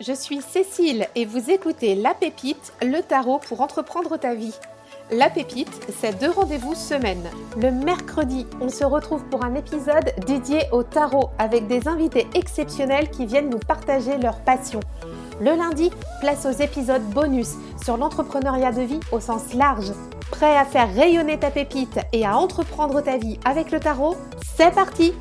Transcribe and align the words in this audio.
je 0.00 0.12
suis 0.12 0.40
Cécile 0.40 1.08
et 1.14 1.24
vous 1.24 1.50
écoutez 1.50 1.94
La 1.94 2.14
Pépite, 2.14 2.72
le 2.82 3.00
tarot 3.00 3.40
pour 3.48 3.60
entreprendre 3.60 4.16
ta 4.16 4.34
vie. 4.34 4.54
La 5.10 5.30
Pépite, 5.30 5.80
c'est 5.98 6.18
deux 6.20 6.30
rendez-vous 6.30 6.74
semaine. 6.74 7.28
Le 7.56 7.70
mercredi, 7.70 8.46
on 8.60 8.68
se 8.68 8.84
retrouve 8.84 9.24
pour 9.24 9.44
un 9.44 9.54
épisode 9.54 10.12
dédié 10.26 10.62
au 10.70 10.82
tarot 10.82 11.30
avec 11.38 11.66
des 11.66 11.88
invités 11.88 12.26
exceptionnels 12.34 13.10
qui 13.10 13.26
viennent 13.26 13.50
nous 13.50 13.58
partager 13.58 14.18
leur 14.18 14.40
passion. 14.40 14.80
Le 15.40 15.56
lundi, 15.56 15.90
place 16.20 16.46
aux 16.46 16.62
épisodes 16.62 17.02
bonus 17.02 17.54
sur 17.82 17.96
l'entrepreneuriat 17.96 18.72
de 18.72 18.82
vie 18.82 19.00
au 19.12 19.20
sens 19.20 19.54
large. 19.54 19.92
Prêt 20.30 20.56
à 20.56 20.64
faire 20.64 20.94
rayonner 20.94 21.38
ta 21.38 21.50
pépite 21.50 21.98
et 22.12 22.26
à 22.26 22.36
entreprendre 22.36 23.00
ta 23.00 23.16
vie 23.16 23.40
avec 23.44 23.70
le 23.70 23.80
tarot? 23.80 24.16
C'est 24.56 24.74
parti 24.74 25.14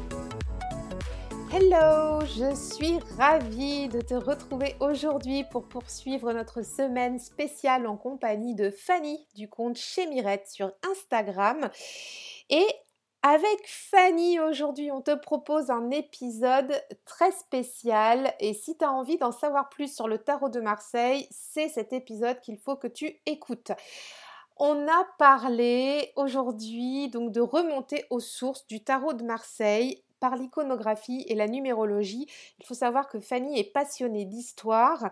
Hello, 1.60 2.20
je 2.22 2.54
suis 2.54 3.00
ravie 3.18 3.90
de 3.90 4.00
te 4.00 4.14
retrouver 4.14 4.76
aujourd'hui 4.80 5.44
pour 5.46 5.68
poursuivre 5.68 6.32
notre 6.32 6.62
semaine 6.62 7.18
spéciale 7.18 7.88
en 7.88 7.98
compagnie 7.98 8.54
de 8.54 8.70
Fanny 8.70 9.28
du 9.34 9.50
compte 9.50 9.76
chez 9.76 10.06
Mirette 10.06 10.48
sur 10.48 10.72
Instagram. 10.88 11.68
Et 12.52 12.68
avec 13.24 13.60
Fanny, 13.66 14.40
aujourd'hui, 14.40 14.92
on 14.92 15.02
te 15.02 15.16
propose 15.16 15.72
un 15.72 15.90
épisode 15.90 16.80
très 17.06 17.32
spécial. 17.32 18.36
Et 18.40 18.54
si 18.54 18.78
tu 18.78 18.86
as 18.86 18.92
envie 18.92 19.18
d'en 19.18 19.32
savoir 19.32 19.70
plus 19.70 19.92
sur 19.92 20.08
le 20.08 20.20
tarot 20.20 20.50
de 20.50 20.62
Marseille, 20.62 21.28
c'est 21.32 21.70
cet 21.70 21.92
épisode 21.92 22.40
qu'il 22.40 22.60
faut 22.60 22.76
que 22.76 22.88
tu 22.88 23.20
écoutes. 23.26 23.72
On 24.58 24.88
a 24.88 25.08
parlé 25.18 26.14
aujourd'hui 26.18 27.10
donc 27.10 27.32
de 27.32 27.42
remonter 27.42 28.06
aux 28.12 28.20
sources 28.20 28.68
du 28.68 28.84
tarot 28.84 29.14
de 29.14 29.24
Marseille 29.24 30.04
par 30.20 30.36
l'iconographie 30.36 31.26
et 31.28 31.36
la 31.36 31.48
numérologie. 31.48 32.28
Il 32.60 32.66
faut 32.66 32.74
savoir 32.74 33.08
que 33.08 33.20
Fanny 33.20 33.60
est 33.60 33.72
passionnée 33.72 34.26
d'histoire 34.26 35.10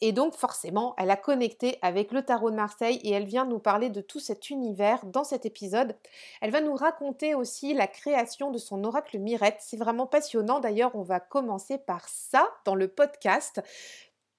et 0.00 0.12
donc 0.12 0.34
forcément 0.34 0.94
elle 0.98 1.10
a 1.10 1.16
connecté 1.16 1.78
avec 1.82 2.12
le 2.12 2.22
tarot 2.22 2.50
de 2.50 2.56
Marseille 2.56 3.00
et 3.02 3.10
elle 3.10 3.24
vient 3.24 3.44
nous 3.44 3.58
parler 3.58 3.90
de 3.90 4.00
tout 4.00 4.20
cet 4.20 4.50
univers 4.50 5.04
dans 5.06 5.24
cet 5.24 5.46
épisode. 5.46 5.96
Elle 6.40 6.50
va 6.50 6.60
nous 6.60 6.74
raconter 6.74 7.34
aussi 7.34 7.74
la 7.74 7.86
création 7.86 8.50
de 8.50 8.58
son 8.58 8.84
oracle 8.84 9.18
Mirette. 9.18 9.58
C'est 9.60 9.76
vraiment 9.76 10.06
passionnant. 10.06 10.60
D'ailleurs, 10.60 10.94
on 10.94 11.02
va 11.02 11.20
commencer 11.20 11.78
par 11.78 12.08
ça 12.08 12.48
dans 12.64 12.74
le 12.74 12.88
podcast 12.88 13.62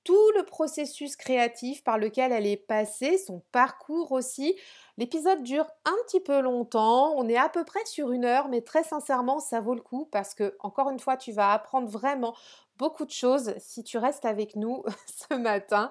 tout 0.06 0.32
le 0.38 0.44
processus 0.44 1.18
créatif 1.18 1.84
par 1.84 1.98
lequel 1.98 2.32
elle 2.32 2.46
est 2.46 2.56
passée, 2.56 3.18
son 3.18 3.42
parcours 3.52 4.14
aussi. 4.14 4.56
L'épisode 4.98 5.44
dure 5.44 5.66
un 5.84 5.96
petit 6.06 6.22
peu 6.22 6.40
longtemps, 6.40 7.14
on 7.18 7.28
est 7.28 7.36
à 7.36 7.50
peu 7.50 7.66
près 7.66 7.84
sur 7.86 8.12
une 8.12 8.24
heure, 8.24 8.48
mais 8.48 8.62
très 8.62 8.84
sincèrement, 8.84 9.40
ça 9.40 9.60
vaut 9.60 9.76
le 9.76 9.82
coup 9.82 10.08
parce 10.12 10.34
que, 10.34 10.56
encore 10.60 10.90
une 10.92 11.00
fois, 11.00 11.18
tu 11.18 11.34
vas 11.34 11.52
apprendre 11.52 11.90
vraiment 11.90 12.36
beaucoup 12.78 13.06
de 13.06 13.12
choses 13.12 13.56
si 13.58 13.84
tu 13.84 13.98
restes 13.98 14.26
avec 14.26 14.56
nous 14.56 14.84
ce 15.30 15.36
matin 15.36 15.90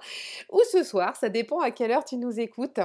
ou 0.51 0.61
ce 0.71 0.83
soir, 0.83 1.17
ça 1.17 1.29
dépend 1.29 1.61
à 1.61 1.71
quelle 1.71 1.91
heure 1.91 2.05
tu 2.05 2.17
nous 2.17 2.41
écoutes. 2.41 2.81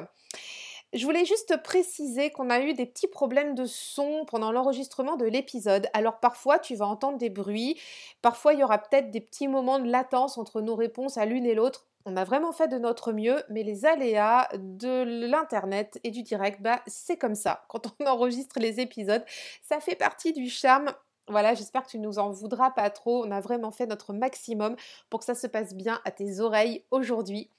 Je 0.91 1.05
voulais 1.05 1.23
juste 1.23 1.55
préciser 1.61 2.31
qu'on 2.31 2.49
a 2.49 2.61
eu 2.61 2.73
des 2.73 2.87
petits 2.87 3.07
problèmes 3.07 3.53
de 3.53 3.65
son 3.65 4.25
pendant 4.25 4.51
l'enregistrement 4.51 5.17
de 5.17 5.25
l'épisode. 5.25 5.87
Alors 5.93 6.19
parfois 6.19 6.57
tu 6.57 6.75
vas 6.75 6.87
entendre 6.87 7.19
des 7.19 7.29
bruits, 7.29 7.79
parfois 8.23 8.53
il 8.53 8.59
y 8.59 8.63
aura 8.63 8.79
peut-être 8.79 9.11
des 9.11 9.21
petits 9.21 9.47
moments 9.47 9.77
de 9.77 9.87
latence 9.87 10.39
entre 10.39 10.61
nos 10.61 10.75
réponses 10.75 11.19
à 11.19 11.25
l'une 11.25 11.45
et 11.45 11.53
l'autre. 11.53 11.85
On 12.05 12.17
a 12.17 12.23
vraiment 12.23 12.51
fait 12.51 12.67
de 12.67 12.79
notre 12.79 13.11
mieux, 13.11 13.43
mais 13.49 13.61
les 13.61 13.85
aléas 13.85 14.47
de 14.57 15.03
l'Internet 15.03 15.99
et 16.03 16.09
du 16.09 16.23
direct, 16.23 16.59
bah, 16.59 16.81
c'est 16.87 17.17
comme 17.17 17.35
ça. 17.35 17.65
Quand 17.67 17.85
on 17.99 18.05
enregistre 18.07 18.59
les 18.59 18.79
épisodes, 18.79 19.23
ça 19.61 19.79
fait 19.79 19.95
partie 19.95 20.33
du 20.33 20.49
charme. 20.49 20.91
Voilà, 21.27 21.53
j'espère 21.53 21.83
que 21.83 21.89
tu 21.89 21.99
nous 21.99 22.17
en 22.17 22.31
voudras 22.31 22.71
pas 22.71 22.89
trop. 22.89 23.23
On 23.23 23.29
a 23.29 23.41
vraiment 23.41 23.69
fait 23.69 23.85
notre 23.85 24.13
maximum 24.13 24.75
pour 25.11 25.19
que 25.19 25.25
ça 25.25 25.35
se 25.35 25.45
passe 25.45 25.75
bien 25.75 26.01
à 26.03 26.09
tes 26.09 26.39
oreilles 26.39 26.83
aujourd'hui. 26.89 27.51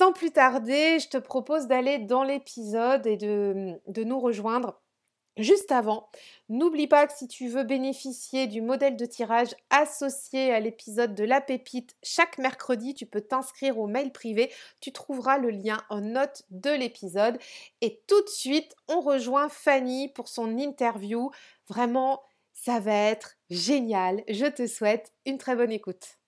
Sans 0.00 0.14
plus 0.14 0.30
tarder, 0.30 0.98
je 0.98 1.10
te 1.10 1.18
propose 1.18 1.66
d'aller 1.66 1.98
dans 1.98 2.22
l'épisode 2.22 3.06
et 3.06 3.18
de, 3.18 3.78
nous 4.02 4.18
rejoindre 4.18 4.80
Juste 5.36 5.70
avant, 5.72 6.08
n'oublie 6.48 6.86
pas 6.86 7.06
que 7.06 7.12
si 7.12 7.28
tu 7.28 7.48
veux 7.48 7.64
bénéficier 7.64 8.46
du 8.46 8.62
modèle 8.62 8.96
de 8.96 9.04
tirage 9.04 9.54
associé 9.68 10.54
à 10.54 10.60
l'épisode 10.60 11.14
de 11.14 11.24
la 11.24 11.42
pépite 11.42 11.96
chaque 12.02 12.38
mercredi, 12.38 12.94
tu 12.94 13.04
peux 13.04 13.20
t'inscrire 13.20 13.78
au 13.78 13.86
mail 13.86 14.10
privé. 14.10 14.50
Tu 14.80 14.90
trouveras 14.90 15.36
le 15.36 15.50
lien 15.50 15.82
en 15.90 16.00
note 16.00 16.44
de 16.48 16.70
l'épisode. 16.70 17.38
Et 17.82 18.00
tout 18.06 18.22
de 18.22 18.28
suite, 18.30 18.74
on 18.88 19.02
rejoint 19.02 19.50
Fanny 19.50 20.08
pour 20.08 20.28
son 20.28 20.56
interview. 20.56 21.30
Vraiment, 21.68 22.22
ça 22.54 22.80
va 22.80 22.94
être 22.94 23.36
génial. 23.50 24.24
Je 24.28 24.46
te 24.46 24.66
souhaite 24.66 25.12
une 25.26 25.36
très 25.36 25.56
bonne 25.56 25.72
écoute. 25.72 26.19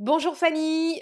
Bonjour 0.00 0.36
Fanny. 0.36 1.00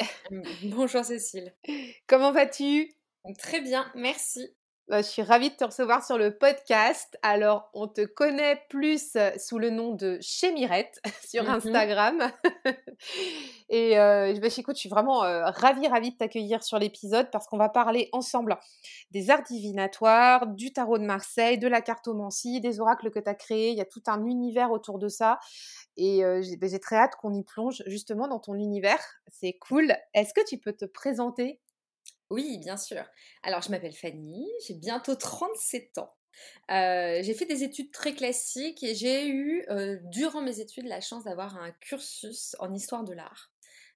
Bonjour 0.63 1.05
Cécile. 1.05 1.53
Comment 2.07 2.33
vas-tu? 2.33 2.95
Très 3.39 3.61
bien, 3.61 3.85
merci. 3.95 4.57
Bah, 4.89 5.03
je 5.03 5.07
suis 5.09 5.21
ravie 5.21 5.51
de 5.51 5.55
te 5.57 5.65
recevoir 5.65 6.03
sur 6.03 6.17
le 6.17 6.39
podcast. 6.39 7.19
Alors, 7.21 7.69
on 7.75 7.89
te 7.89 8.07
connaît 8.07 8.63
plus 8.71 9.17
euh, 9.17 9.33
sous 9.37 9.59
le 9.59 9.69
nom 9.69 9.93
de 9.93 10.17
Chez 10.23 10.51
Mirette 10.53 10.99
sur 11.29 11.43
mmh 11.43 11.49
Instagram. 11.49 12.33
Et 13.69 13.99
euh, 13.99 14.33
bah, 14.41 14.49
écoute, 14.57 14.77
je 14.77 14.81
suis 14.81 14.89
vraiment 14.89 15.25
euh, 15.25 15.45
ravie, 15.47 15.89
ravie 15.89 16.13
de 16.13 16.17
t'accueillir 16.17 16.63
sur 16.63 16.79
l'épisode 16.79 17.31
parce 17.31 17.49
qu'on 17.49 17.59
va 17.59 17.69
parler 17.69 18.09
ensemble 18.13 18.57
des 19.11 19.29
arts 19.29 19.43
divinatoires, 19.43 20.47
du 20.47 20.73
tarot 20.73 20.99
de 20.99 21.05
Marseille, 21.05 21.59
de 21.59 21.69
la 21.69 21.83
cartomancie, 21.83 22.63
des 22.63 22.81
oracles 22.81 23.11
que 23.11 23.19
tu 23.19 23.29
as 23.29 23.35
créés. 23.35 23.73
Il 23.73 23.77
y 23.77 23.83
a 23.83 23.87
tout 23.87 24.03
un 24.07 24.25
univers 24.25 24.71
autour 24.71 24.99
de 25.01 25.09
ça. 25.09 25.39
Et 25.97 26.23
bah, 26.59 26.69
j'ai 26.69 26.81
très 26.81 26.97
hâte 26.97 27.17
qu'on 27.17 27.35
y 27.35 27.43
plonge 27.43 27.83
justement 27.87 28.29
dans 28.29 28.41
ton 28.41 28.55
univers. 28.55 29.03
C'est 29.29 29.55
cool. 29.55 29.97
Est-ce 30.15 30.35
que 30.35 30.47
tu 30.47 30.59
peux 30.59 30.73
te 30.73 30.85
présenter? 30.85 31.61
Oui, 32.31 32.59
bien 32.59 32.77
sûr. 32.77 33.05
Alors, 33.43 33.63
je 33.63 33.71
m'appelle 33.71 33.95
Fanny, 33.95 34.47
j'ai 34.67 34.75
bientôt 34.75 35.15
37 35.15 35.99
ans. 35.99 36.15
J'ai 36.69 37.35
fait 37.35 37.47
des 37.47 37.63
études 37.63 37.93
très 37.93 38.15
classiques 38.15 38.83
et 38.83 38.95
j'ai 38.95 39.29
eu, 39.29 39.65
durant 40.05 40.43
mes 40.43 40.61
études, 40.61 40.87
la 40.87 41.01
chance 41.01 41.25
d'avoir 41.25 41.57
un 41.57 41.71
cursus 41.73 42.57
en 42.59 42.75
histoire 42.75 43.05
de 43.05 43.13
l'art. 43.13 43.53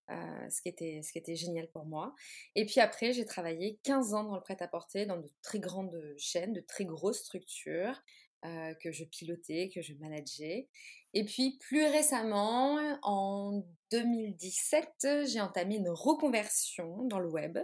Ce, 0.09 0.59
ce 0.59 1.13
qui 1.13 1.19
était 1.19 1.37
génial 1.37 1.69
pour 1.69 1.87
moi. 1.87 2.15
Et 2.57 2.67
puis 2.67 2.81
après, 2.81 3.13
j'ai 3.13 3.25
travaillé 3.25 3.79
15 3.85 4.15
ans 4.15 4.25
dans 4.25 4.35
le 4.35 4.41
prêt-à-porter, 4.41 5.07
dans 5.07 5.19
de 5.19 5.31
très 5.43 5.61
grandes 5.61 6.15
chaînes, 6.19 6.53
de 6.53 6.61
très 6.61 6.85
grosses 6.85 7.21
structures 7.21 8.01
que 8.43 8.93
je 8.93 9.05
pilotais, 9.05 9.71
que 9.75 9.83
je 9.83 9.95
manageais. 9.95 10.69
Et 11.13 11.25
puis 11.25 11.59
plus 11.61 11.85
récemment, 11.85 12.79
en 13.03 13.65
2017, 13.91 15.27
j'ai 15.27 15.41
entamé 15.41 15.77
une 15.77 15.91
reconversion 15.91 17.05
dans 17.05 17.19
le 17.19 17.29
web. 17.29 17.59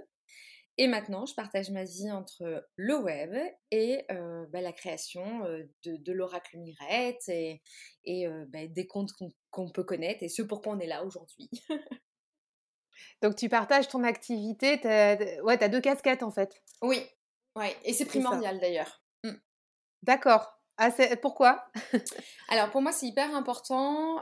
Et 0.78 0.88
maintenant, 0.88 1.25
je 1.25 1.34
partage 1.34 1.70
ma 1.70 1.84
vie 1.84 2.10
entre 2.10 2.69
le 2.76 2.98
web 2.98 3.34
et 3.70 4.04
euh, 4.10 4.44
bah, 4.50 4.60
la 4.60 4.72
création 4.72 5.44
euh, 5.44 5.62
de, 5.84 6.12
l'oracle 6.12 6.59
Mirette 6.59 7.28
et, 7.28 7.62
et 8.04 8.26
euh, 8.26 8.44
bah, 8.48 8.66
des 8.66 8.86
comptes 8.86 9.12
qu'on 9.50 9.70
peut 9.70 9.84
connaître 9.84 10.22
et 10.22 10.28
ce 10.28 10.42
pourquoi 10.42 10.75
on 10.75 10.78
est 10.78 10.86
là 10.86 11.03
aujourd'hui. 11.04 11.48
Donc 13.22 13.36
tu 13.36 13.48
partages 13.48 13.88
ton 13.88 14.04
activité, 14.04 14.78
ouais, 15.42 15.59
tu 15.59 15.65
as 15.65 15.69
deux 15.69 15.81
casquettes 15.81 16.22
en 16.22 16.31
fait. 16.31 16.62
Oui, 16.82 16.98
ouais. 17.54 17.75
et 17.84 17.94
c'est 17.94 18.06
primordial 18.06 18.59
d'ailleurs. 18.60 19.03
Mmh. 19.25 19.32
D'accord. 20.03 20.56
Ah, 20.78 20.91
pourquoi? 21.22 21.64
Alors 22.48 22.70
pour 22.70 22.82
moi 22.82 22.92
c'est 22.92 23.06
hyper 23.06 23.34
important. 23.34 24.20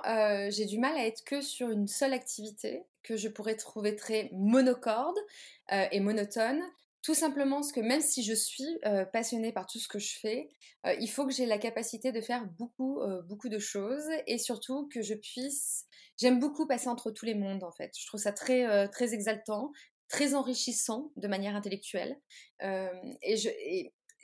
j'ai 0.51 0.67
du 0.67 0.79
mal 0.79 0.97
à 0.97 1.07
être 1.07 1.25
que 1.25 1.41
sur 1.41 1.71
une 1.71 1.89
seule 1.89 2.13
activité 2.13 2.85
que 3.03 3.17
je 3.17 3.29
pourrais 3.29 3.57
trouver 3.57 3.97
très 3.97 4.31
monocorde 4.33 5.19
et 5.71 6.01
monotone. 6.01 6.63
Tout 7.03 7.15
simplement 7.15 7.57
parce 7.57 7.73
que 7.73 7.81
même 7.81 8.01
si 8.01 8.23
je 8.23 8.33
suis 8.33 8.79
passionnée 9.13 9.53
par 9.53 9.67
tout 9.67 9.79
ce 9.79 9.89
que 9.89 9.99
je 9.99 10.19
fais, 10.19 10.49
il 11.01 11.09
faut 11.09 11.27
que 11.27 11.33
j'ai 11.33 11.45
la 11.45 11.59
capacité 11.59 12.13
de 12.13 12.21
faire 12.21 12.47
beaucoup, 12.47 13.01
beaucoup 13.29 13.49
de 13.49 13.59
choses 13.59 14.09
et 14.27 14.39
surtout 14.39 14.89
que 14.89 15.03
je 15.03 15.15
puisse. 15.15 15.85
J'aime 16.17 16.39
beaucoup 16.39 16.67
passer 16.67 16.89
entre 16.89 17.11
tous 17.11 17.27
les 17.27 17.35
mondes 17.35 17.65
en 17.65 17.73
fait. 17.73 17.91
Je 17.99 18.07
trouve 18.07 18.21
ça 18.21 18.33
très, 18.33 18.89
très 18.89 19.13
exaltant, 19.13 19.73
très 20.09 20.35
enrichissant 20.35 21.11
de 21.17 21.27
manière 21.29 21.57
intellectuelle. 21.57 22.17
et, 22.63 23.37
je, 23.37 23.51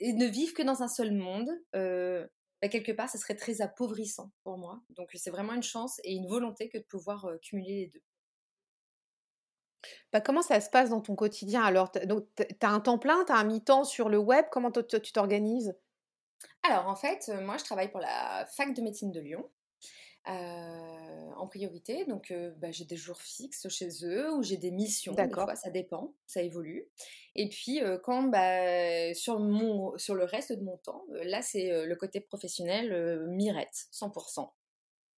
ne 0.00 0.26
vivre 0.26 0.54
que 0.54 0.62
dans 0.62 0.82
un 0.82 0.88
seul 0.88 1.12
monde, 1.12 1.50
euh, 1.74 2.26
bah, 2.62 2.68
quelque 2.68 2.92
part, 2.92 3.08
ce 3.08 3.18
serait 3.18 3.36
très 3.36 3.60
appauvrissant 3.60 4.30
pour 4.42 4.58
moi. 4.58 4.80
Donc, 4.90 5.10
c'est 5.14 5.30
vraiment 5.30 5.54
une 5.54 5.62
chance 5.62 6.00
et 6.04 6.12
une 6.12 6.28
volonté 6.28 6.68
que 6.68 6.78
de 6.78 6.84
pouvoir 6.84 7.26
euh, 7.26 7.36
cumuler 7.38 7.74
les 7.76 7.86
deux. 7.88 8.02
Bah, 10.12 10.20
comment 10.20 10.42
ça 10.42 10.60
se 10.60 10.68
passe 10.68 10.90
dans 10.90 11.00
ton 11.00 11.16
quotidien? 11.16 11.62
Alors, 11.62 11.90
tu 11.92 12.00
as 12.00 12.68
un 12.68 12.80
temps 12.80 12.98
plein, 12.98 13.24
tu 13.24 13.32
as 13.32 13.36
un 13.36 13.44
mi-temps 13.44 13.84
sur 13.84 14.08
le 14.08 14.18
web, 14.18 14.44
comment 14.50 14.70
tu 14.70 15.12
t'organises? 15.12 15.74
Alors, 16.62 16.86
en 16.88 16.96
fait, 16.96 17.30
euh, 17.30 17.40
moi, 17.40 17.56
je 17.58 17.64
travaille 17.64 17.90
pour 17.90 18.00
la 18.00 18.46
fac 18.56 18.74
de 18.74 18.82
médecine 18.82 19.12
de 19.12 19.20
Lyon. 19.20 19.50
Euh, 20.28 21.30
en 21.36 21.46
priorité. 21.46 22.04
Donc, 22.04 22.30
euh, 22.30 22.52
bah, 22.58 22.70
j'ai 22.70 22.84
des 22.84 22.96
jours 22.96 23.22
fixes 23.22 23.66
chez 23.68 23.88
eux 24.04 24.30
ou 24.34 24.42
j'ai 24.42 24.58
des 24.58 24.70
missions. 24.70 25.14
Des 25.14 25.30
fois, 25.30 25.56
ça 25.56 25.70
dépend, 25.70 26.12
ça 26.26 26.42
évolue. 26.42 26.88
Et 27.34 27.48
puis, 27.48 27.82
euh, 27.82 27.96
quand 27.98 28.24
bah, 28.24 29.14
sur, 29.14 29.38
mon, 29.38 29.96
sur 29.96 30.14
le 30.14 30.24
reste 30.24 30.52
de 30.52 30.62
mon 30.62 30.76
temps, 30.76 31.04
là, 31.22 31.40
c'est 31.40 31.86
le 31.86 31.96
côté 31.96 32.20
professionnel 32.20 33.26
Mirette, 33.28 33.86
100%. 33.92 34.50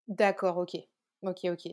D'accord, 0.07 0.59
ok. 0.59 0.77
Ok, 1.23 1.47
ok. 1.47 1.67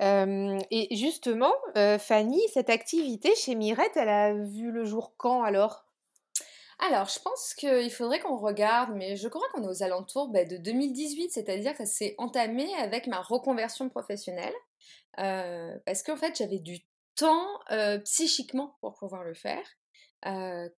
et 0.00 0.96
justement, 0.96 1.54
Fanny, 1.98 2.42
cette 2.52 2.70
activité 2.70 3.34
chez 3.36 3.54
Mirette, 3.54 3.96
elle 3.96 4.08
a 4.10 4.34
vu 4.34 4.70
le 4.70 4.84
jour 4.84 5.14
quand 5.16 5.42
alors? 5.42 5.86
Alors, 6.78 7.08
je 7.08 7.18
pense 7.20 7.54
qu'il 7.54 7.90
faudrait 7.90 8.20
qu'on 8.20 8.36
regarde, 8.36 8.90
mais 8.94 9.16
je 9.16 9.28
crois 9.28 9.46
qu'on 9.52 9.62
est 9.62 9.68
aux 9.68 9.82
alentours 9.82 10.28
bah, 10.28 10.44
de 10.44 10.56
2018, 10.56 11.30
c'est-à-dire 11.30 11.72
que 11.72 11.78
ça 11.78 11.86
s'est 11.86 12.14
entamé 12.18 12.72
avec 12.74 13.06
ma 13.06 13.20
reconversion 13.20 13.88
professionnelle, 13.88 14.54
parce 15.16 16.02
qu'en 16.02 16.16
fait, 16.16 16.36
j'avais 16.36 16.58
du 16.58 16.80
temps 17.14 17.46
psychiquement 18.04 18.76
pour 18.80 18.94
pouvoir 18.94 19.24
le 19.24 19.34
faire. 19.34 19.64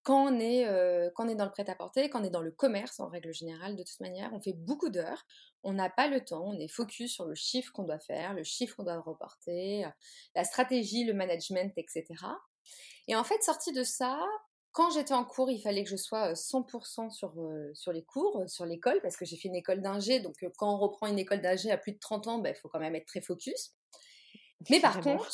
quand, 0.03 0.33
on 0.33 0.39
est, 0.39 0.67
quand 1.15 1.27
on 1.27 1.29
est 1.29 1.35
dans 1.35 1.45
le 1.47 1.51
prêt-à-porter, 1.51 2.11
quand 2.11 2.21
on 2.21 2.25
est 2.25 2.31
dans 2.31 2.43
le 2.43 2.51
commerce 2.51 3.01
en 3.01 3.09
règle 3.09 3.33
générale, 3.33 3.77
de 3.77 3.83
toute 3.83 4.01
manière, 4.01 4.33
on 4.33 4.41
fait 4.41 4.53
beaucoup 4.53 4.91
d'heures, 4.91 5.25
on 5.63 5.73
n'a 5.73 5.89
pas 5.89 6.09
le 6.09 6.23
temps, 6.23 6.45
on 6.45 6.59
est 6.59 6.69
focus 6.69 7.13
sur 7.13 7.25
le 7.25 7.35
chiffre 7.35 7.73
qu'on 7.73 7.85
doit 7.85 7.99
faire, 7.99 8.35
le 8.35 8.45
chiffre 8.45 8.77
qu'on 8.77 8.85
doit 8.85 9.01
reporter, 9.01 9.87
la 10.35 10.45
stratégie, 10.45 11.05
le 11.05 11.15
management, 11.15 11.73
etc. 11.77 12.05
Et 13.09 13.17
en 13.17 13.25
fait, 13.25 13.43
sorti 13.43 13.73
de 13.73 13.83
ça, 13.83 14.19
quand 14.75 14.91
j'étais 14.91 15.15
en 15.15 15.25
cours, 15.25 15.51
il 15.53 15.61
fallait 15.61 15.85
que 15.85 15.91
je 15.91 15.97
sois 15.97 16.33
100% 16.33 17.09
sur, 17.09 17.33
sur 17.75 17.93
les 17.93 18.03
cours, 18.03 18.43
sur 18.49 18.67
l'école, 18.67 19.01
parce 19.03 19.17
que 19.17 19.25
j'ai 19.25 19.37
fait 19.37 19.47
une 19.47 19.55
école 19.55 19.81
d'ingé. 19.81 20.19
Donc, 20.19 20.35
quand 20.57 20.75
on 20.75 20.79
reprend 20.79 21.07
une 21.07 21.19
école 21.19 21.41
d'ingé 21.41 21.71
à 21.71 21.79
plus 21.79 21.93
de 21.93 21.99
30 22.01 22.27
ans, 22.27 22.39
il 22.39 22.43
ben, 22.43 22.55
faut 22.57 22.69
quand 22.69 22.81
même 22.81 22.97
être 22.97 23.07
très 23.07 23.21
focus. 23.21 23.73
Mais 24.69 24.81
par 24.81 25.01
contre, 25.01 25.31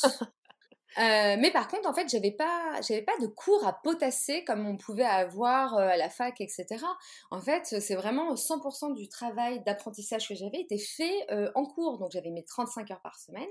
mais 0.97 1.49
par 1.51 1.67
contre, 1.69 1.89
en 1.89 1.93
fait, 1.95 2.07
j'avais 2.07 2.33
pas, 2.33 2.79
j'avais 2.87 3.01
pas 3.01 3.17
de 3.19 3.25
cours 3.25 3.65
à 3.65 3.73
potasser 3.81 4.43
comme 4.43 4.67
on 4.67 4.77
pouvait 4.77 5.05
avoir 5.05 5.73
à 5.73 5.97
la 5.97 6.11
fac, 6.11 6.39
etc. 6.39 6.85
En 7.31 7.41
fait, 7.41 7.65
c'est 7.65 7.95
vraiment 7.95 8.35
100% 8.35 8.93
du 8.93 9.09
travail 9.09 9.63
d'apprentissage 9.63 10.27
que 10.27 10.35
j'avais 10.35 10.61
été 10.61 10.77
fait 10.77 11.25
en 11.55 11.65
cours. 11.65 11.97
Donc, 11.97 12.11
j'avais 12.11 12.29
mes 12.29 12.45
35 12.45 12.91
heures 12.91 13.01
par 13.01 13.17
semaine. 13.17 13.49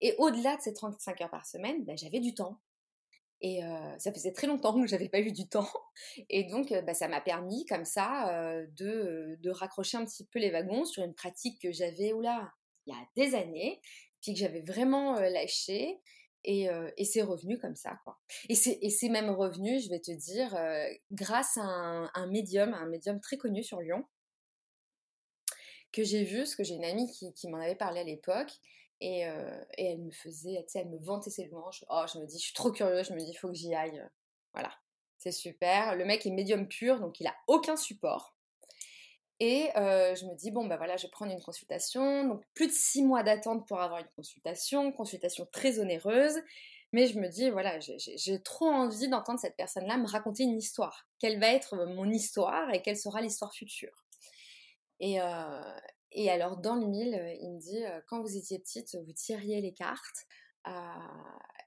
Et 0.00 0.14
au-delà 0.18 0.56
de 0.56 0.62
ces 0.62 0.74
35 0.74 1.22
heures 1.22 1.30
par 1.30 1.44
semaine, 1.44 1.84
ben, 1.84 1.98
j'avais 1.98 2.20
du 2.20 2.34
temps. 2.34 2.60
Et 3.40 3.60
ça 3.98 4.12
faisait 4.12 4.32
très 4.32 4.46
longtemps 4.46 4.80
que 4.80 4.86
j'avais 4.86 5.08
pas 5.08 5.20
eu 5.20 5.32
du 5.32 5.46
temps. 5.48 5.68
Et 6.30 6.44
donc, 6.44 6.72
bah, 6.86 6.94
ça 6.94 7.08
m'a 7.08 7.20
permis, 7.20 7.66
comme 7.66 7.84
ça, 7.84 8.62
de, 8.76 9.36
de, 9.38 9.50
raccrocher 9.50 9.98
un 9.98 10.04
petit 10.04 10.26
peu 10.26 10.38
les 10.38 10.50
wagons 10.50 10.84
sur 10.84 11.04
une 11.04 11.14
pratique 11.14 11.60
que 11.60 11.70
j'avais, 11.70 12.12
oula, 12.12 12.52
il 12.86 12.94
y 12.94 12.96
a 12.96 13.06
des 13.16 13.34
années, 13.34 13.80
puis 14.22 14.32
que 14.32 14.40
j'avais 14.40 14.62
vraiment 14.62 15.20
lâché. 15.20 16.00
Et, 16.46 16.68
et 16.96 17.04
c'est 17.04 17.22
revenu 17.22 17.58
comme 17.58 17.76
ça, 17.76 17.98
quoi. 18.04 18.18
Et 18.48 18.54
c'est 18.54 19.08
même 19.10 19.30
revenu, 19.30 19.78
je 19.78 19.90
vais 19.90 20.00
te 20.00 20.12
dire, 20.12 20.56
grâce 21.10 21.58
à 21.58 21.62
un, 21.62 22.10
un, 22.14 22.26
médium, 22.26 22.72
un 22.72 22.86
médium 22.86 23.20
très 23.20 23.36
connu 23.36 23.62
sur 23.62 23.80
Lyon, 23.80 24.06
que 25.94 26.02
j'ai 26.02 26.24
vu, 26.24 26.38
parce 26.38 26.56
que 26.56 26.64
j'ai 26.64 26.74
une 26.74 26.84
amie 26.84 27.10
qui, 27.10 27.32
qui 27.34 27.48
m'en 27.48 27.58
avait 27.58 27.76
parlé 27.76 28.00
à 28.00 28.04
l'époque, 28.04 28.50
et, 29.00 29.20
elle 29.78 29.98
me 29.98 30.10
faisait, 30.10 30.64
tu 30.66 30.72
sais, 30.72 30.78
elle 30.80 30.88
me 30.88 30.98
vantait 30.98 31.30
ses 31.30 31.46
louanges. 31.46 31.84
Oh, 31.90 32.04
je 32.12 32.18
me 32.18 32.26
dis, 32.26 32.38
je 32.38 32.44
suis 32.44 32.54
trop 32.54 32.72
curieuse, 32.72 33.08
je 33.08 33.14
me 33.14 33.18
dis, 33.18 33.30
il 33.30 33.34
faut 33.34 33.48
que 33.48 33.54
j'y 33.54 33.74
aille. 33.74 34.02
Voilà, 34.52 34.72
c'est 35.18 35.32
super. 35.32 35.96
Le 35.96 36.04
mec 36.04 36.24
est 36.26 36.30
médium 36.30 36.68
pur, 36.68 37.00
donc 37.00 37.20
il 37.20 37.26
a 37.26 37.34
aucun 37.46 37.76
support. 37.76 38.36
Et 39.40 39.70
je 39.74 40.26
me 40.26 40.34
dis, 40.36 40.50
bon, 40.50 40.66
bah 40.66 40.76
voilà, 40.76 40.96
je 40.96 41.06
vais 41.06 41.10
prendre 41.10 41.32
une 41.32 41.42
consultation. 41.42 42.26
Donc, 42.26 42.42
plus 42.54 42.68
de 42.68 42.72
six 42.72 43.02
mois 43.02 43.22
d'attente 43.22 43.66
pour 43.66 43.80
avoir 43.80 44.00
une 44.00 44.10
consultation, 44.16 44.92
consultation 44.92 45.46
très 45.52 45.78
onéreuse. 45.80 46.40
Mais 46.92 47.08
je 47.08 47.18
me 47.18 47.28
dis, 47.28 47.50
voilà, 47.50 47.80
j'ai 47.80 48.42
trop 48.42 48.68
envie 48.68 49.08
d'entendre 49.08 49.40
cette 49.40 49.56
personne-là 49.56 49.96
me 49.96 50.06
raconter 50.06 50.44
une 50.44 50.56
histoire. 50.56 51.08
Quelle 51.18 51.40
va 51.40 51.48
être 51.48 51.74
mon 51.86 52.08
histoire 52.08 52.72
et 52.72 52.82
quelle 52.82 52.96
sera 52.96 53.20
l'histoire 53.20 53.52
future 53.52 54.04
et, 55.00 55.18
et 56.14 56.30
alors, 56.30 56.56
dans 56.56 56.76
le 56.76 56.86
mille, 56.86 57.20
il 57.40 57.52
me 57.52 57.58
dit, 57.58 57.82
quand 58.06 58.20
vous 58.20 58.36
étiez 58.36 58.60
petite, 58.60 58.96
vous 59.04 59.12
tiriez 59.12 59.60
les 59.60 59.74
cartes. 59.74 60.26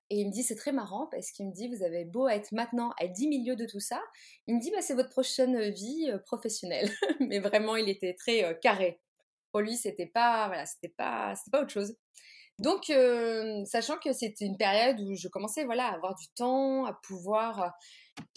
et 0.09 0.21
il 0.21 0.27
me 0.27 0.31
dit, 0.31 0.44
c'est 0.44 0.55
très 0.55 0.71
marrant 0.71 1.07
parce 1.11 1.31
qu'il 1.31 1.45
me 1.47 1.51
dit, 1.51 1.67
vous 1.67 1.83
avez 1.83 2.05
beau 2.05 2.29
être 2.29 2.53
maintenant 2.53 2.94
à 2.99 3.07
10 3.07 3.27
milieux 3.27 3.57
de 3.57 3.65
tout 3.65 3.81
ça. 3.81 4.01
Il 4.47 4.55
me 4.55 4.61
dit, 4.61 4.71
bah, 4.71 4.81
c'est 4.81 4.94
votre 4.94 5.09
prochaine 5.09 5.69
vie 5.69 6.09
professionnelle. 6.25 6.89
Mais 7.19 7.39
vraiment, 7.39 7.75
il 7.75 7.89
était 7.89 8.13
très 8.13 8.57
carré. 8.61 9.01
Pour 9.51 9.59
lui, 9.59 9.75
c'était 9.75 10.07
pas, 10.07 10.47
voilà, 10.47 10.65
c'était 10.65 10.93
pas, 10.95 11.35
c'était 11.35 11.51
pas 11.51 11.61
autre 11.61 11.71
chose. 11.71 11.97
Donc, 12.59 12.85
sachant 13.65 13.97
que 13.97 14.13
c'était 14.13 14.45
une 14.45 14.57
période 14.57 15.00
où 15.01 15.13
je 15.13 15.27
commençais 15.27 15.65
voilà, 15.65 15.88
à 15.88 15.95
avoir 15.95 16.15
du 16.15 16.27
temps, 16.29 16.85
à 16.85 16.93
pouvoir. 16.93 17.73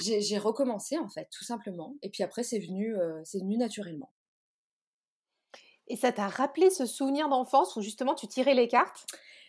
j'ai 0.01 0.39
recommencé, 0.39 0.99
en 0.99 1.09
fait, 1.09 1.29
tout 1.31 1.45
simplement. 1.45 1.95
Et 2.03 2.11
puis 2.11 2.25
après, 2.25 2.43
c'est 2.43 2.59
venu, 2.59 2.97
c'est 3.25 3.39
venu 3.39 3.57
naturellement. 3.57 4.11
Et 5.91 5.97
ça 5.97 6.13
t'a 6.13 6.29
rappelé 6.29 6.71
ce 6.71 6.87
souvenir 6.87 7.29
d'enfance 7.29 7.75
où 7.75 7.83
justement 7.83 8.15
tu 8.15 8.29
tirais 8.29 8.55
les 8.55 8.69
cartes? 8.69 9.07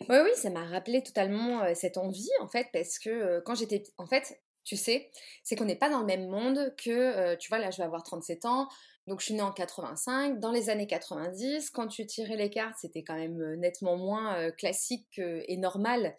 Oui, 0.10 0.18
oui, 0.24 0.32
ça 0.36 0.50
m'a 0.50 0.66
rappelé 0.66 1.04
totalement 1.04 1.62
cette 1.76 1.98
envie 1.98 2.32
en 2.42 2.48
fait, 2.48 2.68
parce 2.74 2.98
que 2.98 3.40
quand 3.42 3.54
j'étais. 3.54 3.84
En 4.00 4.08
fait, 4.08 4.42
tu 4.64 4.76
sais, 4.76 5.12
c'est 5.44 5.56
qu'on 5.56 5.66
n'est 5.66 5.76
pas 5.76 5.90
dans 5.90 6.00
le 6.00 6.08
même 6.08 6.28
monde 6.28 6.74
que. 6.84 7.36
tu 7.36 7.50
vois, 7.50 7.60
là, 7.60 7.70
je 7.70 7.78
vais 7.78 7.84
avoir 7.84 8.02
37 8.02 8.46
ans. 8.46 8.68
Donc, 9.06 9.20
je 9.20 9.26
suis 9.26 9.34
née 9.36 9.42
en 9.42 9.52
85. 9.52 10.40
Dans 10.40 10.52
les 10.52 10.72
années 10.72 10.88
90, 10.88 11.70
quand 11.70 11.88
tu 11.88 12.08
tirais 12.08 12.38
les 12.38 12.50
cartes, 12.50 12.78
c'était 12.82 13.04
quand 13.04 13.16
même 13.16 13.56
nettement 13.58 13.96
moins 13.96 14.50
classique 14.52 15.20
et 15.20 15.58
normal 15.58 16.16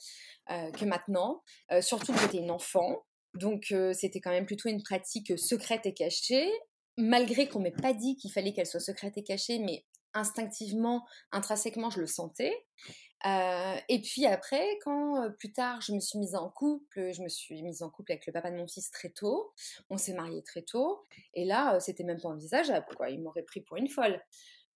que 0.48 0.84
maintenant. 0.84 1.42
surtout 1.80 2.12
que 2.12 2.20
j'étais 2.20 2.38
une 2.38 2.52
enfant. 2.52 3.04
Donc, 3.34 3.74
c'était 3.92 4.20
quand 4.20 4.30
même 4.30 4.46
plutôt 4.46 4.69
une 4.69 4.84
pratique 4.84 5.36
secrète 5.36 5.84
et 5.86 5.94
cachée 5.94 6.48
malgré 6.98 7.48
qu'on 7.48 7.60
m'ait 7.60 7.70
pas 7.70 7.94
dit 7.94 8.16
qu'il 8.16 8.30
fallait 8.30 8.52
qu'elle 8.52 8.66
soit 8.66 8.78
secrète 8.78 9.16
et 9.16 9.22
cachée, 9.22 9.58
mais 9.58 9.84
instinctivement, 10.14 11.06
intrinsèquement, 11.32 11.90
je 11.90 12.00
le 12.00 12.06
sentais. 12.06 12.54
Euh, 13.24 13.76
et 13.88 14.00
puis 14.00 14.26
après, 14.26 14.78
quand 14.82 15.22
euh, 15.22 15.30
plus 15.30 15.52
tard 15.52 15.80
je 15.80 15.92
me 15.92 16.00
suis 16.00 16.18
mise 16.18 16.34
en 16.34 16.50
couple, 16.50 17.12
je 17.12 17.22
me 17.22 17.28
suis 17.28 17.62
mise 17.62 17.82
en 17.82 17.90
couple 17.90 18.12
avec 18.12 18.26
le 18.26 18.32
papa 18.32 18.50
de 18.50 18.56
mon 18.56 18.66
fils 18.66 18.90
très 18.90 19.10
tôt. 19.10 19.52
On 19.90 19.96
s'est 19.96 20.14
mariés 20.14 20.42
très 20.42 20.62
tôt. 20.62 21.02
Et 21.34 21.44
là, 21.44 21.76
euh, 21.76 21.80
c'était 21.80 22.04
même 22.04 22.20
pas 22.20 22.30
envisageable. 22.30 22.86
Quoi. 22.96 23.10
Il 23.10 23.22
m'aurait 23.22 23.44
pris 23.44 23.60
pour 23.60 23.76
une 23.76 23.88
folle. 23.88 24.20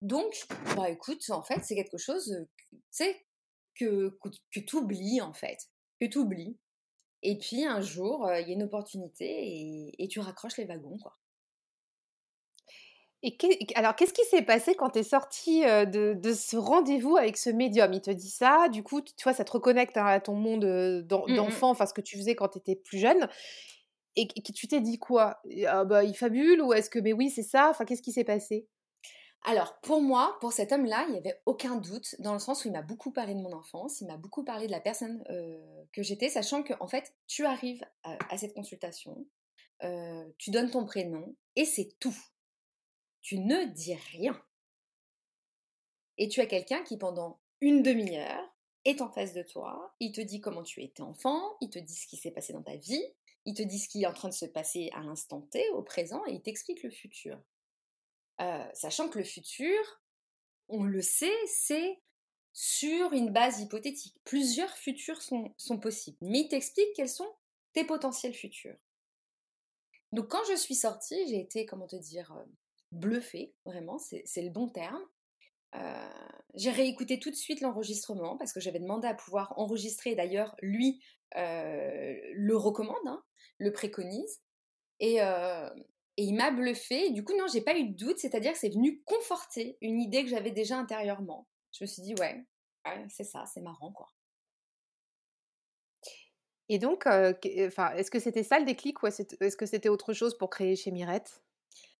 Donc, 0.02 0.46
bah 0.76 0.90
écoute, 0.90 1.28
en 1.30 1.42
fait, 1.42 1.60
c'est 1.64 1.74
quelque 1.74 1.96
chose, 1.96 2.46
tu 2.70 2.78
sais, 2.90 3.26
que, 3.74 4.16
tu 4.50 4.76
oublies, 4.76 5.20
en 5.22 5.32
fait. 5.32 5.58
Que 6.00 6.06
tu 6.06 6.18
oublies. 6.18 6.58
Et 7.22 7.38
puis 7.38 7.64
un 7.64 7.80
jour, 7.80 8.30
il 8.32 8.46
y 8.46 8.50
a 8.50 8.54
une 8.54 8.62
opportunité 8.62 9.24
et, 9.26 10.04
et 10.04 10.08
tu 10.08 10.20
raccroches 10.20 10.58
les 10.58 10.66
wagons, 10.66 10.98
quoi. 10.98 11.16
Et 13.22 13.36
alors, 13.74 13.96
qu'est-ce 13.96 14.12
qui 14.12 14.24
s'est 14.24 14.42
passé 14.42 14.74
quand 14.74 14.90
tu 14.90 15.00
es 15.00 15.02
sortie 15.02 15.62
de, 15.62 16.32
ce 16.32 16.56
rendez-vous 16.56 17.16
avec 17.16 17.36
ce 17.36 17.50
médium? 17.50 17.92
Il 17.92 18.00
te 18.00 18.10
dit 18.10 18.31
ça, 18.31 18.69
du 18.69 18.82
coup, 18.82 19.00
tu 19.00 19.22
vois, 19.24 19.32
ça 19.32 19.44
te 19.44 19.52
reconnecte 19.52 19.96
à 19.96 20.20
ton 20.20 20.34
monde 20.34 20.64
mmh 20.64 21.02
d'enfant, 21.34 21.70
enfin, 21.70 21.86
ce 21.86 21.94
que 21.94 22.00
tu 22.00 22.17
faisais 22.17 22.34
quand 22.34 22.48
tu 22.48 22.58
étais 22.58 22.76
plus 22.76 22.98
jeune. 22.98 23.29
Et, 24.17 24.29
tu 24.29 24.69
t'es 24.69 24.81
dit 24.81 24.98
quoi? 24.98 25.41
Ah 25.67 25.84
bah, 25.84 26.05
Il 26.05 26.14
fabule 26.14 26.62
Ou 26.62 26.72
est-ce 26.72 26.88
que, 26.88 26.98
mais 26.98 27.12
oui, 27.12 27.31
c'est 27.31 27.43
ça? 27.43 27.69
Enfin, 27.70 27.84
qu'est-ce 27.84 28.02
qui 28.02 28.12
s'est 28.12 28.24
passé? 28.24 28.67
Alors, 29.44 29.79
pour 29.81 30.00
moi, 30.00 30.36
pour 30.41 30.52
cet 30.52 30.72
homme-là, 30.72 31.05
il 31.08 31.12
n'y 31.12 31.19
avait 31.19 31.41
aucun 31.46 31.76
doute, 31.76 32.17
dans 32.19 32.32
le 32.32 32.38
sens 32.38 32.64
où 32.64 32.69
il 32.69 32.72
m'a 32.72 32.82
beaucoup 32.82 33.12
parlé 33.12 33.34
de 33.34 33.41
mon 33.41 33.52
enfance, 33.52 34.00
il 34.00 34.06
m'a 34.06 34.17
beaucoup 34.17 34.44
parlé 34.44 34.67
de 34.67 34.72
la 34.72 34.81
personne 34.81 35.22
que 35.93 36.02
j'étais, 36.02 36.29
sachant 36.29 36.62
que, 36.62 36.72
en 36.81 36.86
fait, 36.86 37.14
tu 37.26 37.44
arrives 37.44 37.84
à, 38.02 38.36
cette 38.38 38.55
consultation, 38.55 39.26
tu 40.38 40.50
donnes 40.50 40.70
ton 40.70 40.84
prénom, 40.84 41.36
et 41.55 41.64
c'est 41.64 41.91
tout 42.00 42.14
tu 43.26 43.40
ne 43.40 43.64
dis 43.64 43.96
rien. 44.12 44.40
Et 46.16 46.28
tu 46.28 46.40
as 46.40 46.46
quelqu'un 46.46 46.84
qui, 46.84 46.96
pendant 46.96 47.40
une 47.60 47.82
demi-heure, 47.82 48.56
est 48.84 49.00
en 49.00 49.10
face 49.10 49.34
de 49.34 49.42
toi, 49.42 49.96
il 49.98 50.12
te 50.12 50.20
dit 50.20 50.40
comment 50.40 50.62
tu 50.62 50.80
étais 50.80 51.02
enfant, 51.02 51.56
il 51.60 51.68
te 51.68 51.80
dit 51.80 51.96
ce 51.96 52.06
qui 52.06 52.16
s'est 52.16 52.30
passé 52.30 52.52
dans 52.52 52.62
ta 52.62 52.76
vie, 52.76 53.02
il 53.44 53.54
te 53.54 53.64
dit 53.64 53.80
ce 53.80 53.88
qui 53.88 54.04
est 54.04 54.06
en 54.06 54.12
train 54.12 54.28
de 54.28 54.34
se 54.34 54.46
passer 54.46 54.90
à 54.94 55.00
l'instant 55.00 55.40
T, 55.40 55.68
au 55.70 55.82
présent, 55.82 56.24
et 56.28 56.34
il 56.34 56.40
t'explique 56.40 56.84
le 56.84 56.90
futur. 56.90 57.36
Euh, 58.40 58.64
sachant 58.74 59.08
que 59.08 59.18
le 59.18 59.24
futur, 59.24 60.00
on 60.68 60.84
le 60.84 61.02
sait, 61.02 61.46
c'est 61.48 62.00
sur 62.52 63.12
une 63.12 63.32
base 63.32 63.58
hypothétique. 63.58 64.14
Plusieurs 64.22 64.76
futurs 64.76 65.20
sont, 65.20 65.52
sont 65.56 65.80
possibles, 65.80 66.18
mais 66.20 66.42
il 66.42 66.48
t'explique 66.48 66.92
quels 66.94 67.08
sont 67.08 67.34
tes 67.72 67.82
potentiels 67.82 68.34
futurs. 68.34 68.78
Donc 70.12 70.28
quand 70.28 70.44
je 70.48 70.54
suis 70.54 70.76
sortie, 70.76 71.26
j'ai 71.26 71.40
été, 71.40 71.66
comment 71.66 71.88
te 71.88 71.96
dire, 71.96 72.32
euh, 72.93 72.96
bluffé, 72.98 73.55
vraiment, 73.64 73.98
c'est 73.98 74.43
le 74.43 74.50
bon 74.50 74.69
terme. 74.69 75.02
Euh, 75.74 76.08
j'ai 76.55 76.70
réécouté 76.70 77.19
tout 77.19 77.31
de 77.31 77.36
suite 77.36 77.60
l'enregistrement 77.60 78.36
parce 78.38 78.52
que 78.52 78.60
j'avais 78.60 78.78
demandé 78.78 79.08
à 79.08 79.14
pouvoir 79.14 79.52
enregistrer. 79.58 80.14
D'ailleurs, 80.14 80.56
lui 80.62 81.02
euh, 81.36 82.14
le 82.32 82.56
recommande, 82.56 82.96
hein, 83.06 83.22
le 83.58 83.72
préconise. 83.72 84.40
Et, 85.00 85.22
euh, 85.22 85.69
et 86.16 86.24
il 86.24 86.34
m'a 86.34 86.50
bluffé. 86.50 87.10
Du 87.10 87.24
coup, 87.24 87.36
non, 87.36 87.46
j'ai 87.52 87.60
pas 87.60 87.76
eu 87.76 87.90
de 87.90 87.96
doute. 87.96 88.19
C'est-à-dire 88.19 88.52
que 88.52 88.58
c'est 88.58 88.70
venu 88.70 89.02
conforter 89.05 89.76
une 89.82 90.00
idée 90.00 90.22
que 90.22 90.31
j'avais 90.31 90.52
déjà 90.52 90.78
intérieurement. 90.78 91.46
Je 91.72 91.84
me 91.84 91.86
suis 91.86 92.02
dit, 92.02 92.14
ouais, 92.14 92.46
c'est 93.10 93.24
ça, 93.24 93.44
c'est 93.46 93.60
marrant, 93.60 93.93
quoi. 93.93 94.08
Et 96.69 96.78
donc, 96.78 97.06
est-ce 97.06 98.10
que 98.10 98.19
c'était 98.19 98.43
ça 98.43 98.58
le 98.58 98.64
déclic 98.64 99.02
ou 99.02 99.06
est-ce 99.06 99.56
que 99.56 99.66
c'était 99.66 99.88
autre 99.88 100.12
chose 100.14 100.36
pour 100.36 100.50
créer 100.50 100.74
chez 100.74 100.90
Mirette? 100.90 101.45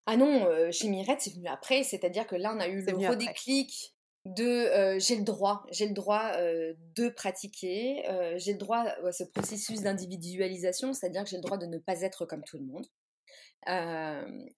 Ah 0.07 0.17
non, 0.17 0.71
chez 0.71 0.89
Mirette, 0.89 1.21
c'est 1.21 1.35
venu 1.35 1.49
après, 1.49 1.83
c'est-à-dire 1.83 2.27
que 2.27 2.37
là, 2.37 2.55
on 2.57 2.61
a 2.61 2.69
eu 2.69 2.83
le 2.83 3.09
redéclic 3.09 3.95
de 4.25 4.99
j'ai 4.99 5.17
le 5.17 5.25
droit, 5.25 5.65
j'ai 5.71 5.87
le 5.87 5.95
droit 5.95 6.33
de 6.37 7.09
pratiquer, 7.09 8.03
j'ai 8.37 8.53
le 8.53 8.59
droit 8.59 8.79
à 8.79 9.13
ce 9.13 9.25
processus 9.25 9.83
d'individualisation, 9.83 10.93
c'est-à-dire 10.93 11.25
que 11.25 11.31
j'ai 11.31 11.37
le 11.37 11.43
droit 11.43 11.59
de 11.59 11.67
ne 11.67 11.79
pas 11.79 12.01
être 12.03 12.25
comme 12.25 12.45
tout 12.45 12.59
le 12.59 12.65
monde. 12.65 12.87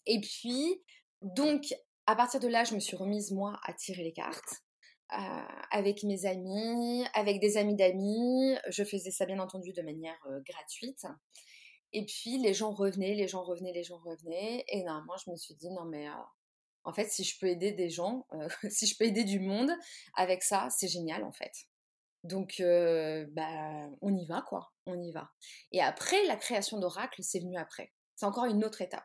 et 0.06 0.20
puis, 0.20 0.82
donc, 1.22 1.74
à 2.06 2.14
partir 2.14 2.40
de 2.40 2.48
là, 2.48 2.64
je 2.64 2.74
me 2.74 2.80
suis 2.80 2.96
remise, 2.96 3.32
moi, 3.32 3.58
à 3.64 3.72
tirer 3.72 4.02
les 4.02 4.12
cartes. 4.12 4.62
avec 5.70 6.02
mes 6.02 6.26
amis, 6.26 7.04
avec 7.14 7.40
des 7.40 7.56
amis 7.56 7.76
d'amis. 7.76 8.56
Je 8.68 8.84
faisais 8.84 9.10
ça 9.10 9.26
bien 9.26 9.38
entendu 9.38 9.72
de 9.72 9.82
manière 9.82 10.18
gratuite. 10.46 11.06
Et 11.92 12.04
puis 12.04 12.38
les 12.38 12.54
gens 12.54 12.72
revenaient, 12.72 13.14
les 13.14 13.28
gens 13.28 13.42
revenaient, 13.42 13.72
les 13.72 13.84
gens 13.84 13.98
revenaient. 13.98 14.64
Et 14.68 14.82
normalement, 14.84 15.16
je 15.24 15.30
me 15.30 15.36
suis 15.36 15.54
dit, 15.54 15.70
non 15.70 15.84
mais 15.84 16.06
en 16.84 16.92
fait, 16.92 17.08
si 17.10 17.24
je 17.24 17.38
peux 17.38 17.46
aider 17.46 17.72
des 17.72 17.90
gens, 17.90 18.26
si 18.70 18.86
je 18.86 18.96
peux 18.96 19.04
aider 19.04 19.24
du 19.24 19.40
monde 19.40 19.70
avec 20.14 20.42
ça, 20.42 20.68
c'est 20.70 20.88
génial 20.88 21.24
en 21.24 21.32
fait. 21.32 21.52
Donc, 22.24 22.60
bah, 22.60 23.88
on 24.02 24.16
y 24.16 24.26
va 24.26 24.42
quoi, 24.42 24.72
on 24.86 25.00
y 25.00 25.12
va. 25.12 25.30
Et 25.72 25.80
après, 25.80 26.24
la 26.24 26.36
création 26.36 26.78
d'oracle, 26.78 27.22
c'est 27.22 27.40
venu 27.40 27.56
après. 27.56 27.92
C'est 28.16 28.26
encore 28.26 28.46
une 28.46 28.64
autre 28.64 28.82
étape. 28.82 29.04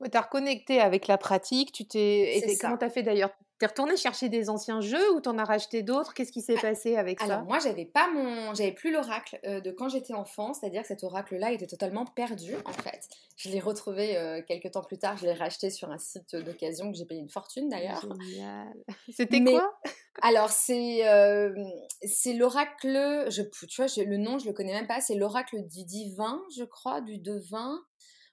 Ouais, 0.00 0.10
tu 0.10 0.16
as 0.16 0.22
reconnecté 0.22 0.80
avec 0.80 1.06
la 1.06 1.18
pratique, 1.18 1.72
tu 1.72 1.86
t'es... 1.86 2.42
comment 2.60 2.76
tu 2.76 2.84
as 2.84 2.90
fait 2.90 3.02
d'ailleurs? 3.02 3.32
T'es 3.64 3.68
retourné 3.68 3.96
chercher 3.96 4.28
des 4.28 4.50
anciens 4.50 4.82
jeux 4.82 5.10
ou 5.14 5.22
t'en 5.22 5.38
as 5.38 5.44
racheté 5.44 5.82
d'autres? 5.82 6.12
Qu'est-ce 6.12 6.32
qui 6.32 6.42
s'est 6.42 6.56
ah, 6.58 6.60
passé 6.60 6.96
avec 6.96 7.18
ça? 7.18 7.24
Alors 7.24 7.44
moi 7.44 7.58
j'avais 7.60 7.86
pas 7.86 8.10
mon, 8.10 8.52
j'avais 8.52 8.72
plus 8.72 8.92
l'oracle 8.92 9.40
euh, 9.46 9.62
de 9.62 9.70
quand 9.70 9.88
j'étais 9.88 10.12
enfant, 10.12 10.52
c'est-à-dire 10.52 10.82
que 10.82 10.88
cet 10.88 11.02
oracle-là 11.02 11.50
était 11.50 11.66
totalement 11.66 12.04
perdu 12.04 12.52
en 12.66 12.74
fait. 12.74 13.08
Je 13.38 13.48
l'ai 13.48 13.60
retrouvé 13.60 14.18
euh, 14.18 14.42
quelques 14.46 14.72
temps 14.72 14.82
plus 14.82 14.98
tard, 14.98 15.16
je 15.16 15.24
l'ai 15.24 15.32
racheté 15.32 15.70
sur 15.70 15.90
un 15.90 15.96
site 15.96 16.36
d'occasion 16.36 16.92
que 16.92 16.98
j'ai 16.98 17.06
payé 17.06 17.22
une 17.22 17.30
fortune 17.30 17.70
d'ailleurs. 17.70 18.04
C'était 19.16 19.42
quoi? 19.42 19.74
Alors 20.20 20.50
c'est 20.50 21.08
euh, 21.08 21.54
c'est 22.02 22.34
l'oracle, 22.34 23.30
je 23.30 23.40
tu 23.66 23.82
vois 23.82 24.04
le 24.04 24.18
nom 24.18 24.38
je 24.38 24.44
le 24.44 24.52
connais 24.52 24.74
même 24.74 24.86
pas, 24.86 25.00
c'est 25.00 25.14
l'oracle 25.14 25.66
du 25.68 25.86
divin 25.86 26.42
je 26.54 26.64
crois, 26.64 27.00
du 27.00 27.16
devin. 27.16 27.80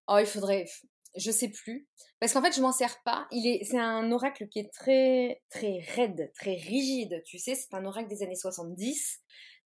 Oh 0.10 0.18
il 0.20 0.26
faudrait, 0.26 0.66
je 1.16 1.32
sais 1.32 1.50
plus. 1.50 1.88
Parce 2.20 2.34
qu'en 2.34 2.42
fait, 2.42 2.56
je 2.56 2.62
m'en 2.62 2.72
sers 2.72 3.02
pas. 3.04 3.28
Il 3.32 3.48
est, 3.48 3.64
c'est 3.64 3.80
un 3.80 4.12
oracle 4.12 4.48
qui 4.48 4.60
est 4.60 4.72
très, 4.72 5.42
très 5.50 5.80
raide, 5.96 6.32
très 6.36 6.56
rigide. 6.56 7.22
Tu 7.26 7.38
sais, 7.38 7.56
c'est 7.56 7.74
un 7.74 7.86
oracle 7.86 8.10
des 8.10 8.24
années 8.24 8.36
70. 8.36 9.20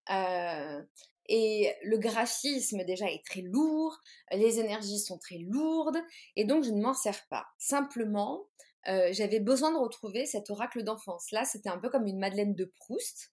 Euh, 0.10 0.82
et 1.28 1.74
le 1.84 1.98
graphisme 1.98 2.84
déjà 2.84 3.10
est 3.10 3.25
très 3.25 3.42
lourd, 3.42 3.98
les 4.32 4.60
énergies 4.60 5.00
sont 5.00 5.18
très 5.18 5.40
lourdes, 5.40 5.98
et 6.36 6.46
donc 6.46 6.64
je 6.64 6.70
ne 6.70 6.80
m'en 6.80 6.94
sers 6.94 7.28
pas. 7.30 7.48
Simplement, 7.58 8.48
euh, 8.88 9.10
j'avais 9.12 9.40
besoin 9.40 9.72
de 9.72 9.78
retrouver 9.78 10.25
cet 10.28 10.52
oracle 10.52 10.84
d'enfance. 10.84 11.32
Là, 11.32 11.44
c'était 11.46 11.70
un 11.70 11.80
peu 11.80 11.90
comme 11.90 12.06
une 12.06 12.20
Madeleine 12.20 12.54
de 12.54 12.66
Proust. 12.66 13.32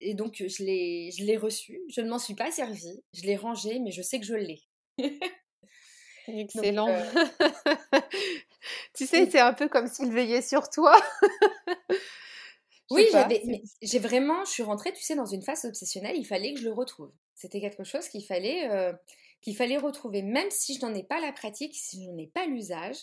Et 0.00 0.14
donc, 0.14 0.36
je 0.46 0.64
l'ai, 0.64 1.10
je 1.10 1.24
l'ai 1.24 1.36
reçu. 1.36 1.80
Je 1.90 2.00
ne 2.00 2.08
m'en 2.08 2.18
suis 2.18 2.34
pas 2.34 2.50
servi. 2.50 3.02
Je 3.12 3.22
l'ai 3.22 3.36
rangé, 3.36 3.80
mais 3.80 3.90
je 3.90 4.00
sais 4.00 4.20
que 4.20 4.26
je 4.26 4.34
l'ai. 4.34 4.62
Excellent. 6.28 6.88
Euh 6.88 8.00
tu 8.94 9.06
sais, 9.06 9.28
c'est 9.30 9.40
un 9.40 9.52
peu 9.52 9.68
comme 9.68 9.86
s'il 9.86 10.12
veillait 10.12 10.42
sur 10.42 10.68
toi. 10.68 10.94
oui, 12.90 13.06
j'avais, 13.10 13.42
j'ai 13.82 13.98
vraiment, 13.98 14.44
je 14.44 14.50
suis 14.50 14.62
rentrée, 14.62 14.92
tu 14.92 15.02
sais, 15.02 15.14
dans 15.14 15.26
une 15.26 15.42
phase 15.42 15.64
obsessionnelle. 15.64 16.16
Il 16.16 16.24
fallait 16.24 16.54
que 16.54 16.60
je 16.60 16.64
le 16.64 16.72
retrouve. 16.72 17.10
C'était 17.34 17.60
quelque 17.60 17.84
chose 17.84 18.08
qu'il 18.08 18.24
fallait, 18.24 18.70
euh, 18.70 18.92
qu'il 19.40 19.56
fallait 19.56 19.78
retrouver, 19.78 20.22
même 20.22 20.50
si 20.50 20.74
je 20.74 20.84
n'en 20.84 20.94
ai 20.94 21.02
pas 21.02 21.20
la 21.20 21.32
pratique, 21.32 21.74
si 21.74 22.04
je 22.04 22.10
n'en 22.10 22.18
ai 22.18 22.26
pas 22.26 22.46
l'usage. 22.46 22.96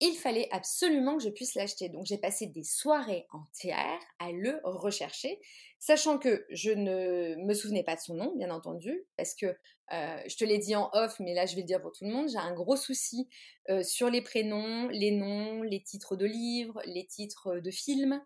Il 0.00 0.14
fallait 0.14 0.48
absolument 0.52 1.16
que 1.16 1.22
je 1.22 1.30
puisse 1.30 1.54
l'acheter. 1.54 1.88
Donc 1.88 2.04
j'ai 2.04 2.18
passé 2.18 2.46
des 2.46 2.64
soirées 2.64 3.26
entières 3.32 4.00
à 4.18 4.30
le 4.30 4.60
rechercher, 4.62 5.40
sachant 5.78 6.18
que 6.18 6.44
je 6.50 6.70
ne 6.70 7.36
me 7.36 7.54
souvenais 7.54 7.82
pas 7.82 7.94
de 7.94 8.00
son 8.00 8.14
nom, 8.14 8.34
bien 8.36 8.50
entendu, 8.50 9.06
parce 9.16 9.34
que 9.34 9.46
euh, 9.92 10.20
je 10.26 10.36
te 10.36 10.44
l'ai 10.44 10.58
dit 10.58 10.76
en 10.76 10.90
off, 10.92 11.18
mais 11.20 11.32
là 11.32 11.46
je 11.46 11.54
vais 11.54 11.62
le 11.62 11.66
dire 11.66 11.80
pour 11.80 11.92
tout 11.92 12.04
le 12.04 12.10
monde, 12.10 12.28
j'ai 12.28 12.36
un 12.36 12.52
gros 12.52 12.76
souci 12.76 13.28
euh, 13.70 13.82
sur 13.82 14.10
les 14.10 14.20
prénoms, 14.20 14.88
les 14.88 15.12
noms, 15.12 15.62
les 15.62 15.82
titres 15.82 16.16
de 16.16 16.26
livres, 16.26 16.82
les 16.84 17.06
titres 17.06 17.58
de 17.58 17.70
films. 17.70 18.22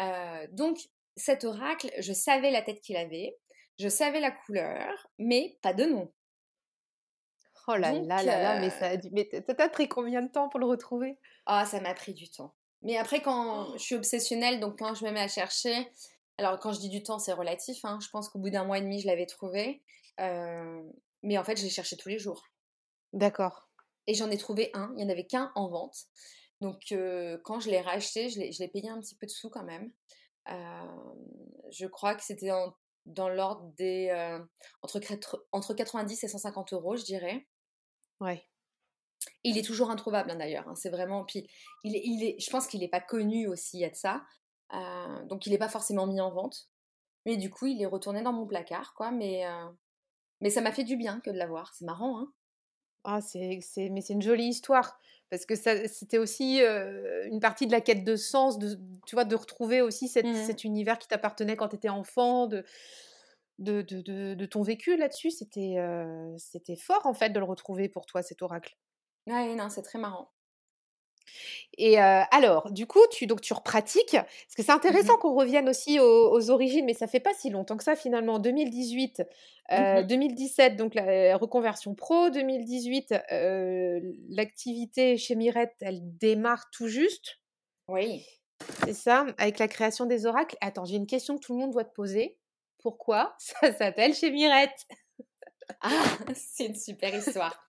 Euh, 0.00 0.46
donc 0.52 0.78
cet 1.16 1.44
oracle, 1.44 1.90
je 1.98 2.12
savais 2.12 2.50
la 2.50 2.62
tête 2.62 2.80
qu'il 2.80 2.96
avait, 2.96 3.36
je 3.78 3.88
savais 3.88 4.20
la 4.20 4.30
couleur, 4.30 5.08
mais 5.18 5.56
pas 5.62 5.72
de 5.72 5.84
nom. 5.84 6.12
Oh 7.70 7.76
là 7.76 7.92
là 7.92 8.22
là 8.22 8.42
là, 8.42 8.60
mais 8.60 8.70
ça 8.70 8.88
a 8.88 8.96
Mais 9.12 9.28
t'as 9.28 9.68
pris 9.68 9.88
combien 9.88 10.22
de 10.22 10.28
temps 10.28 10.48
pour 10.48 10.58
le 10.58 10.66
retrouver? 10.66 11.18
Ah, 11.44 11.66
ça 11.66 11.80
m'a 11.80 11.92
pris 11.92 12.14
du 12.14 12.30
temps. 12.30 12.54
Mais 12.82 12.96
après, 12.96 13.20
quand 13.20 13.76
je 13.76 13.82
suis 13.82 13.94
obsessionnelle, 13.94 14.58
donc 14.58 14.78
quand 14.78 14.94
je 14.94 15.04
me 15.04 15.10
mets 15.10 15.20
à 15.20 15.28
chercher, 15.28 15.90
alors 16.38 16.58
quand 16.58 16.72
je 16.72 16.80
dis 16.80 16.88
du 16.88 17.02
temps, 17.02 17.18
c'est 17.18 17.34
relatif. 17.34 17.84
Hein, 17.84 17.98
je 18.02 18.08
pense 18.08 18.30
qu'au 18.30 18.38
bout 18.38 18.48
d'un 18.48 18.64
mois 18.64 18.78
et 18.78 18.80
demi, 18.80 19.00
je 19.00 19.06
l'avais 19.06 19.26
trouvé. 19.26 19.82
mais 20.18 21.36
en 21.36 21.44
fait, 21.44 21.56
je 21.56 21.64
l'ai 21.64 21.70
cherché 21.70 21.96
tous 21.96 22.08
les 22.08 22.18
jours. 22.18 22.48
D'accord. 23.12 23.68
Et 24.06 24.14
j'en 24.14 24.30
ai 24.30 24.38
trouvé 24.38 24.70
un. 24.72 24.90
Il 24.92 24.96
n'y 24.96 25.04
en 25.04 25.10
avait 25.10 25.26
qu'un 25.26 25.52
en 25.54 25.68
vente. 25.68 26.06
Donc 26.62 26.80
quand 27.44 27.60
je 27.60 27.68
l'ai 27.68 27.82
racheté, 27.82 28.30
je 28.30 28.58
l'ai 28.58 28.68
payé 28.68 28.88
un 28.88 28.98
petit 29.00 29.14
peu 29.14 29.26
de 29.26 29.30
sous 29.30 29.50
quand 29.50 29.64
même. 29.64 29.92
je 30.46 31.86
crois 31.86 32.14
que 32.14 32.22
c'était 32.22 32.50
dans 33.04 33.28
l'ordre 33.28 33.72
des 33.76 34.38
entre, 34.82 35.00
entre 35.52 35.74
90 35.74 36.24
et 36.24 36.28
150 36.28 36.72
euros, 36.72 36.96
je 36.96 37.04
dirais. 37.04 37.46
Ouais. 38.20 38.44
Il 39.44 39.58
est 39.58 39.62
toujours 39.62 39.90
introuvable 39.90 40.30
hein, 40.30 40.36
d'ailleurs. 40.36 40.68
Hein, 40.68 40.74
c'est 40.74 40.90
vraiment. 40.90 41.24
Puis, 41.24 41.48
il 41.84 41.96
est, 41.96 42.02
il 42.04 42.24
est, 42.24 42.40
je 42.40 42.50
pense 42.50 42.66
qu'il 42.66 42.80
n'est 42.80 42.88
pas 42.88 43.00
connu 43.00 43.46
aussi 43.46 43.84
à 43.84 43.90
de 43.90 43.94
ça. 43.94 44.24
donc, 45.26 45.46
il 45.46 45.50
n'est 45.50 45.58
pas 45.58 45.68
forcément 45.68 46.06
mis 46.06 46.20
en 46.20 46.30
vente. 46.30 46.68
Mais 47.26 47.36
du 47.36 47.50
coup, 47.50 47.66
il 47.66 47.80
est 47.82 47.86
retourné 47.86 48.22
dans 48.22 48.32
mon 48.32 48.46
placard, 48.46 48.94
quoi. 48.94 49.10
Mais, 49.10 49.44
mais 50.40 50.50
ça 50.50 50.60
m'a 50.60 50.72
fait 50.72 50.84
du 50.84 50.96
bien 50.96 51.20
que 51.20 51.30
de 51.30 51.36
l'avoir. 51.36 51.74
C'est 51.74 51.84
marrant, 51.84 52.20
hein. 52.20 52.32
Ah, 53.04 53.20
c'est, 53.20 53.60
c'est, 53.62 53.88
mais 53.90 54.00
c'est 54.00 54.12
une 54.12 54.22
jolie 54.22 54.48
histoire 54.48 54.98
parce 55.30 55.44
que 55.44 55.54
c'était 55.54 56.18
aussi 56.18 56.60
une 56.60 57.40
partie 57.40 57.66
de 57.66 57.72
la 57.72 57.80
quête 57.80 58.04
de 58.04 58.16
sens, 58.16 58.58
de, 58.58 58.78
tu 59.06 59.14
vois, 59.14 59.24
de 59.24 59.36
retrouver 59.36 59.82
aussi 59.82 60.08
cette, 60.08 60.26
mmh 60.26 60.46
cet 60.46 60.64
univers 60.64 60.98
qui 60.98 61.08
t'appartenait 61.08 61.56
quand 61.56 61.68
tu 61.68 61.76
étais 61.76 61.90
enfant, 61.90 62.46
de, 62.46 62.64
de, 63.58 63.82
de, 63.82 64.34
de, 64.34 64.46
ton 64.46 64.62
vécu 64.62 64.96
là-dessus. 64.96 65.30
C'était, 65.30 65.76
c'était 66.38 66.76
fort 66.76 67.06
en 67.06 67.14
fait 67.14 67.30
de 67.30 67.38
le 67.38 67.44
retrouver 67.44 67.88
pour 67.88 68.06
toi, 68.06 68.22
cet 68.22 68.42
oracle. 68.42 68.76
Oui, 69.26 69.54
non, 69.54 69.68
c'est 69.68 69.82
très 69.82 69.98
marrant. 69.98 70.30
Et 71.76 71.98
alors, 71.98 72.70
du 72.72 72.86
coup, 72.86 73.00
tu, 73.10 73.26
donc, 73.26 73.40
tu 73.40 73.52
repratiques, 73.52 74.12
parce 74.12 74.54
que 74.56 74.62
c'est 74.62 74.72
mmh 74.72 74.76
intéressant 74.76 75.16
qu'on 75.18 75.34
revienne 75.34 75.68
aussi 75.68 76.00
aux, 76.00 76.50
origines, 76.50 76.86
mais 76.86 76.94
ça 76.94 77.06
fait 77.06 77.20
pas 77.20 77.34
si 77.34 77.50
longtemps 77.50 77.76
que 77.76 77.84
ça 77.84 77.96
finalement. 77.96 78.38
2018, 78.38 79.22
2017, 79.70 80.72
mmh 80.72 80.76
donc 80.76 80.94
la 80.94 81.36
reconversion 81.36 81.94
pro, 81.94 82.30
2018, 82.30 83.14
l'activité 84.30 85.16
chez 85.16 85.34
Mirette, 85.34 85.74
elle 85.80 86.00
démarre 86.16 86.70
tout 86.70 86.88
juste. 86.88 87.38
Oui. 87.88 88.24
C'est 88.84 88.94
ça, 88.94 89.26
avec 89.38 89.58
la 89.58 89.68
création 89.68 90.06
des 90.06 90.26
oracles. 90.26 90.56
Attends, 90.60 90.84
j'ai 90.84 90.96
une 90.96 91.06
question 91.06 91.36
que 91.36 91.44
tout 91.44 91.52
le 91.52 91.60
monde 91.60 91.70
doit 91.72 91.84
te 91.84 91.94
poser. 91.94 92.37
Pourquoi? 92.78 93.34
Ça 93.38 93.72
s'appelle 93.72 94.14
chez 94.14 94.30
Mirette 94.30 94.86
Ah, 95.80 96.16
c'est 96.34 96.66
une 96.66 96.76
super 96.76 97.14
histoire. 97.14 97.68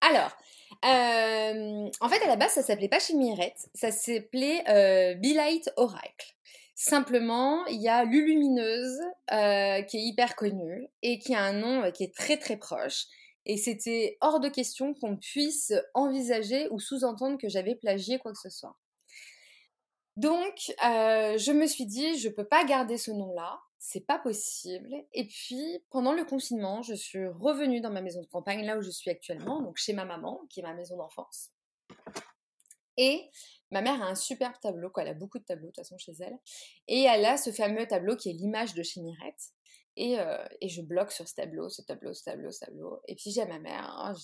Alors, 0.00 0.36
euh, 0.84 1.90
en 2.00 2.08
fait, 2.08 2.22
à 2.22 2.28
la 2.28 2.36
base, 2.36 2.52
ça 2.52 2.62
s'appelait 2.62 2.88
pas 2.88 3.00
chez 3.00 3.14
Mirette, 3.14 3.68
ça 3.74 3.90
s'appelait 3.90 4.62
euh, 4.68 5.14
Be 5.14 5.34
Light 5.34 5.70
Oracle. 5.76 6.34
Simplement, 6.74 7.66
il 7.66 7.82
y 7.82 7.88
a 7.88 8.04
Lulumineuse 8.04 9.00
euh, 9.32 9.82
qui 9.82 9.96
est 9.96 10.02
hyper 10.02 10.36
connue 10.36 10.86
et 11.02 11.18
qui 11.18 11.34
a 11.34 11.42
un 11.42 11.54
nom 11.54 11.82
euh, 11.82 11.90
qui 11.90 12.04
est 12.04 12.14
très 12.14 12.36
très 12.36 12.56
proche. 12.56 13.06
Et 13.46 13.56
c'était 13.56 14.16
hors 14.20 14.38
de 14.38 14.48
question 14.48 14.94
qu'on 14.94 15.16
puisse 15.16 15.72
envisager 15.94 16.68
ou 16.70 16.78
sous-entendre 16.78 17.36
que 17.38 17.48
j'avais 17.48 17.74
plagié 17.74 18.18
quoi 18.18 18.32
que 18.32 18.38
ce 18.38 18.50
soit. 18.50 18.76
Donc, 20.18 20.54
je 20.82 21.52
me 21.52 21.66
suis 21.66 21.86
dit, 21.86 22.18
je 22.18 22.28
peux 22.28 22.46
pas 22.46 22.64
garder 22.64 22.98
ce 22.98 23.10
nom-là 23.10 23.58
c'est 23.78 24.04
pas 24.04 24.18
possible. 24.18 24.94
Et 25.12 25.26
puis, 25.26 25.78
pendant 25.90 26.12
le 26.12 26.24
confinement, 26.24 26.82
je 26.82 26.94
suis 26.94 27.26
revenue 27.26 27.80
dans 27.80 27.90
ma 27.90 28.02
maison 28.02 28.20
de 28.20 28.26
campagne, 28.26 28.64
là 28.64 28.76
où 28.76 28.82
je 28.82 28.90
suis 28.90 29.10
actuellement, 29.10 29.62
donc 29.62 29.76
chez 29.76 29.92
ma 29.92 30.04
maman, 30.04 30.42
qui 30.50 30.60
est 30.60 30.62
ma 30.62 30.74
maison 30.74 30.96
d'enfance. 30.96 31.50
Et 32.96 33.30
ma 33.70 33.80
mère 33.80 34.02
a 34.02 34.06
un 34.06 34.16
superbe 34.16 34.54
tableau, 34.60 34.90
quoi. 34.90 35.04
Elle 35.04 35.10
a 35.10 35.14
beaucoup 35.14 35.38
de 35.38 35.44
tableaux, 35.44 35.68
de 35.68 35.72
toute 35.72 35.84
façon, 35.84 35.96
chez 35.98 36.12
elle. 36.20 36.36
Et 36.88 37.02
elle 37.02 37.24
a 37.24 37.36
ce 37.36 37.52
fameux 37.52 37.86
tableau 37.86 38.16
qui 38.16 38.30
est 38.30 38.32
l'image 38.32 38.74
de 38.74 38.82
chez 38.82 39.00
Mirette. 39.00 39.52
Et, 39.96 40.18
euh, 40.18 40.44
je 40.62 40.82
bloque 40.82 41.12
sur 41.12 41.28
ce 41.28 41.34
tableau, 41.34 41.68
ce 41.68 41.82
tableau, 41.82 42.12
ce 42.12 42.24
tableau, 42.24 42.50
ce 42.50 42.60
tableau. 42.60 43.00
Et 43.06 43.14
puis, 43.14 43.30
j'ai 43.30 43.44
ma 43.44 43.60
mère, 43.60 43.88
hein, 43.88 44.14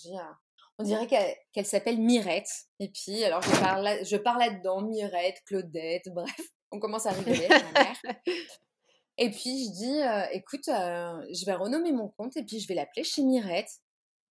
on 0.78 0.84
dirait 0.84 1.06
qu'elle 1.52 1.66
s'appelle 1.66 2.00
Mirette. 2.00 2.50
Et 2.80 2.90
puis, 2.90 3.22
alors, 3.24 3.42
je 3.42 3.60
parle, 3.60 4.04
je 4.04 4.16
parle 4.16 4.40
là-dedans, 4.40 4.82
Mirette, 4.82 5.42
Claudette, 5.46 6.08
bref. 6.14 6.34
On 6.72 6.80
commence 6.80 7.06
à 7.06 7.12
rigoler, 7.12 7.46
ma 7.48 7.82
mère. 7.82 7.96
Et 9.16 9.30
puis 9.30 9.66
je 9.66 9.70
dis, 9.70 10.02
euh, 10.02 10.26
écoute, 10.32 10.66
euh, 10.68 11.24
je 11.32 11.46
vais 11.46 11.52
renommer 11.52 11.92
mon 11.92 12.08
compte 12.08 12.36
et 12.36 12.42
puis 12.42 12.58
je 12.58 12.66
vais 12.66 12.74
l'appeler 12.74 13.04
chez 13.04 13.22
Mirette. 13.22 13.70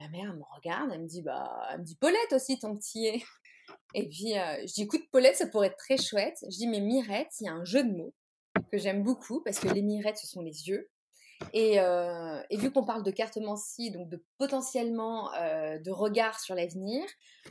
Ma 0.02 0.10
mère 0.10 0.34
me 0.34 0.44
regarde, 0.58 0.90
elle 0.92 1.04
me 1.04 1.08
dit, 1.08 1.22
bah, 1.22 1.70
elle 1.72 1.80
me 1.80 1.86
dit 1.86 1.96
Paulette 1.96 2.34
aussi, 2.34 2.60
ton 2.60 2.76
petit. 2.76 3.24
Et 3.96 4.10
puis, 4.10 4.34
je 4.34 4.74
dis, 4.74 4.82
écoute, 4.82 5.04
Paulette, 5.10 5.38
ça 5.38 5.48
pourrait 5.48 5.68
être 5.68 5.78
très 5.78 5.96
chouette. 5.96 6.36
Je 6.42 6.58
dis, 6.58 6.68
mais 6.68 6.82
Mirette, 6.82 7.30
il 7.40 7.46
y 7.46 7.48
a 7.48 7.54
un 7.54 7.64
jeu 7.64 7.86
de 7.86 7.96
mots 7.96 8.14
que 8.72 8.78
j'aime 8.78 9.04
beaucoup 9.04 9.42
parce 9.44 9.60
que 9.60 9.68
les 9.70 9.82
mirettes, 9.82 10.18
ce 10.18 10.28
sont 10.28 10.42
les 10.42 10.68
yeux. 10.68 10.90
Et, 11.54 11.78
vu 12.52 12.72
qu'on 12.72 12.86
parle 12.86 13.04
de 13.04 13.12
cartomancie, 13.12 13.92
donc 13.92 14.10
de 14.10 14.24
potentiellement 14.38 15.32
de 15.32 15.92
regard 15.92 16.40
sur 16.40 16.56
l'avenir, 16.56 17.04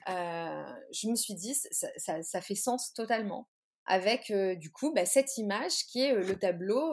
je 0.07 1.09
me 1.09 1.15
suis 1.15 1.35
dit, 1.35 1.55
ça, 1.55 2.41
fait 2.41 2.55
sens 2.55 2.93
totalement 2.95 3.49
avec 3.85 4.33
du 4.33 4.71
coup 4.71 4.93
bah, 4.95 5.05
cette 5.05 5.37
image 5.39 5.87
qui 5.87 6.03
est 6.03 6.15
le 6.15 6.39
tableau, 6.39 6.93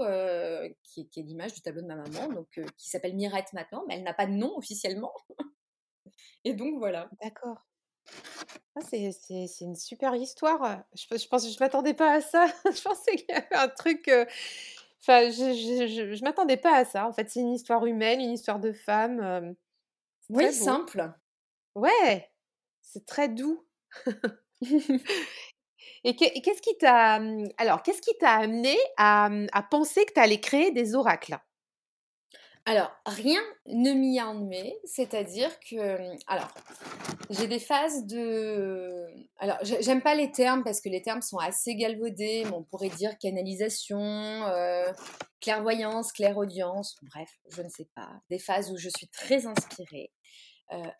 qui, 0.83 1.09
est, 1.15 1.21
l'image 1.21 1.53
du 1.53 1.61
tableau 1.61 1.81
de 1.81 1.87
ma 1.87 1.95
maman, 1.95 2.27
donc 2.29 2.59
qui 2.77 2.89
s'appelle 2.89 3.15
Mirette 3.15 3.53
maintenant, 3.53 3.83
mais 3.87 3.95
elle 3.95 4.03
n'a 4.03 4.13
pas 4.13 4.25
de 4.25 4.33
nom 4.33 4.57
officiellement. 4.57 5.13
Et 6.43 6.53
donc 6.53 6.77
voilà. 6.79 7.09
D'accord. 7.21 7.65
Ah, 8.75 8.81
c'est, 8.81 9.11
une 9.61 9.75
super 9.75 10.15
histoire. 10.15 10.83
Je, 10.93 11.05
je 11.11 11.17
je 11.17 11.59
m'attendais 11.59 11.93
pas 11.93 12.13
à 12.13 12.21
ça. 12.21 12.47
je 12.65 12.81
pensais 12.81 13.15
qu'il 13.15 13.29
y 13.29 13.33
avait 13.33 13.55
un 13.55 13.67
truc. 13.67 14.09
Enfin, 15.01 15.29
je, 15.29 16.13
je, 16.13 16.23
m'attendais 16.23 16.57
pas 16.57 16.75
à 16.75 16.85
ça. 16.85 17.07
En 17.07 17.13
fait, 17.13 17.29
c'est 17.29 17.39
une 17.39 17.53
histoire 17.53 17.85
humaine, 17.85 18.19
une 18.19 18.31
histoire 18.31 18.59
de 18.59 18.73
femme. 18.73 19.55
oui, 20.29 20.51
simple. 20.51 21.11
Ouais, 21.75 22.29
c'est 22.81 23.05
très 23.05 23.29
doux. 23.29 23.65
Et 26.03 26.15
qu'est-ce 26.15 26.61
qui 26.61 26.77
t'a 26.77 27.19
mmh, 27.19 27.49
alors 27.57 27.83
qu'est-ce 27.83 28.01
qui 28.01 28.17
t'a 28.19 28.31
amené 28.31 28.77
à, 28.97 29.29
mmh, 29.29 29.47
à 29.51 29.63
penser 29.63 30.05
que 30.05 30.13
tu 30.13 30.19
allais 30.19 30.39
créer 30.39 30.71
des 30.71 30.95
oracles? 30.95 31.37
Alors, 32.65 32.91
rien 33.05 33.41
ne 33.65 33.93
m'y 33.93 34.19
a 34.19 34.27
emmené, 34.27 34.77
c'est-à-dire 34.85 35.49
que, 35.59 35.97
alors, 36.27 36.53
j'ai 37.29 37.47
des 37.47 37.59
phases 37.59 38.05
de, 38.05 39.05
alors, 39.37 39.57
j'aime 39.63 40.01
pas 40.01 40.13
les 40.13 40.31
termes 40.31 40.63
parce 40.63 40.81
que 40.81 40.89
les 40.89 41.01
termes 41.01 41.21
sont 41.21 41.37
assez 41.37 41.75
galvaudés, 41.75 42.43
mais 42.45 42.53
on 42.53 42.63
pourrait 42.63 42.89
dire 42.89 43.17
canalisation, 43.17 43.99
euh, 43.99 44.91
clairvoyance, 45.41 46.11
clairaudience, 46.11 46.95
bref, 47.03 47.29
je 47.49 47.61
ne 47.61 47.69
sais 47.69 47.87
pas, 47.95 48.09
des 48.29 48.39
phases 48.39 48.71
où 48.71 48.77
je 48.77 48.89
suis 48.95 49.07
très 49.07 49.47
inspirée. 49.47 50.11
Euh, 50.73 50.91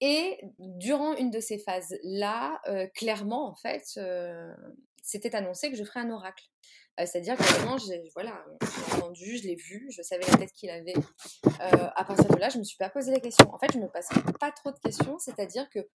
et 0.00 0.40
durant 0.58 1.14
une 1.14 1.30
de 1.30 1.38
ces 1.38 1.58
phases-là, 1.58 2.60
euh, 2.66 2.88
clairement, 2.94 3.48
en 3.48 3.54
fait, 3.54 3.84
c'était 5.02 5.36
annoncé 5.36 5.70
que 5.70 5.76
je 5.76 5.84
ferais 5.84 6.00
un 6.00 6.10
oracle. 6.10 6.46
Euh, 7.00 7.06
c'est-à-dire 7.06 7.36
que 7.36 7.42
vraiment, 7.42 7.78
j'ai 7.78 8.02
voilà, 8.14 8.44
entendu, 8.94 9.38
je 9.38 9.44
l'ai 9.44 9.54
vu, 9.54 9.88
je 9.90 10.02
savais 10.02 10.24
la 10.30 10.36
tête 10.36 10.52
qu'il 10.52 10.70
avait. 10.70 10.94
à 11.58 12.04
partir 12.04 12.28
de 12.28 12.38
là, 12.38 12.48
je 12.48 12.56
ne 12.56 12.60
me 12.60 12.64
suis 12.64 12.76
pas 12.76 12.90
posé 12.90 13.10
la 13.10 13.20
question. 13.20 13.52
En 13.52 13.58
fait, 13.58 13.72
je 13.72 13.78
ne 13.78 13.84
me 13.84 13.88
passe 13.88 14.08
pas 14.38 14.52
trop 14.52 14.70
de 14.70 14.78
questions, 14.78 15.18
c'est-à-dire 15.18 15.68
que 15.70 15.88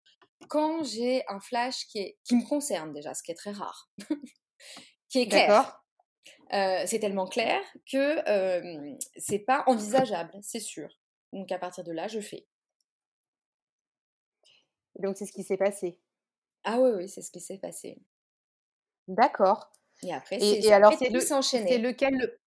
quand 0.50 0.84
j'ai 0.84 1.24
un 1.27 1.39
flash 1.39 1.86
qui, 1.88 2.00
est, 2.00 2.18
qui 2.24 2.36
me 2.36 2.48
concerne 2.48 2.94
déjà, 2.94 3.13
ce 3.13 3.22
qui 3.24 3.32
est 3.32 3.36
très 3.36 3.51
rare, 3.51 3.89
qui 5.10 5.20
est 5.20 5.27
clair, 5.27 5.84
c'est 6.51 7.00
tellement 7.00 7.27
clair 7.27 7.62
que 7.92 8.98
c'est 9.18 9.39
pas 9.39 9.63
envisageable, 9.68 10.32
c'est 10.42 10.60
sûr. 10.60 10.89
Donc 11.34 11.51
à 11.51 11.60
partir 11.60 11.84
de 11.84 11.92
là, 11.92 12.08
je 12.08 12.20
fais 12.20 12.48
donc, 15.00 15.18
c'est 15.18 15.25
ce 15.25 15.32
qui 15.32 15.44
s'est 15.44 15.58
passé. 15.58 16.00
Ah 16.63 16.80
oui, 16.80 16.92
oui, 16.96 17.10
c'est 17.10 17.22
ce 17.22 17.32
qui 17.32 17.39
s'est 17.39 17.60
passé. 17.60 18.01
D'accord. 19.08 19.72
Et 20.04 20.13
après, 20.13 20.39
c'est 20.39 20.72
alors, 20.72 20.94
c'est 20.98 21.10
le, 21.10 21.20
c'est 21.20 21.77
lequel 21.77 22.38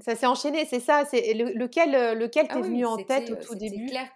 Ça 0.00 0.16
s'est 0.16 0.26
enchaîné, 0.26 0.64
c'est 0.66 0.80
ça 0.80 1.04
C'est 1.04 1.34
lequel, 1.34 1.94
euh, 1.94 2.14
lequel 2.14 2.46
ah 2.48 2.54
t'est 2.54 2.62
venu 2.62 2.84
en 2.84 2.96
tête 2.96 3.30
au 3.30 3.34
euh, 3.34 3.42
tout 3.42 3.54
début? 3.54 3.86
clair, 3.86 4.08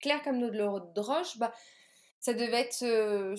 clair 0.00 0.22
comme 0.22 0.40
de 0.40 0.48
l'eau 0.48 0.80
de 0.80 1.00
roche. 1.00 1.38
Bah, 1.38 1.52
ça 2.20 2.34
devait 2.34 2.60
être, 2.60 2.82
euh, 2.84 3.36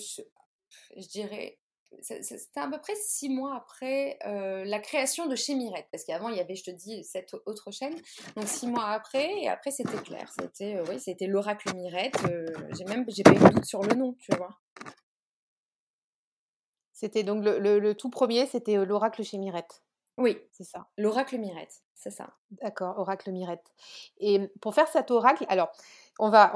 je 0.96 1.08
dirais, 1.08 1.58
c'était 2.00 2.60
à 2.60 2.68
peu 2.68 2.78
près 2.80 2.94
six 2.96 3.28
mois 3.28 3.56
après 3.56 4.18
euh, 4.26 4.64
la 4.64 4.78
création 4.78 5.26
de 5.26 5.36
chez 5.36 5.54
Mirette, 5.54 5.86
parce 5.90 6.04
qu'avant 6.04 6.28
il 6.28 6.36
y 6.36 6.40
avait, 6.40 6.54
je 6.54 6.64
te 6.64 6.70
dis, 6.70 7.02
cette 7.04 7.34
autre 7.46 7.70
chaîne. 7.70 7.94
Donc 8.36 8.46
six 8.46 8.66
mois 8.66 8.90
après, 8.90 9.42
et 9.42 9.48
après 9.48 9.70
c'était 9.70 10.02
clair, 10.02 10.30
c'était 10.38 10.76
euh, 10.76 10.84
oui, 10.88 11.00
c'était 11.00 11.26
l'oracle 11.26 11.74
Mirette. 11.74 12.16
J'ai 12.76 12.84
même, 12.84 13.04
j'ai 13.08 13.22
pas 13.22 13.32
eu 13.32 13.38
de 13.38 13.48
doute 13.48 13.64
sur 13.64 13.82
le 13.82 13.94
nom, 13.94 14.16
tu 14.20 14.34
vois. 14.36 14.50
C'était 17.04 17.22
donc 17.22 17.44
le, 17.44 17.58
le, 17.58 17.94
tout 17.94 18.08
premier, 18.08 18.46
c'était 18.46 18.82
l'oracle 18.82 19.22
chez 19.22 19.36
Mirette. 19.36 19.82
Oui, 20.16 20.38
c'est 20.52 20.64
ça. 20.64 20.86
L'oracle 20.96 21.36
Mirette, 21.36 21.82
c'est 21.92 22.10
ça. 22.10 22.30
D'accord, 22.62 22.98
oracle 22.98 23.30
Mirette. 23.30 23.74
Et 24.16 24.48
pour 24.62 24.74
faire 24.74 24.88
cet 24.88 25.10
oracle, 25.10 25.44
alors 25.50 25.70
on 26.18 26.30
va. 26.30 26.54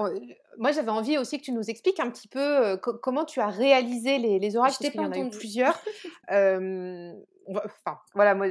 moi, 0.56 0.72
j'avais 0.72 0.90
envie 0.90 1.18
aussi 1.18 1.37
que 1.37 1.44
tu 1.44 1.52
nous 1.52 1.68
expliques 1.68 2.00
un 2.00 2.11
petit 2.11 2.28
peu 2.28 2.78
comment 2.78 3.26
tu 3.26 3.40
as 3.40 3.48
réalisé 3.48 4.16
les, 4.16 4.38
les 4.38 4.56
oracles, 4.56 4.76
parce 4.80 4.90
qu'il 4.90 5.02
y 5.02 5.04
en 5.04 5.12
a 5.12 5.18
eu 5.18 5.28
plusieurs. 5.28 5.78
enfin, 6.30 7.98
voilà, 8.14 8.34
moi, 8.34 8.46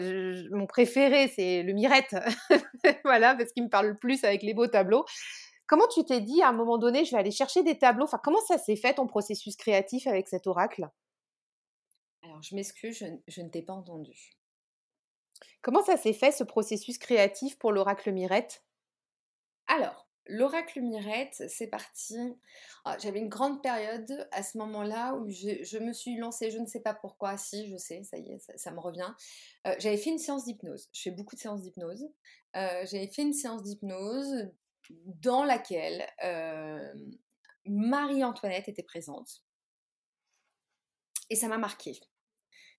mon 0.51 0.67
préféré, 0.67 1.29
c'est 1.29 1.63
le 1.63 1.73
Mirette, 1.73 2.15
voilà, 3.05 3.33
parce 3.33 3.53
qu'il 3.53 3.63
me 3.63 3.69
parle 3.69 3.87
le 3.87 3.97
plus 3.97 4.23
avec 4.23 4.43
les 4.43 4.53
beaux 4.53 4.67
tableaux. 4.67 5.03
Comment 5.65 5.87
tu 5.87 6.05
t'es 6.05 6.21
dit 6.21 6.43
à 6.43 6.49
un 6.49 6.53
moment 6.53 6.77
donné, 6.77 7.05
je 7.05 7.11
vais 7.11 7.17
aller 7.17 7.31
chercher 7.31 7.63
des 7.63 7.79
tableaux? 7.79 8.05
Enfin, 8.05 8.21
comment 8.23 8.41
ça 8.47 8.59
s'est 8.59 8.75
fait 8.75 8.93
ton 8.93 9.07
processus 9.07 9.55
créatif 9.55 10.05
avec 10.05 10.27
cet 10.27 10.45
oracle? 10.45 10.91
Je 12.41 12.55
m'excuse, 12.55 12.97
je, 12.97 13.05
je 13.27 13.41
ne 13.41 13.49
t'ai 13.49 13.61
pas 13.61 13.73
entendu. 13.73 14.37
Comment 15.61 15.83
ça 15.83 15.97
s'est 15.97 16.13
fait 16.13 16.31
ce 16.31 16.43
processus 16.43 16.97
créatif 16.97 17.57
pour 17.57 17.71
l'oracle 17.71 18.11
Mirette? 18.11 18.63
Alors, 19.67 20.07
L'oracle 20.29 20.81
Mirette, 20.81 21.43
c'est 21.47 21.67
parti. 21.67 22.17
Ah, 22.83 22.97
j'avais 22.99 23.19
une 23.19 23.29
grande 23.29 23.61
période 23.61 24.27
à 24.31 24.43
ce 24.43 24.57
moment-là 24.57 25.15
où 25.15 25.29
je, 25.29 25.77
me 25.79 25.93
suis 25.93 26.17
lancée, 26.17 26.51
je 26.51 26.57
ne 26.57 26.65
sais 26.65 26.81
pas 26.81 26.93
pourquoi, 26.93 27.37
si 27.37 27.67
je 27.67 27.77
sais, 27.77 28.03
ça 28.03 28.17
y 28.17 28.31
est, 28.31 28.57
ça, 28.57 28.71
me 28.71 28.79
revient. 28.79 29.09
Euh, 29.65 29.75
j'avais 29.79 29.97
fait 29.97 30.09
une 30.09 30.19
séance 30.19 30.45
d'hypnose. 30.45 30.89
Je 30.93 31.01
fais 31.01 31.11
beaucoup 31.11 31.35
de 31.35 31.39
séances 31.39 31.61
d'hypnose. 31.61 32.03
Euh, 32.55 32.85
j'avais 32.91 33.07
fait 33.07 33.21
une 33.21 33.33
séance 33.33 33.63
d'hypnose 33.63 34.49
dans 35.05 35.43
laquelle 35.43 36.05
euh, 36.23 36.93
Marie-Antoinette 37.65 38.67
était 38.67 38.83
présente. 38.83 39.43
Et 41.29 41.35
ça 41.35 41.47
m'a 41.47 41.57
marqué 41.57 41.99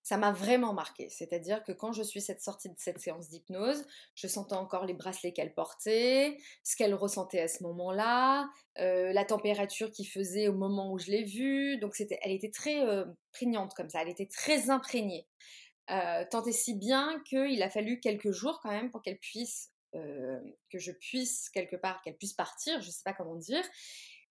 ça 0.09 0.17
m'a 0.17 0.31
vraiment 0.31 0.73
marqué. 0.73 1.07
C'est-à-dire 1.09 1.63
que 1.63 1.71
quand 1.71 1.91
je 1.91 2.01
suis 2.01 2.19
sortie 2.19 2.67
de 2.67 2.79
cette 2.79 2.97
séance 2.97 3.29
d'hypnose, 3.29 3.85
je 4.15 4.25
sentais 4.25 4.55
encore 4.55 4.87
les 4.87 4.95
bracelets 4.95 5.33
qu'elle 5.33 5.53
portait, 5.53 6.35
ce 6.63 6.75
qu'elle 6.75 6.95
ressentait 6.95 7.41
à 7.41 7.47
ce 7.47 7.61
moment-là, 7.61 8.49
euh, 8.79 9.13
la 9.13 9.23
température 9.23 9.91
qu'il 9.91 10.07
faisait 10.07 10.47
au 10.47 10.53
moment 10.53 10.91
où 10.91 10.97
je 10.97 11.11
l'ai 11.11 11.23
vue. 11.25 11.77
Donc 11.77 11.93
c'était, 11.93 12.17
elle 12.23 12.31
était 12.31 12.49
très 12.49 12.83
euh, 12.87 13.05
prégnante 13.31 13.75
comme 13.75 13.87
ça, 13.87 14.01
elle 14.01 14.09
était 14.09 14.25
très 14.25 14.71
imprégnée. 14.71 15.27
Euh, 15.91 16.25
tant 16.31 16.43
et 16.43 16.53
si 16.53 16.73
bien 16.73 17.21
qu'il 17.29 17.61
a 17.61 17.69
fallu 17.69 17.99
quelques 17.99 18.31
jours 18.31 18.61
quand 18.63 18.71
même 18.71 18.89
pour 18.89 19.03
qu'elle 19.03 19.19
puisse, 19.19 19.71
que 19.93 20.79
je 20.79 20.91
puisse 20.91 21.51
quelque 21.51 21.75
part, 21.75 22.01
qu'elle 22.01 22.17
puisse 22.17 22.33
partir, 22.33 22.81
je 22.81 22.87
ne 22.87 22.91
sais 22.91 23.03
pas 23.05 23.13
comment 23.13 23.35
dire. 23.35 23.63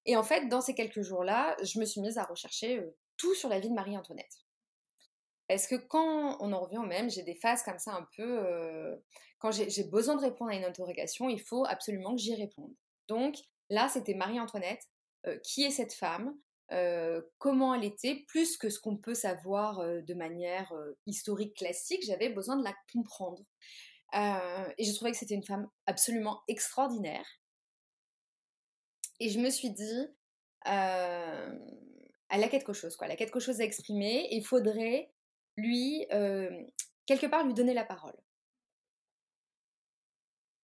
Et 0.06 0.16
en 0.16 0.24
fait, 0.24 0.48
dans 0.48 0.60
ces 0.60 0.74
quelques 0.74 1.02
jours-là, 1.02 1.56
je 1.62 1.78
me 1.78 1.84
suis 1.84 2.00
mise 2.00 2.18
à 2.18 2.24
rechercher 2.24 2.82
tout 3.16 3.34
sur 3.36 3.48
la 3.48 3.60
vie 3.60 3.68
de 3.68 3.74
Marie-Antoinette. 3.74 4.47
Est-ce 5.48 5.66
que 5.66 5.76
quand 5.76 6.36
on 6.40 6.52
en 6.52 6.60
revient 6.60 6.86
même, 6.86 7.10
j'ai 7.10 7.22
des 7.22 7.34
phases 7.34 7.62
comme 7.62 7.78
ça 7.78 7.94
un 7.94 8.06
peu... 8.16 8.46
Euh, 8.46 8.96
quand 9.38 9.50
j'ai 9.50 9.84
besoin 9.84 10.16
de 10.16 10.20
répondre 10.20 10.50
à 10.50 10.54
une 10.54 10.64
interrogation, 10.64 11.28
il 11.28 11.40
faut 11.40 11.64
absolument 11.64 12.14
que 12.14 12.20
j'y 12.20 12.34
réponde. 12.34 12.74
Donc 13.06 13.36
là, 13.70 13.88
c'était 13.88 14.14
Marie-Antoinette. 14.14 14.82
Euh, 15.26 15.36
qui 15.42 15.64
est 15.64 15.72
cette 15.72 15.94
femme 15.94 16.32
euh, 16.70 17.20
Comment 17.38 17.74
elle 17.74 17.84
était 17.84 18.24
Plus 18.28 18.56
que 18.56 18.70
ce 18.70 18.78
qu'on 18.78 18.96
peut 18.96 19.14
savoir 19.14 19.80
de 19.80 20.14
manière 20.14 20.72
historique 21.06 21.56
classique, 21.56 22.04
j'avais 22.06 22.28
besoin 22.28 22.56
de 22.56 22.64
la 22.64 22.74
comprendre. 22.92 23.42
et 24.14 24.84
je 24.84 24.94
trouvais 24.94 25.12
que 25.12 25.16
c'était 25.16 25.34
une 25.34 25.44
femme 25.44 25.68
absolument 25.86 26.42
extraordinaire. 26.46 27.26
Et 29.20 29.30
je 29.30 29.40
me 29.40 29.50
suis 29.50 29.70
dit, 29.70 30.06
elle 30.64 32.44
a 32.44 32.48
quelque 32.48 32.72
chose, 32.72 32.96
quoi. 32.96 33.06
Elle 33.06 33.12
a 33.14 33.16
quelque 33.16 33.40
chose 33.40 33.60
à 33.60 33.64
exprimer. 33.64 34.28
Il 34.30 34.44
faudrait 34.44 35.10
lui, 35.58 36.06
quelque 37.06 37.26
part, 37.26 37.44
lui 37.44 37.54
donner 37.54 37.74
la 37.74 37.84
parole. 37.84 38.16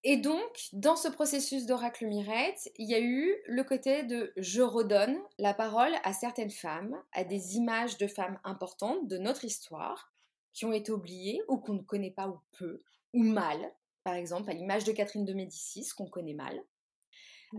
Et 0.07 0.17
donc, 0.17 0.69
dans 0.71 0.95
ce 0.95 1.07
processus 1.07 1.65
d'oracle 1.65 2.05
Mirette, 2.05 2.71
il 2.77 2.87
y 2.87 2.93
a 2.93 2.99
eu 2.99 3.35
le 3.47 3.63
côté 3.63 4.03
de 4.03 4.33
je 4.37 4.61
redonne 4.61 5.17
la 5.39 5.55
parole 5.55 5.93
à 6.03 6.13
certaines 6.13 6.51
femmes, 6.51 6.95
à 7.11 7.23
des 7.23 7.55
images 7.55 7.97
de 7.97 8.05
femmes 8.05 8.39
importantes 8.43 9.07
de 9.07 9.17
notre 9.17 9.45
histoire, 9.45 10.13
qui 10.53 10.65
ont 10.65 10.73
été 10.73 10.91
oubliées 10.91 11.41
ou 11.47 11.57
qu'on 11.57 11.73
ne 11.73 11.81
connaît 11.81 12.11
pas 12.11 12.27
ou 12.27 12.37
peu, 12.51 12.83
ou 13.13 13.23
mal, 13.23 13.57
par 14.03 14.13
exemple, 14.13 14.51
à 14.51 14.53
l'image 14.53 14.83
de 14.83 14.91
Catherine 14.91 15.25
de 15.25 15.33
Médicis, 15.33 15.89
qu'on 15.97 16.07
connaît 16.07 16.35
mal. 16.35 16.63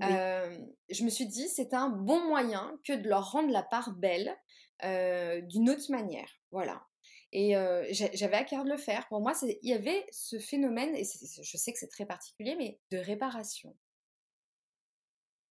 je 0.01 1.05
me 1.05 1.11
suis 1.11 1.27
dit, 1.27 1.49
c'est 1.49 1.75
un 1.75 1.88
bon 1.88 2.29
moyen 2.29 2.79
que 2.85 2.92
de 2.92 3.09
leur 3.09 3.33
rendre 3.33 3.51
la 3.51 3.64
part 3.64 3.90
belle 3.90 4.37
d'une 4.83 5.68
autre 5.68 5.90
manière. 5.90 6.31
Voilà. 6.53 6.87
Et 7.33 7.55
j'avais 7.91 8.37
à 8.37 8.45
cœur 8.45 8.65
de 8.65 8.71
le 8.71 8.77
faire. 8.77 9.07
Pour 9.09 9.21
moi, 9.21 9.33
il 9.43 9.69
y 9.69 9.75
avait 9.75 10.07
ce 10.11 10.39
phénomène, 10.39 10.95
et 10.95 11.05
je 11.05 11.57
sais 11.57 11.73
que 11.73 11.79
c'est 11.79 11.89
très 11.89 12.07
particulier, 12.07 12.57
mais 12.57 12.79
de 12.91 12.99
réparation. 12.99 13.77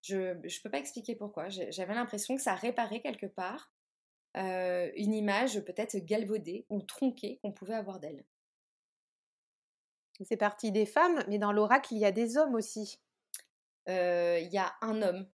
Je 0.02 0.34
ne 0.34 0.62
peux 0.64 0.70
pas 0.70 0.80
expliquer 0.80 1.16
pourquoi. 1.16 1.50
J'avais 1.50 1.96
l'impression 1.96 2.36
que 2.36 2.42
ça 2.42 2.56
réparait 2.56 3.02
quelque 3.02 3.28
part 3.28 3.72
une 4.36 5.14
image 5.14 5.62
peut-être 5.62 5.98
galvaudée 5.98 6.66
ou 6.70 6.82
tronquée 6.82 7.40
qu'on 7.42 7.52
pouvait 7.52 7.76
avoir 7.76 8.00
d'elle. 8.00 8.26
C'est 10.24 10.38
parti 10.38 10.72
des 10.72 10.86
femmes, 10.86 11.24
mais 11.28 11.40
dans 11.40 11.52
l'oracle, 11.52 11.94
il 11.94 12.00
y 12.00 12.06
a 12.06 12.12
des 12.12 12.38
hommes 12.38 12.56
aussi. 12.56 13.00
Il 13.88 14.50
y 14.52 14.58
a 14.58 14.74
un 14.82 15.02
homme. 15.02 15.28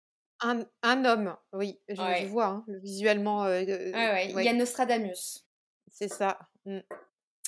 Un, 0.41 0.65
un 0.83 1.05
homme, 1.05 1.37
oui, 1.53 1.81
je, 1.89 2.27
vois, 2.27 2.47
hein, 2.47 2.65
visuellement. 2.69 3.53
Il 3.53 3.69
y 3.69 4.49
a 4.49 4.53
Nostradamus. 4.53 5.48
C'est 5.91 6.09
ça. 6.09 6.39
Mmh. 6.65 6.81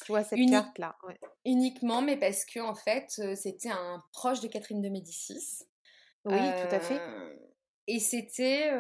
Tu 0.05 0.13
vois 0.13 0.25
cette 0.25 0.39
carte-là. 0.49 0.97
Uniquement, 1.45 2.01
mais 2.01 2.17
parce 2.17 2.45
que 2.45 2.61
en 2.61 2.75
fait, 2.75 3.11
c'était 3.37 3.71
un 3.71 4.03
proche 4.13 4.41
de 4.41 4.49
Catherine 4.49 4.81
de 4.81 4.89
Médicis. 4.89 5.65
Oui, 6.25 6.37
tout 6.37 6.75
à 6.75 6.81
fait. 6.81 7.01
Et 7.87 7.99
c'était, 8.01 8.71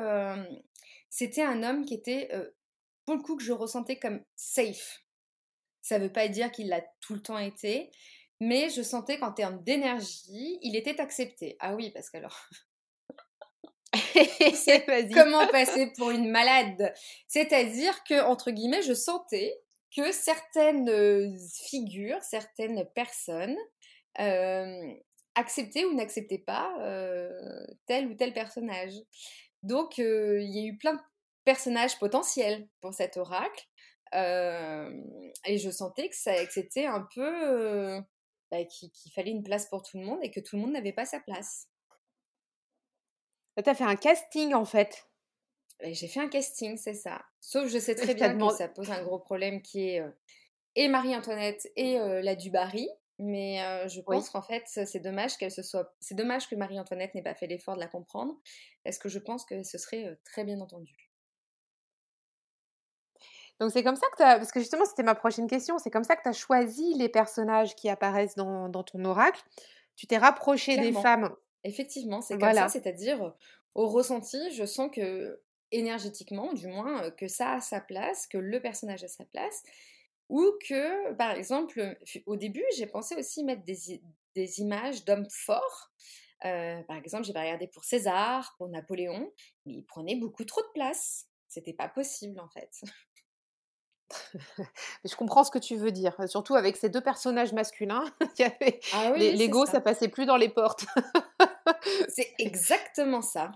c'était 1.09 1.42
un 1.42 1.62
homme 1.62 1.85
qui 1.85 1.94
était, 1.94 2.31
pour 3.05 3.16
le 3.16 3.23
coup, 3.23 3.37
que 3.37 3.42
je 3.42 3.53
ressentais 3.53 3.99
comme 3.99 4.25
safe. 4.37 5.03
Ça 5.83 5.99
ne 5.99 6.05
veut 6.05 6.12
pas 6.12 6.29
dire 6.29 6.51
qu'il 6.53 6.68
l'a 6.68 6.83
tout 7.01 7.14
le 7.14 7.23
temps 7.23 7.38
été, 7.38 7.90
mais 8.40 8.70
je 8.70 8.83
sentais 8.83 9.18
qu'en 9.18 9.33
termes 9.33 9.62
d'énergie, 9.62 10.59
il 10.62 10.77
était 10.77 11.01
accepté. 11.01 11.57
Ah 11.61 11.75
oui, 11.75 11.90
parce 11.90 12.09
qu'alors. 12.09 12.49
comment 15.14 15.46
passer 15.49 15.92
pour 15.96 16.11
une 16.11 16.31
malade 16.31 16.92
C'est-à-dire 17.27 18.03
que, 18.05 18.23
entre 18.23 18.51
guillemets, 18.51 18.83
je 18.83 18.94
sentais 18.94 19.59
que 19.94 20.12
certaines 20.12 21.37
figures, 21.68 22.23
certaines 22.23 22.87
personnes 22.94 23.57
acceptaient 25.35 25.85
ou 25.85 25.94
n'acceptaient 25.94 26.38
pas 26.38 26.73
tel 27.87 28.07
ou 28.07 28.14
tel 28.14 28.33
personnage. 28.33 28.94
Donc, 29.62 29.99
il 29.99 30.51
y 30.51 30.61
a 30.61 30.66
eu 30.66 30.77
plein 30.77 30.94
de 30.94 31.01
personnages 31.44 31.99
potentiels 31.99 32.68
pour 32.81 32.94
cet 32.94 33.16
oracle. 33.16 33.66
et 34.14 35.59
je 35.59 35.70
sentais 35.70 36.09
que, 36.09 36.16
ça, 36.16 36.33
c'était 36.51 36.87
un 36.87 37.07
peu 37.14 38.01
bah, 38.51 38.64
qu'il, 38.64 38.90
fallait 39.14 39.31
une 39.31 39.44
place 39.44 39.66
pour 39.66 39.83
tout 39.83 39.99
le 39.99 40.05
monde 40.05 40.18
et 40.23 40.31
que 40.31 40.40
tout 40.40 40.57
le 40.57 40.62
monde 40.62 40.73
n'avait 40.73 40.92
pas 40.92 41.07
sa 41.07 41.20
place. 41.20 41.69
Tu 43.56 43.68
as 43.68 43.74
fait 43.74 43.84
un 43.84 43.96
casting 43.96 44.54
en 44.54 44.64
fait. 44.64 45.06
j'ai 45.82 46.08
fait 46.08 46.20
un 46.20 46.28
casting, 46.28 46.76
c'est 46.76 46.94
ça. 46.94 47.22
Sauf 47.40 47.68
je 47.68 47.78
sais 47.78 47.94
très 47.94 48.14
bien 48.14 48.36
que 48.36 48.54
ça 48.54 48.68
pose 48.68 48.90
un 48.90 49.02
gros 49.02 49.18
problème 49.18 49.60
qui 49.62 49.88
est 49.88 50.02
et 50.76 50.88
Marie-Antoinette 50.88 51.68
et 51.76 51.98
la 51.98 52.34
Dubarry. 52.36 52.88
Mais 53.18 53.58
je 53.88 54.00
pense 54.00 54.30
qu'en 54.30 54.40
fait, 54.40 54.62
c'est 54.66 55.00
dommage 55.00 55.36
qu'elle 55.36 55.50
se 55.50 55.62
soit. 55.62 55.94
C'est 56.00 56.14
dommage 56.14 56.48
que 56.48 56.54
Marie-Antoinette 56.54 57.14
n'ait 57.14 57.22
pas 57.22 57.34
fait 57.34 57.46
l'effort 57.46 57.74
de 57.74 57.80
la 57.80 57.86
comprendre, 57.86 58.34
parce 58.82 58.98
que 58.98 59.10
je 59.10 59.18
pense 59.18 59.44
que 59.44 59.62
ce 59.62 59.76
serait 59.76 60.18
très 60.24 60.44
bien 60.44 60.58
entendu. 60.60 61.10
Donc 63.60 63.70
c'est 63.72 63.82
comme 63.82 63.96
ça 63.96 64.06
que 64.12 64.16
tu 64.16 64.22
as, 64.22 64.38
parce 64.38 64.50
que 64.50 64.60
justement 64.60 64.86
c'était 64.86 65.02
ma 65.02 65.14
prochaine 65.14 65.46
question, 65.46 65.78
c'est 65.78 65.90
comme 65.90 66.04
ça 66.04 66.16
que 66.16 66.22
tu 66.22 66.28
as 66.30 66.32
choisi 66.32 66.94
les 66.94 67.10
personnages 67.10 67.76
qui 67.76 67.90
apparaissent 67.90 68.36
dans, 68.36 68.70
ton 68.70 69.04
oracle. 69.04 69.42
Tu 69.96 70.06
t'es 70.06 70.16
rapproché 70.16 70.78
des 70.78 70.92
femmes. 70.92 71.30
Effectivement, 71.64 72.20
c'est 72.20 72.38
comme 72.38 72.53
ça, 72.53 72.68
c'est-à-dire 72.68 73.35
au 73.75 73.88
ressenti, 73.88 74.38
je 74.53 74.64
sens 74.64 74.90
que 74.92 75.40
énergétiquement, 75.73 76.53
du 76.53 76.66
moins, 76.66 77.11
que 77.12 77.29
ça 77.29 77.55
a 77.55 77.61
sa 77.61 77.81
place, 77.81 78.27
que 78.27 78.38
le 78.38 78.61
personnage 78.61 79.05
a 79.05 79.09
sa 79.09 79.25
place, 79.25 79.62
ou 80.29 80.53
que, 80.66 81.12
par 81.14 81.33
exemple, 81.33 81.96
au 82.27 82.37
début, 82.37 82.64
j'ai 82.77 82.87
pensé 82.87 83.16
aussi 83.16 83.44
mettre 83.44 83.64
des, 83.64 84.01
des 84.35 84.61
images 84.61 85.05
d'hommes 85.05 85.29
forts. 85.31 85.90
par 86.40 86.96
exemple, 86.96 87.25
j'ai 87.25 87.33
regardé 87.33 87.68
pour 87.68 87.85
César, 87.85 88.55
pour 88.59 88.68
Napoléon, 88.68 89.33
mais 89.66 89.75
ils 89.75 89.85
prenaient 89.85 90.16
beaucoup 90.16 90.44
trop 90.44 90.62
de 90.62 90.73
place. 90.75 91.27
C'était 91.49 91.73
pas 91.75 91.88
possible 91.88 92.38
en 92.38 92.49
fait. 92.49 92.70
Je 95.05 95.14
comprends 95.16 95.44
ce 95.44 95.51
que 95.51 95.59
tu 95.59 95.77
veux 95.77 95.92
dire, 95.92 96.16
surtout 96.27 96.55
avec 96.55 96.77
ces 96.77 96.88
deux 96.88 97.01
personnages 97.01 97.53
masculins. 97.53 98.05
ah 98.92 99.12
l'ego, 99.16 99.66
ça. 99.66 99.81
passait 99.81 100.09
plus 100.09 100.27
dans 100.27 100.37
les 100.37 100.49
portes. 100.49 100.87
c'est 102.09 102.33
exactement 102.38 103.23
ça. 103.23 103.53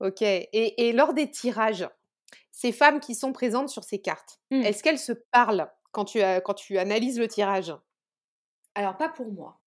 Ok. 0.00 0.22
Et, 0.22 0.92
lors 0.92 1.14
des 1.14 1.30
tirages, 1.30 1.88
ces 2.52 2.72
femmes 2.72 3.00
qui 3.00 3.14
sont 3.14 3.32
présentes 3.32 3.68
sur 3.68 3.84
ces 3.84 4.00
cartes, 4.00 4.40
mmh. 4.50 4.62
est-ce 4.62 4.82
qu'elles 4.82 4.98
se 4.98 5.12
parlent 5.12 5.70
quand 5.92 6.04
tu, 6.04 6.20
quand 6.44 6.54
tu 6.54 6.78
analyses 6.78 7.18
le 7.18 7.28
tirage? 7.28 7.74
Alors, 8.74 8.96
pas 8.96 9.08
pour 9.08 9.32
moi 9.32 9.60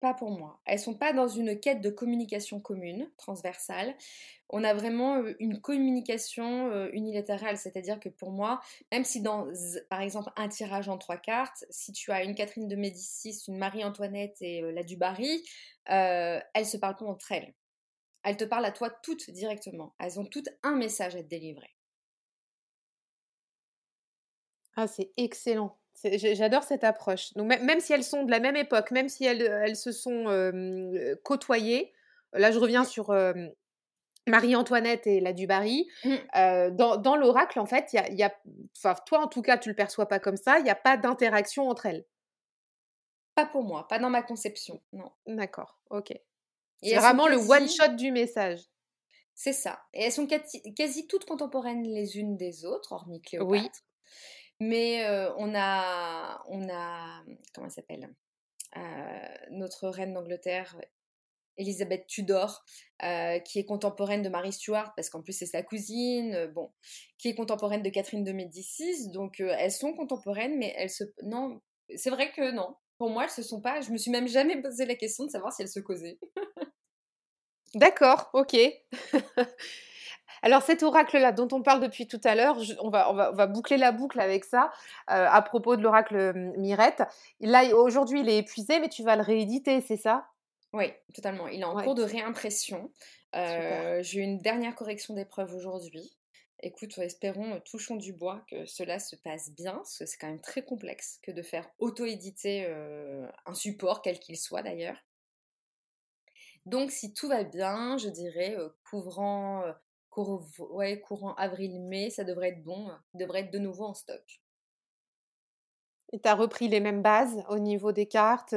pas 0.00 0.14
pour 0.14 0.30
moi. 0.30 0.60
Elles 0.64 0.78
sont 0.78 0.94
pas 0.94 1.12
dans 1.12 1.28
une 1.28 1.58
quête 1.58 1.80
de 1.80 1.90
communication 1.90 2.60
commune, 2.60 3.10
transversale. 3.16 3.96
On 4.50 4.62
a 4.64 4.74
vraiment 4.74 5.22
une 5.40 5.60
communication 5.60 6.86
unilatérale, 6.92 7.56
c'est-à-dire 7.56 7.98
que 7.98 8.08
pour 8.08 8.30
moi, 8.30 8.60
même 8.92 9.04
si 9.04 9.22
dans, 9.22 9.48
par 9.90 10.00
exemple, 10.00 10.30
un 10.36 10.48
tirage 10.48 10.88
en 10.88 10.98
trois 10.98 11.16
cartes, 11.16 11.64
si 11.70 11.92
tu 11.92 12.12
as 12.12 12.22
une 12.22 12.34
Catherine 12.34 12.68
de 12.68 12.76
Médicis, 12.76 13.42
une 13.48 13.58
Marie-Antoinette 13.58 14.36
et 14.40 14.60
la 14.60 14.82
Dubarry, 14.82 15.42
elles 15.86 16.66
se 16.66 16.76
parlent 16.76 16.96
pas 16.96 17.06
entre 17.06 17.32
elles. 17.32 17.54
Elles 18.22 18.36
te 18.36 18.44
parlent 18.44 18.64
à 18.64 18.72
toi 18.72 18.90
toutes 18.90 19.30
directement. 19.30 19.94
Elles 19.98 20.18
ont 20.20 20.24
toutes 20.26 20.48
un 20.62 20.76
message 20.76 21.16
à 21.16 21.22
te 21.22 21.28
délivrer. 21.28 21.76
Ah, 24.76 24.86
c'est 24.86 25.12
excellent. 25.16 25.78
J'adore 26.04 26.62
cette 26.62 26.84
approche. 26.84 27.32
Donc, 27.34 27.46
même 27.46 27.80
si 27.80 27.92
elles 27.92 28.04
sont 28.04 28.24
de 28.24 28.30
la 28.30 28.40
même 28.40 28.56
époque, 28.56 28.90
même 28.90 29.08
si 29.08 29.24
elles, 29.24 29.42
elles 29.42 29.76
se 29.76 29.92
sont 29.92 30.26
côtoyées, 31.22 31.92
là 32.32 32.50
je 32.50 32.58
reviens 32.58 32.84
sur 32.84 33.14
Marie-Antoinette 34.26 35.06
et 35.06 35.20
la 35.20 35.32
Dubarry, 35.32 35.88
mmh. 36.04 36.16
dans, 36.72 36.96
dans 36.96 37.16
l'oracle, 37.16 37.60
en 37.60 37.66
fait, 37.66 37.92
il 37.92 38.14
y 38.14 38.22
a, 38.22 38.34
toi 39.06 39.20
en 39.20 39.28
tout 39.28 39.42
cas, 39.42 39.56
tu 39.56 39.68
le 39.68 39.74
perçois 39.74 40.06
pas 40.06 40.18
comme 40.18 40.36
ça, 40.36 40.58
il 40.58 40.64
n'y 40.64 40.70
a 40.70 40.74
pas 40.74 40.96
d'interaction 40.96 41.68
entre 41.68 41.86
elles. 41.86 42.04
Pas 43.34 43.46
pour 43.46 43.64
moi, 43.64 43.86
pas 43.88 43.98
dans 43.98 44.10
ma 44.10 44.22
conception, 44.22 44.82
non. 44.92 45.12
D'accord, 45.26 45.78
ok. 45.90 46.12
C'est 46.82 46.96
vraiment 46.96 47.28
le 47.28 47.36
one-shot 47.36 47.94
du 47.96 48.10
message. 48.10 48.60
C'est 49.34 49.52
ça. 49.52 49.78
Et 49.92 50.04
elles 50.04 50.12
sont 50.12 50.26
quasi, 50.26 51.06
toutes 51.06 51.26
contemporaines 51.26 51.82
les 51.82 52.18
unes 52.18 52.36
des 52.36 52.64
autres, 52.64 52.92
hormis 52.92 53.20
Cléopâtre. 53.20 53.50
Oui. 53.50 53.70
Mais 54.60 55.06
on 55.36 55.54
a, 55.54 56.42
on 56.48 56.68
a, 56.68 57.22
comment 57.54 57.66
elle 57.66 57.72
s'appelle? 57.72 58.14
Notre 59.50 59.88
reine 59.88 60.14
d'Angleterre, 60.14 60.76
Elisabeth 61.58 62.06
Tudor, 62.06 62.64
qui 63.44 63.58
est 63.58 63.64
contemporaine 63.66 64.22
de 64.22 64.28
Marie 64.28 64.52
Stuart, 64.52 64.94
parce 64.94 65.10
qu'en 65.10 65.22
plus 65.22 65.32
c'est 65.32 65.46
sa 65.46 65.62
cousine, 65.62 66.46
bon, 66.54 66.72
qui 67.18 67.28
est 67.28 67.34
contemporaine 67.34 67.82
de 67.82 67.90
Catherine 67.90 68.24
de 68.24 68.32
Médicis. 68.32 69.10
Donc 69.10 69.40
elles 69.40 69.72
sont 69.72 69.94
contemporaines, 69.94 70.56
mais 70.58 70.74
elles 70.76 70.90
se, 70.90 71.04
non, 71.22 71.60
c'est 71.94 72.10
vrai 72.10 72.32
que 72.32 72.50
non. 72.52 72.76
Pour 72.98 73.10
moi, 73.10 73.24
elles 73.24 73.30
se 73.30 73.42
sont 73.42 73.60
pas. 73.60 73.82
Je 73.82 73.90
me 73.90 73.98
suis 73.98 74.10
même 74.10 74.26
jamais 74.26 74.60
posé 74.60 74.86
la 74.86 74.94
question 74.94 75.24
de 75.26 75.30
savoir 75.30 75.52
si 75.52 75.62
elles 75.62 75.68
se 75.68 75.80
causaient. 75.80 76.18
D'accord, 77.74 78.30
ok. 78.32 78.56
Alors 80.42 80.62
cet 80.62 80.82
oracle-là 80.82 81.32
dont 81.32 81.48
on 81.52 81.62
parle 81.62 81.80
depuis 81.80 82.06
tout 82.06 82.20
à 82.24 82.34
l'heure, 82.34 82.58
on 82.80 82.90
va, 82.90 83.10
on, 83.10 83.14
va, 83.14 83.46
boucler 83.46 83.76
la 83.76 83.92
boucle 83.92 84.20
avec 84.20 84.44
ça 84.44 84.72
euh, 85.10 85.26
à 85.28 85.42
propos 85.42 85.76
de 85.76 85.82
l'oracle 85.82 86.34
Mirette. 86.56 87.02
Là, 87.40 87.64
aujourd'hui, 87.74 88.20
il 88.20 88.28
est 88.28 88.38
épuisé, 88.38 88.80
mais 88.80 88.88
tu 88.88 89.02
vas 89.02 89.16
le 89.16 89.22
rééditer, 89.22 89.80
c'est 89.80 89.96
ça? 89.96 90.26
Oui, 90.72 90.92
totalement. 91.14 91.48
Il 91.48 91.60
est 91.60 91.64
en 91.64 91.80
cours 91.82 91.94
de 91.94 92.02
réimpression. 92.02 92.90
Euh, 93.34 94.02
j'ai 94.02 94.20
une 94.20 94.38
dernière 94.38 94.74
correction 94.74 95.14
d'épreuve 95.14 95.54
aujourd'hui. 95.54 96.16
Écoute, 96.62 96.96
espérons, 96.98 97.54
euh, 97.54 97.60
touchons 97.60 97.96
du 97.96 98.12
bois, 98.12 98.42
que 98.50 98.64
cela 98.66 98.98
se 98.98 99.16
passe 99.16 99.50
bien, 99.50 99.74
parce 99.74 99.98
que 99.98 100.06
c'est 100.06 100.16
quand 100.16 100.28
même 100.28 100.40
très 100.40 100.62
complexe 100.62 101.18
que 101.22 101.30
de 101.30 101.42
faire 101.42 101.68
auto-éditer 101.78 102.66
un 103.46 103.54
support, 103.54 104.02
quel 104.02 104.18
qu'il 104.18 104.36
soit 104.36 104.62
d'ailleurs. 104.62 104.96
Donc, 106.64 106.90
si 106.90 107.14
tout 107.14 107.28
va 107.28 107.44
bien, 107.44 107.96
je 107.96 108.08
dirais, 108.08 108.56
couvrant 108.90 109.62
ouais, 110.70 111.00
courant 111.00 111.34
avril-mai, 111.34 112.10
ça 112.10 112.24
devrait 112.24 112.50
être 112.50 112.62
bon, 112.62 112.90
devrait 113.14 113.40
être 113.40 113.52
de 113.52 113.58
nouveau 113.58 113.84
en 113.84 113.94
stock. 113.94 114.40
Et 116.12 116.20
tu 116.20 116.28
as 116.28 116.34
repris 116.34 116.68
les 116.68 116.80
mêmes 116.80 117.02
bases 117.02 117.42
au 117.48 117.58
niveau 117.58 117.92
des 117.92 118.06
cartes 118.06 118.54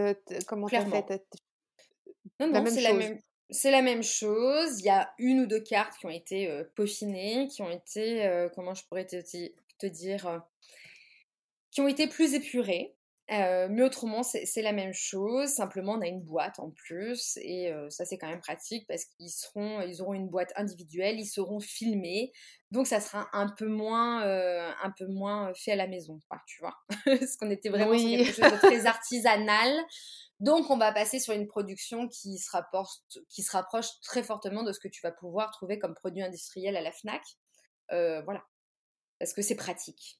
Comment 0.47 0.67
tu 0.67 0.75
as 0.75 0.85
fait? 0.85 1.21
Non, 2.39 2.47
non, 2.47 2.65
c'est 2.65 2.81
la 2.81 2.93
même 2.93 3.19
c'est 3.51 3.71
la 3.71 3.81
même 3.81 4.03
chose. 4.03 4.79
Il 4.79 4.85
y 4.85 4.89
a 4.89 5.11
une 5.17 5.41
ou 5.41 5.45
deux 5.47 5.59
cartes 5.59 5.97
qui 5.97 6.05
ont 6.05 6.11
été 6.11 6.63
peaufinées, 6.75 7.47
qui 7.47 7.63
ont 7.63 7.71
été, 7.71 8.47
comment 8.53 8.75
je 8.75 8.85
pourrais 8.85 9.07
te, 9.07 9.19
te 9.79 9.87
dire, 9.87 10.43
qui 11.71 11.81
ont 11.81 11.87
été 11.87 12.07
plus 12.07 12.33
épurées. 12.33 12.95
Euh, 13.31 13.67
mais 13.69 13.83
autrement, 13.83 14.23
c'est 14.23 14.61
la 14.61 14.71
même 14.71 14.93
chose. 14.93 15.49
Simplement, 15.49 15.93
on 15.93 16.01
a 16.01 16.07
une 16.07 16.21
boîte 16.21 16.59
en 16.59 16.71
plus. 16.71 17.37
Et 17.41 17.71
euh, 17.71 17.89
ça, 17.89 18.03
c'est 18.05 18.17
quand 18.17 18.27
même 18.27 18.41
pratique 18.41 18.87
parce 18.87 19.05
qu'ils 19.05 19.29
seront, 19.29 19.81
ils 19.81 20.01
auront 20.01 20.15
une 20.15 20.29
boîte 20.29 20.51
individuelle, 20.55 21.19
ils 21.19 21.27
seront 21.27 21.59
filmés. 21.59 22.31
Donc, 22.71 22.87
ça 22.87 22.99
sera 22.99 23.29
un 23.33 23.47
peu 23.47 23.67
moins, 23.67 24.25
euh, 24.25 24.71
un 24.81 24.91
peu 24.91 25.05
moins 25.05 25.53
fait 25.53 25.73
à 25.73 25.75
la 25.75 25.87
maison, 25.87 26.19
quoi, 26.27 26.41
tu 26.47 26.59
vois. 26.59 26.75
parce 27.05 27.35
qu'on 27.35 27.51
était 27.51 27.69
vraiment 27.69 27.97
sur 27.97 28.09
quelque 28.09 28.33
chose 28.33 28.51
de 28.51 28.57
très 28.57 28.85
artisanal. 28.87 29.79
Donc, 30.39 30.69
on 30.71 30.77
va 30.77 30.91
passer 30.91 31.19
sur 31.19 31.33
une 31.33 31.47
production 31.47 32.07
qui 32.07 32.37
se, 32.39 32.49
rapporte, 32.49 33.19
qui 33.29 33.43
se 33.43 33.51
rapproche 33.51 33.87
très 34.01 34.23
fortement 34.23 34.63
de 34.63 34.71
ce 34.71 34.79
que 34.79 34.87
tu 34.87 35.01
vas 35.03 35.11
pouvoir 35.11 35.51
trouver 35.51 35.77
comme 35.77 35.93
produit 35.93 36.23
industriel 36.23 36.75
à 36.77 36.81
la 36.81 36.91
FNAC. 36.91 37.21
voilà. 37.89 38.43
parce 39.19 39.33
que 39.33 39.43
c'est 39.43 39.55
pratique. 39.55 40.19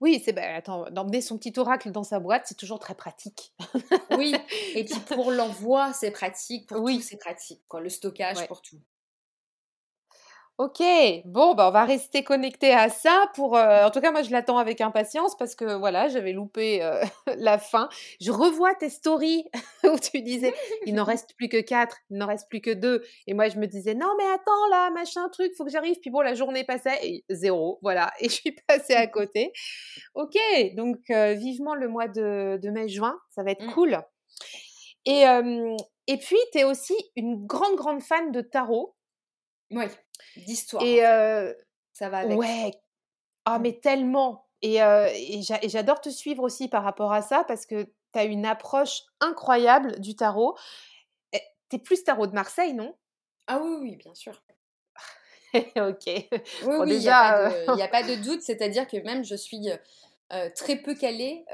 Oui, 0.00 0.22
c'est 0.24 0.32
bah, 0.32 0.54
attends, 0.54 0.90
d'emmener 0.90 1.20
son 1.20 1.38
petit 1.38 1.52
oracle 1.58 1.90
dans 1.90 2.02
sa 2.02 2.20
boîte, 2.20 2.42
c'est 2.46 2.56
toujours 2.56 2.78
très 2.78 2.94
pratique. 2.94 3.54
oui, 4.16 4.34
et 4.74 4.84
puis 4.84 5.00
pour 5.06 5.30
l'envoi, 5.30 5.92
c'est 5.92 6.10
pratique, 6.10 6.68
pour 6.68 6.82
oui. 6.82 6.98
tout, 6.98 7.02
c'est 7.02 7.16
pratique. 7.18 7.62
Quoi. 7.68 7.80
Le 7.80 7.88
stockage, 7.88 8.46
pour 8.46 8.62
tout. 8.62 8.80
Ok, 10.58 10.82
bon, 11.24 11.54
bah, 11.54 11.68
on 11.68 11.70
va 11.72 11.86
rester 11.86 12.22
connecté 12.24 12.72
à 12.72 12.90
ça 12.90 13.24
pour. 13.34 13.56
Euh, 13.56 13.86
en 13.86 13.90
tout 13.90 14.02
cas, 14.02 14.12
moi, 14.12 14.20
je 14.22 14.30
l'attends 14.30 14.58
avec 14.58 14.82
impatience 14.82 15.34
parce 15.36 15.54
que 15.54 15.64
voilà, 15.78 16.08
j'avais 16.08 16.32
loupé 16.32 16.82
euh, 16.82 17.02
la 17.38 17.58
fin. 17.58 17.88
Je 18.20 18.30
revois 18.30 18.74
tes 18.74 18.90
stories 18.90 19.46
où 19.84 19.98
tu 19.98 20.20
disais 20.20 20.52
il 20.86 20.94
n'en 20.94 21.04
reste 21.04 21.34
plus 21.36 21.48
que 21.48 21.60
quatre, 21.60 21.96
il 22.10 22.18
n'en 22.18 22.26
reste 22.26 22.50
plus 22.50 22.60
que 22.60 22.70
deux. 22.70 23.02
Et 23.26 23.32
moi, 23.32 23.48
je 23.48 23.58
me 23.58 23.66
disais 23.66 23.94
non, 23.94 24.12
mais 24.18 24.24
attends 24.24 24.68
là, 24.70 24.90
machin, 24.90 25.26
truc, 25.30 25.52
faut 25.56 25.64
que 25.64 25.70
j'arrive. 25.70 25.96
Puis 26.00 26.10
bon, 26.10 26.20
la 26.20 26.34
journée 26.34 26.64
passait 26.64 26.98
et 27.02 27.24
zéro, 27.30 27.78
voilà. 27.80 28.12
Et 28.20 28.28
je 28.28 28.34
suis 28.34 28.54
passée 28.68 28.94
à 28.94 29.06
côté. 29.06 29.52
Ok, 30.14 30.36
donc 30.76 30.98
euh, 31.10 31.32
vivement 31.32 31.74
le 31.74 31.88
mois 31.88 32.08
de, 32.08 32.60
mai-juin, 32.70 33.18
ça 33.30 33.42
va 33.42 33.52
être 33.52 33.64
mmh. 33.64 33.72
cool. 33.72 33.98
Et, 35.06 35.24
et 36.06 36.16
puis, 36.18 36.36
tu 36.52 36.58
es 36.58 36.64
aussi 36.64 36.94
une 37.16 37.44
grande, 37.46 37.74
grande 37.74 38.02
fan 38.02 38.30
de 38.30 38.40
tarot. 38.40 38.94
Oui, 39.72 39.86
d'histoire. 40.36 40.82
Et 40.84 41.00
ça 41.92 42.08
va 42.08 42.18
avec. 42.18 42.38
Ouais. 42.38 42.72
Ah, 43.44 43.58
mmh. 43.58 43.62
mais 43.62 43.72
tellement. 43.80 44.46
Et, 44.62 44.76
et 44.76 45.68
j'adore 45.68 46.00
te 46.00 46.08
suivre 46.08 46.42
aussi 46.44 46.68
par 46.68 46.84
rapport 46.84 47.12
à 47.12 47.20
ça 47.22 47.44
parce 47.44 47.66
que 47.66 47.82
tu 47.82 48.18
as 48.18 48.24
une 48.24 48.46
approche 48.46 49.02
incroyable 49.20 49.98
du 50.00 50.14
tarot. 50.14 50.56
Eh, 51.32 51.40
tu 51.68 51.76
es 51.76 51.78
plus 51.78 52.04
tarot 52.04 52.26
de 52.26 52.32
Marseille, 52.32 52.72
non? 52.72 52.94
Ah 53.48 53.60
oui, 53.60 53.76
oui, 53.80 53.96
bien 53.96 54.14
sûr. 54.14 54.40
ok. 55.54 56.06
Oui, 56.06 56.24
oui, 56.62 56.88
déjà, 56.88 57.50
il 57.68 57.74
n'y 57.74 57.82
a, 57.82 57.88
pas 57.88 58.02
de 58.08 58.22
doute. 58.22 58.42
C'est-à-dire 58.42 58.86
que 58.86 58.96
même 58.98 59.24
je 59.24 59.34
suis 59.34 59.68
très 60.54 60.76
peu 60.76 60.94
calée 60.94 61.44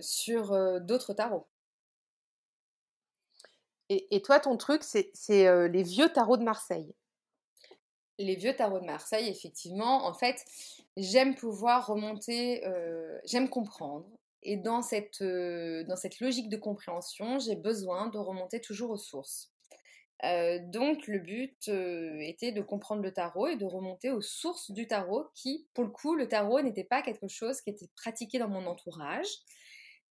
sur 0.00 0.80
d'autres 0.80 1.14
tarots. 1.14 1.46
Et, 3.88 4.22
toi, 4.22 4.38
ton 4.38 4.56
truc, 4.56 4.82
c'est 4.84 5.12
les 5.68 5.82
vieux 5.82 6.08
tarots 6.10 6.36
de 6.36 6.44
Marseille? 6.44 6.94
Les 8.22 8.36
vieux 8.36 8.54
tarots 8.54 8.80
de 8.80 8.84
Marseille, 8.84 9.30
effectivement. 9.30 10.06
En 10.06 10.12
fait, 10.12 10.44
j'aime 10.98 11.34
pouvoir 11.34 11.86
remonter, 11.86 12.62
j'aime 13.24 13.48
comprendre. 13.48 14.06
Et 14.42 14.58
dans 14.58 14.82
cette, 14.82 15.22
dans 15.22 15.96
cette 15.96 16.20
logique 16.20 16.50
de 16.50 16.58
compréhension, 16.58 17.38
j'ai 17.38 17.56
besoin 17.56 18.08
de 18.08 18.18
remonter 18.18 18.60
toujours 18.60 18.90
aux 18.90 18.98
sources. 18.98 19.50
donc 20.22 21.06
le 21.06 21.18
but 21.18 21.68
était 21.68 22.52
de 22.52 22.60
comprendre 22.60 23.00
le 23.00 23.10
tarot 23.10 23.46
et 23.48 23.56
de 23.56 23.64
remonter 23.64 24.10
aux 24.10 24.20
sources 24.20 24.70
du 24.70 24.86
tarot 24.86 25.28
qui, 25.34 25.66
pour 25.72 25.84
le 25.84 25.90
coup, 25.90 26.14
le 26.14 26.28
tarot 26.28 26.60
n'était 26.60 26.84
pas 26.84 27.00
quelque 27.00 27.28
chose 27.28 27.62
qui 27.62 27.70
était 27.70 27.88
pratiqué 27.96 28.38
dans 28.38 28.48
mon 28.48 28.66
entourage. 28.66 29.28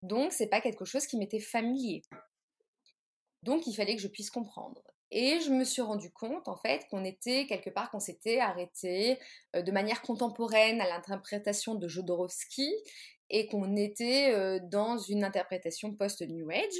Donc 0.02 0.32
c'est 0.32 0.48
pas 0.48 0.62
quelque 0.62 0.86
chose 0.86 1.06
qui 1.06 1.17
m'était 1.17 1.39
familier. 1.39 2.02
Donc 3.43 3.67
il 3.67 3.76
fallait 3.76 3.95
que 3.95 4.02
je 4.02 4.08
puisse 4.08 4.32
comprendre. 4.32 4.82
Et 5.12 5.39
je 5.39 5.50
me 5.50 5.63
suis 5.63 5.82
rendu 5.82 6.12
compte 6.12 6.48
en 6.48 6.56
fait 6.56 6.86
qu'on 6.89 7.04
était 7.04 7.48
quelque 7.48 7.69
part, 7.69 7.89
qu'on 7.89 8.00
s'était 8.00 8.39
arrêté 8.39 9.17
euh, 9.56 9.62
de 9.62 9.72
manière 9.72 10.02
contemporaine 10.02 10.82
à 10.82 10.88
l'interprétation 10.88 11.76
de 11.76 11.88
Jodorowsky 11.88 12.72
et 13.32 13.48
qu'on 13.48 13.76
était 13.76 14.32
euh, 14.34 14.60
dans 14.62 14.98
une 14.98 15.24
interprétation 15.24 15.93
post-New 15.93 16.50
Age. 16.52 16.80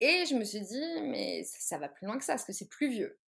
Et 0.00 0.26
je 0.26 0.34
me 0.34 0.44
suis 0.44 0.60
dit, 0.60 0.84
mais 1.04 1.44
ça, 1.44 1.78
va 1.78 1.88
plus 1.88 2.06
loin 2.06 2.18
que 2.18 2.24
ça, 2.24 2.34
parce 2.34 2.44
que 2.44 2.52
c'est 2.52 2.68
plus 2.68 2.90
vieux. 2.90 3.18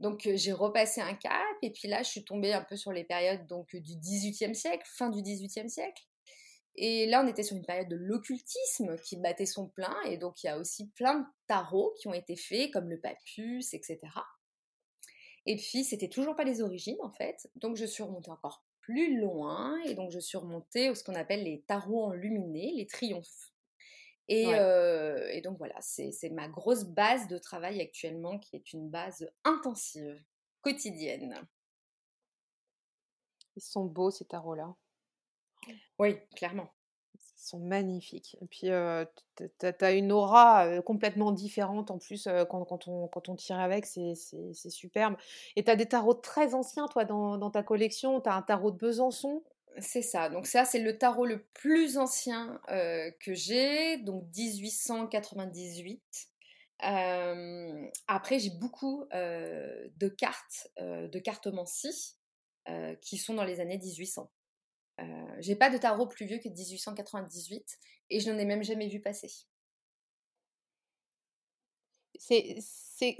Donc 0.00 0.26
euh, 0.26 0.36
j'ai 0.36 0.52
repassé 0.52 1.00
un 1.00 1.14
cap, 1.14 1.56
et 1.62 1.72
puis 1.72 1.88
là 1.88 2.02
je 2.02 2.08
suis 2.08 2.24
tombée 2.24 2.52
un 2.52 2.62
peu 2.62 2.76
sur 2.76 2.92
les 2.92 3.04
périodes 3.04 3.46
donc, 3.46 3.74
du 3.74 3.96
XVIIIe 3.96 4.54
siècle, 4.54 4.86
fin 4.86 5.08
du 5.08 5.22
XVIIIe 5.22 5.70
siècle. 5.70 6.07
Et 6.80 7.06
là, 7.06 7.22
on 7.24 7.26
était 7.26 7.42
sur 7.42 7.56
une 7.56 7.64
période 7.64 7.88
de 7.88 7.96
l'occultisme 7.96 8.96
qui 8.98 9.16
battait 9.16 9.46
son 9.46 9.68
plein, 9.68 9.96
et 10.04 10.16
donc 10.16 10.42
il 10.42 10.46
y 10.46 10.50
a 10.50 10.58
aussi 10.58 10.88
plein 10.90 11.18
de 11.18 11.26
tarots 11.48 11.92
qui 11.98 12.06
ont 12.06 12.14
été 12.14 12.36
faits, 12.36 12.70
comme 12.72 12.88
le 12.88 13.00
papus, 13.00 13.74
etc. 13.74 13.98
Et 15.44 15.56
puis, 15.56 15.82
c'était 15.82 16.08
toujours 16.08 16.36
pas 16.36 16.44
les 16.44 16.62
origines, 16.62 16.98
en 17.02 17.10
fait. 17.10 17.50
Donc, 17.56 17.76
je 17.76 17.84
suis 17.84 18.02
remontée 18.02 18.30
encore 18.30 18.64
plus 18.88 19.20
loin, 19.20 19.78
et 19.84 19.94
donc 19.94 20.10
je 20.10 20.18
suis 20.18 20.38
remontée 20.38 20.88
au 20.88 20.94
ce 20.94 21.04
qu'on 21.04 21.14
appelle 21.14 21.44
les 21.44 21.62
tarots 21.66 22.04
enluminés, 22.04 22.72
les 22.74 22.86
triomphes. 22.86 23.52
Et, 24.28 24.54
euh, 24.54 25.28
et 25.30 25.42
donc 25.42 25.58
voilà, 25.58 25.74
c'est 25.80 26.30
ma 26.30 26.48
grosse 26.48 26.84
base 26.84 27.28
de 27.28 27.36
travail 27.36 27.82
actuellement, 27.82 28.38
qui 28.38 28.56
est 28.56 28.72
une 28.72 28.88
base 28.88 29.30
intensive, 29.44 30.18
quotidienne. 30.62 31.34
Ils 33.56 33.62
sont 33.62 33.84
beaux 33.84 34.10
ces 34.10 34.24
tarots-là. 34.24 34.74
Oui, 35.98 36.16
clairement. 36.36 36.68
Ils 37.14 37.50
sont 37.50 37.58
magnifiques. 37.58 38.36
Et 38.40 38.46
puis, 38.46 38.68
tu 39.36 39.84
as 39.84 39.92
une 39.92 40.12
aura 40.12 40.80
complètement 40.82 41.32
différente 41.32 41.90
en 41.90 41.98
plus 41.98 42.28
quand, 42.48 42.64
quand, 42.64 42.88
on, 42.88 43.08
quand 43.08 43.28
on 43.28 43.36
tire 43.36 43.58
avec, 43.58 43.86
c'est 43.86 44.14
superbe. 44.70 45.16
Et 45.56 45.64
tu 45.64 45.70
as 45.70 45.76
des 45.76 45.86
tarots 45.86 46.14
très 46.14 46.54
anciens, 46.54 46.88
toi, 46.88 47.04
dans, 47.04 47.38
dans 47.38 47.50
ta 47.50 47.62
collection? 47.62 48.20
Tu 48.20 48.28
as 48.28 48.34
un 48.34 48.42
tarot 48.42 48.70
de 48.70 48.76
Besançon? 48.76 49.42
C'est 49.80 50.02
ça. 50.02 50.28
Donc 50.28 50.46
ça, 50.46 50.64
c'est 50.64 50.80
le 50.80 50.98
tarot 50.98 51.24
le 51.26 51.44
plus 51.54 51.98
ancien 51.98 52.60
que 52.68 53.34
j'ai, 53.34 53.98
donc 53.98 54.24
1898. 54.36 56.28
après, 56.80 58.38
j'ai 58.38 58.50
beaucoup 58.50 59.06
de 59.12 60.08
cartes, 60.08 60.68
de 60.78 61.18
cartomancie, 61.18 62.16
qui 63.00 63.16
sont 63.16 63.34
dans 63.34 63.44
les 63.44 63.60
années 63.60 63.78
1800. 63.78 64.30
Euh, 65.00 65.36
j'ai 65.38 65.54
pas 65.54 65.70
de 65.70 65.78
tarot 65.78 66.06
plus 66.06 66.26
vieux 66.26 66.38
que 66.38 66.48
1898 66.48 67.78
et 68.10 68.20
je 68.20 68.30
n'en 68.30 68.38
ai 68.38 68.44
même 68.44 68.64
jamais 68.64 68.88
vu 68.88 69.00
passer. 69.00 69.30
C'est, 72.18 72.58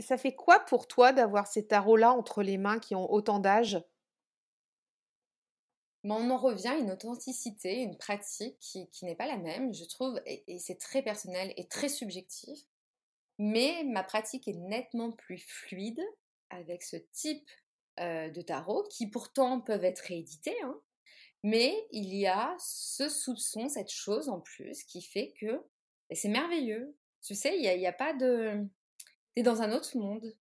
ça 0.01 0.19
fait 0.19 0.35
quoi 0.35 0.61
pour 0.61 0.89
toi 0.89 1.13
d'avoir 1.13 1.47
ces 1.47 1.67
tarots-là 1.67 2.13
entre 2.13 2.43
les 2.43 2.59
mains 2.59 2.81
qui 2.81 2.95
ont 2.95 3.11
autant 3.11 3.39
d'âge? 3.39 3.81
On 6.05 6.31
en 6.31 6.39
revient 6.39 6.69
à 6.69 6.77
une 6.77 6.91
authenticité, 6.91 7.83
une 7.83 7.97
pratique 7.97 8.59
qui, 8.61 8.89
n'est 9.03 9.15
pas 9.15 9.27
la 9.27 9.37
même, 9.37 9.75
je 9.75 9.85
trouve, 9.85 10.21
et, 10.27 10.59
c'est 10.59 10.79
très 10.79 11.03
personnel 11.03 11.53
et 11.57 11.69
très 11.69 11.89
subjectif. 11.89 12.61
Mais 13.39 13.85
ma 13.85 14.03
pratique 14.03 14.49
est 14.49 14.57
nettement 14.57 15.13
plus 15.13 15.39
fluide 15.39 16.03
avec 16.51 16.83
ce 16.83 16.97
type 17.13 17.49
euh, 18.01 18.31
de 18.31 18.41
tarot 18.41 18.85
qui 18.91 19.07
pourtant 19.07 19.61
peuvent 19.61 19.85
être 19.85 20.01
réédités. 20.01 20.57
Hein. 20.65 20.81
Mais 21.49 21.89
il 21.93 22.15
y 22.15 22.27
a 22.27 22.55
ce 22.59 23.09
soupçon, 23.09 23.71
cette 23.71 23.91
chose 23.91 24.29
en 24.29 24.39
plus 24.39 24.85
qui 24.85 25.01
fait 25.01 25.33
que 25.41 25.65
c'est 26.11 26.29
merveilleux. 26.29 26.95
Tu 27.23 27.35
sais, 27.35 27.57
il 27.57 27.63
n'y 27.63 27.87
a, 27.87 27.89
a, 27.89 27.93
pas 27.95 28.13
de... 28.13 28.67
Tu 29.35 29.41
es 29.41 29.43
dans 29.43 29.63
un 29.63 29.73
autre 29.73 29.97
monde. 29.97 30.37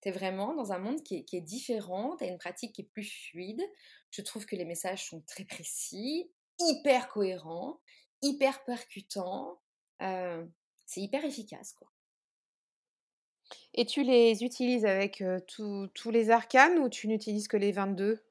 Tu 0.00 0.08
es 0.08 0.12
vraiment 0.12 0.54
dans 0.54 0.72
un 0.72 0.78
monde 0.78 1.02
qui 1.02 1.16
est, 1.16 1.24
qui 1.24 1.36
est 1.36 1.42
différent, 1.42 2.16
tu 2.16 2.24
as 2.24 2.28
une 2.28 2.38
pratique 2.38 2.74
qui 2.74 2.80
est 2.80 2.90
plus 2.90 3.04
fluide. 3.04 3.60
Je 4.10 4.22
trouve 4.22 4.46
que 4.46 4.56
les 4.56 4.64
messages 4.64 5.06
sont 5.10 5.20
très 5.26 5.44
précis, 5.44 6.30
hyper 6.58 7.08
cohérents, 7.08 7.78
hyper 8.22 8.64
percutants. 8.64 9.60
Euh, 10.00 10.42
c'est 10.86 11.02
hyper 11.02 11.22
efficace, 11.22 11.74
quoi. 11.74 11.92
Et 13.74 13.84
tu 13.84 14.04
les 14.04 14.42
utilises 14.42 14.86
avec 14.86 15.22
tous 15.46 16.10
les 16.10 16.30
arcanes 16.30 16.78
ou 16.78 16.88
tu 16.88 17.08
n'utilises 17.08 17.46
que 17.46 17.58
les 17.58 17.72
22 17.72 18.22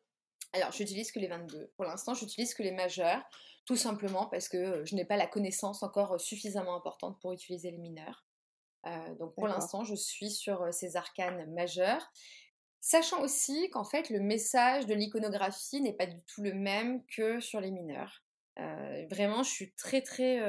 alors, 0.55 0.71
j'utilise 0.71 1.11
que 1.11 1.19
les 1.19 1.27
22. 1.27 1.71
Pour 1.75 1.85
l'instant, 1.85 2.13
j'utilise 2.13 2.53
que 2.53 2.63
les 2.63 2.71
majeurs, 2.71 3.23
tout 3.65 3.75
simplement 3.75 4.27
parce 4.27 4.47
que 4.47 4.85
je 4.85 4.95
n'ai 4.95 5.05
pas 5.05 5.17
la 5.17 5.27
connaissance 5.27 5.83
encore 5.83 6.19
suffisamment 6.19 6.75
importante 6.75 7.19
pour 7.19 7.33
utiliser 7.33 7.71
les 7.71 7.77
mineurs. 7.77 8.25
Euh, 8.85 9.15
donc, 9.15 9.33
pour 9.35 9.47
l'instant, 9.47 9.83
je 9.83 9.95
suis 9.95 10.29
sur 10.29 10.73
ces 10.73 10.95
arcanes 10.95 11.51
majeurs. 11.53 12.11
Sachant 12.79 13.21
aussi 13.21 13.69
qu'en 13.71 13.83
fait, 13.83 14.09
le 14.09 14.19
message 14.19 14.85
de 14.85 14.93
l'iconographie 14.93 15.81
n'est 15.81 15.95
pas 15.95 16.05
du 16.05 16.21
tout 16.27 16.41
le 16.41 16.53
même 16.53 17.03
que 17.07 17.39
sur 17.39 17.59
les 17.59 17.71
mineurs. 17.71 18.23
Euh, 18.59 19.05
vraiment, 19.09 19.43
je 19.43 19.49
suis 19.49 19.73
très, 19.73 20.01
très, 20.01 20.39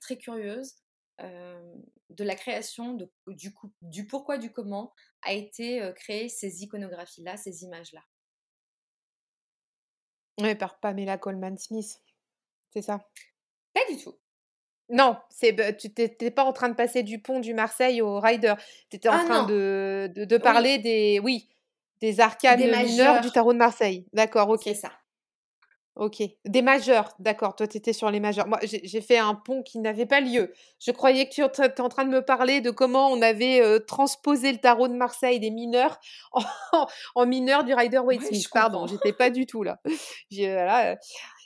très 0.00 0.16
curieuse 0.16 0.76
de 1.18 2.24
la 2.24 2.36
création, 2.36 2.94
de, 2.94 3.10
du, 3.26 3.52
du 3.82 4.06
pourquoi, 4.06 4.38
du 4.38 4.52
comment 4.52 4.94
a 5.22 5.32
été 5.32 5.92
créée 5.96 6.28
ces 6.28 6.62
iconographies-là, 6.62 7.36
ces 7.36 7.64
images-là. 7.64 8.02
Oui, 10.38 10.54
par 10.54 10.78
Pamela 10.78 11.18
Coleman 11.18 11.56
Smith. 11.56 12.00
C'est 12.70 12.82
ça? 12.82 13.00
Pas 13.74 13.80
du 13.90 13.96
tout. 14.02 14.14
Non, 14.88 15.16
c'est 15.30 15.76
tu 15.76 15.88
n'étais 15.98 16.30
pas 16.30 16.44
en 16.44 16.52
train 16.52 16.68
de 16.68 16.74
passer 16.74 17.02
du 17.02 17.20
pont 17.20 17.40
du 17.40 17.54
Marseille 17.54 18.00
au 18.00 18.20
Rider. 18.20 18.54
Tu 18.88 18.96
étais 18.96 19.08
en 19.08 19.14
ah 19.14 19.24
train 19.24 19.46
de, 19.46 20.10
de, 20.14 20.36
parler 20.36 20.78
des 20.78 21.18
oui, 21.22 21.48
des 22.00 22.20
arcanes 22.20 22.60
mineurs 22.60 23.20
du 23.20 23.30
tarot 23.30 23.52
de 23.52 23.58
Marseille. 23.58 24.06
D'accord, 24.12 24.48
OK. 24.48 24.60
C'est 24.62 24.74
ça. 24.74 24.92
OK. 25.96 26.22
Des 26.44 26.60
majeurs, 26.60 27.14
d'accord. 27.20 27.56
Toi, 27.56 27.66
tu 27.66 27.78
étais 27.78 27.94
sur 27.94 28.10
les 28.10 28.20
majeurs. 28.20 28.46
Moi, 28.46 28.58
j'ai 28.62 29.00
fait 29.00 29.16
un 29.16 29.34
pont 29.34 29.62
qui 29.62 29.78
n'avait 29.78 30.04
pas 30.04 30.20
lieu. 30.20 30.52
Je 30.78 30.90
croyais 30.90 31.26
que 31.26 31.34
tu 31.34 31.42
étais 31.42 31.80
en 31.80 31.88
train 31.88 32.04
de 32.04 32.10
me 32.10 32.20
parler 32.22 32.60
de 32.60 32.70
comment 32.70 33.08
on 33.10 33.22
avait, 33.22 33.62
heu, 33.62 33.80
transposé 33.86 34.52
le 34.52 34.58
tarot 34.58 34.88
de 34.88 34.94
Marseille 34.94 35.40
des 35.40 35.50
mineurs 35.50 35.98
en 36.32 36.86
en 37.14 37.26
mineurs 37.26 37.64
du 37.64 37.72
Ouais, 38.10 38.32
je 38.32 38.42
Rider-Waite-Smith. 38.42 38.50
Pardon, 38.52 38.86
comprends. 38.86 38.86
j'étais 38.86 39.14
pas 39.14 39.30
du 39.30 39.46
tout 39.46 39.62
là. 39.62 39.80
Voilà, 40.30 40.92
heu 40.94 40.96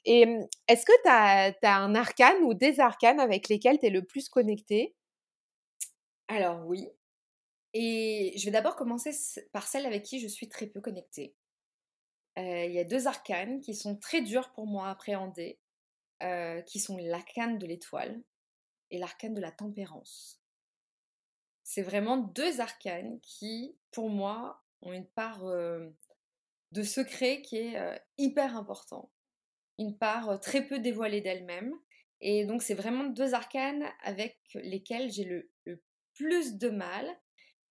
et 0.06 0.26
est-ce 0.68 0.86
que 0.86 0.92
tu 1.04 1.08
as 1.10 1.52
as 1.62 1.76
un 1.78 1.94
arcane 1.94 2.42
ou 2.44 2.54
des 2.54 2.80
arcanes 2.80 3.20
avec 3.20 3.48
lesquels 3.48 3.78
tu 3.78 3.86
es 3.86 3.90
le 3.90 4.04
plus 4.04 4.28
connecté? 4.30 4.94
Alors 6.28 6.64
oui, 6.66 6.88
et 7.74 8.34
je 8.38 8.44
vais 8.46 8.50
d'abord 8.52 8.76
commencer 8.76 9.12
par 9.52 9.66
celle 9.68 9.86
avec 9.86 10.04
qui 10.04 10.20
je 10.20 10.28
suis 10.28 10.48
très 10.48 10.66
peu 10.68 10.80
connectée. 10.82 11.36
Heu, 12.38 12.64
il 12.66 12.72
y 12.72 12.78
a 12.78 12.84
2 12.84 13.06
arcanes 13.06 13.60
qui 13.60 13.74
sont 13.74 13.96
très 13.96 14.22
durs 14.22 14.50
pour 14.52 14.66
moi 14.66 14.88
à 14.88 14.90
appréhender, 14.92 15.58
heu, 16.22 16.62
qui 16.66 16.80
sont 16.80 16.96
l'arcane 16.98 17.58
de 17.58 17.66
l'étoile 17.66 18.22
et 18.90 18.98
l'arcane 18.98 19.34
de 19.34 19.40
la 19.40 19.52
tempérance. 19.52 20.40
C'est 21.64 21.82
vraiment 21.82 22.16
2 22.16 22.60
arcanes 22.60 23.20
qui, 23.22 23.76
pour 23.92 24.08
moi, 24.10 24.62
ont 24.82 24.92
une 24.92 25.06
part, 25.06 25.46
heu, 25.46 25.94
de 26.72 26.82
secret 26.82 27.42
qui 27.42 27.58
est, 27.58 28.02
hyper 28.18 28.56
important. 28.56 29.10
Une 29.78 29.96
part, 29.98 30.40
très 30.40 30.66
peu 30.66 30.80
dévoilée 30.80 31.20
d'elle-même 31.22 31.74
et 32.22 32.44
donc 32.46 32.62
c'est 32.62 32.74
vraiment 32.74 33.04
2 33.04 33.34
arcanes 33.34 33.86
avec 34.02 34.38
lesquelles 34.54 35.10
j'ai 35.12 35.24
le 35.24 35.50
le 35.66 35.82
plus 36.14 36.56
de 36.58 36.70
mal 36.70 37.06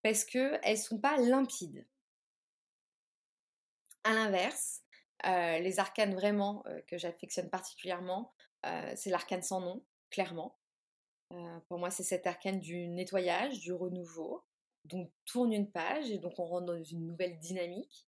parce 0.03 0.25
qu'elles 0.25 0.77
sont 0.79 0.99
pas 0.99 1.17
limpides. 1.17 1.85
À 4.03 4.13
l'inverse, 4.13 4.81
heu, 5.25 5.61
les 5.61 5.79
arcanes 5.79 6.13
vraiment, 6.15 6.63
heu, 6.67 6.81
que 6.87 6.97
j'affectionne 6.97 7.49
particulièrement, 7.49 8.33
heu, 8.65 8.93
c'est 8.95 9.09
l'arcane 9.09 9.41
sans 9.43 9.61
nom, 9.61 9.85
clairement. 10.09 10.57
Pour 11.67 11.77
moi, 11.79 11.91
c'est 11.91 12.03
cet 12.03 12.25
arcane 12.27 12.59
du 12.59 12.87
nettoyage, 12.87 13.59
du 13.59 13.71
renouveau. 13.71 14.43
Donc 14.85 15.11
tourne 15.25 15.53
une 15.53 15.69
page 15.71 16.09
et 16.09 16.17
donc 16.17 16.39
on 16.39 16.45
rentre 16.45 16.65
dans 16.67 16.83
une 16.83 17.05
nouvelle 17.05 17.37
dynamique. 17.39 18.07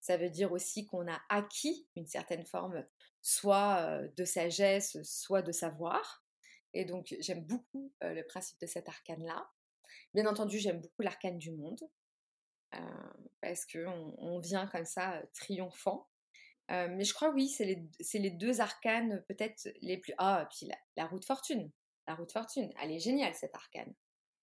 Ça 0.00 0.16
veut 0.16 0.30
dire 0.30 0.52
aussi 0.52 0.86
qu'on 0.86 1.06
a 1.10 1.20
acquis 1.28 1.86
une 1.96 2.06
certaine 2.06 2.44
forme, 2.46 2.86
soit, 3.20 4.00
de 4.16 4.24
sagesse, 4.24 5.02
soit 5.02 5.42
de 5.42 5.52
savoir 5.52 6.24
et 6.74 6.84
donc 6.86 7.14
j'aime 7.20 7.44
beaucoup, 7.44 7.92
le 8.00 8.22
principe 8.22 8.58
de 8.60 8.66
cet 8.66 8.88
arcane-là. 8.88 9.50
Bien 10.14 10.26
entendu, 10.26 10.58
j'aime 10.58 10.80
beaucoup 10.80 11.02
l'arcane 11.02 11.38
du 11.38 11.52
monde, 11.52 11.80
parce 13.40 13.66
qu'on 13.66 14.14
on 14.18 14.38
vient 14.40 14.66
comme 14.66 14.84
ça, 14.84 15.18
heu, 15.20 15.28
triomphant. 15.34 16.08
Heu, 16.70 16.88
mais 16.90 17.04
je 17.04 17.14
crois 17.14 17.30
oui, 17.30 17.48
c'est 17.48 17.64
les 18.18 18.30
2 18.30 18.60
arcanes 18.60 19.24
peut-être 19.28 19.68
les 19.82 19.98
plus 19.98 20.14
ah, 20.18 20.48
puis 20.50 20.66
la 20.66 20.76
la 20.96 21.06
roue 21.06 21.20
de 21.20 21.24
fortune. 21.24 21.70
La 22.08 22.14
roue 22.16 22.26
de 22.26 22.32
fortune, 22.32 22.70
elle 22.82 22.92
est 22.92 23.00
géniale 23.00 23.34
cette 23.34 23.54
arcane. 23.54 23.94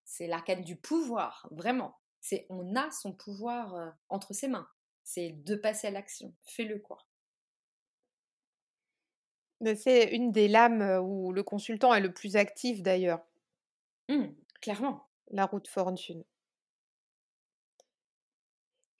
C'est 0.04 0.26
l'arcane 0.26 0.62
du 0.62 0.76
pouvoir, 0.76 1.48
vraiment. 1.52 1.96
C'est 2.20 2.46
on 2.50 2.76
a 2.76 2.90
son 2.90 3.14
pouvoir, 3.14 3.94
entre 4.08 4.34
ses 4.34 4.48
mains. 4.48 4.68
C'est 5.04 5.32
de 5.44 5.56
passer 5.56 5.88
à 5.88 5.90
l'action. 5.92 6.34
Fais-le, 6.46 6.78
quoi. 6.80 6.98
C'est 9.74 10.14
une 10.14 10.32
des 10.32 10.48
lames, 10.48 11.00
où 11.02 11.32
le 11.32 11.42
consultant 11.42 11.94
est 11.94 12.00
le 12.00 12.12
plus 12.12 12.36
actif 12.36 12.82
d'ailleurs, 12.82 13.24
Mmh, 14.08 14.34
clairement. 14.60 15.08
la 15.30 15.46
roue 15.46 15.60
de 15.60 15.66
fortune. 15.68 16.24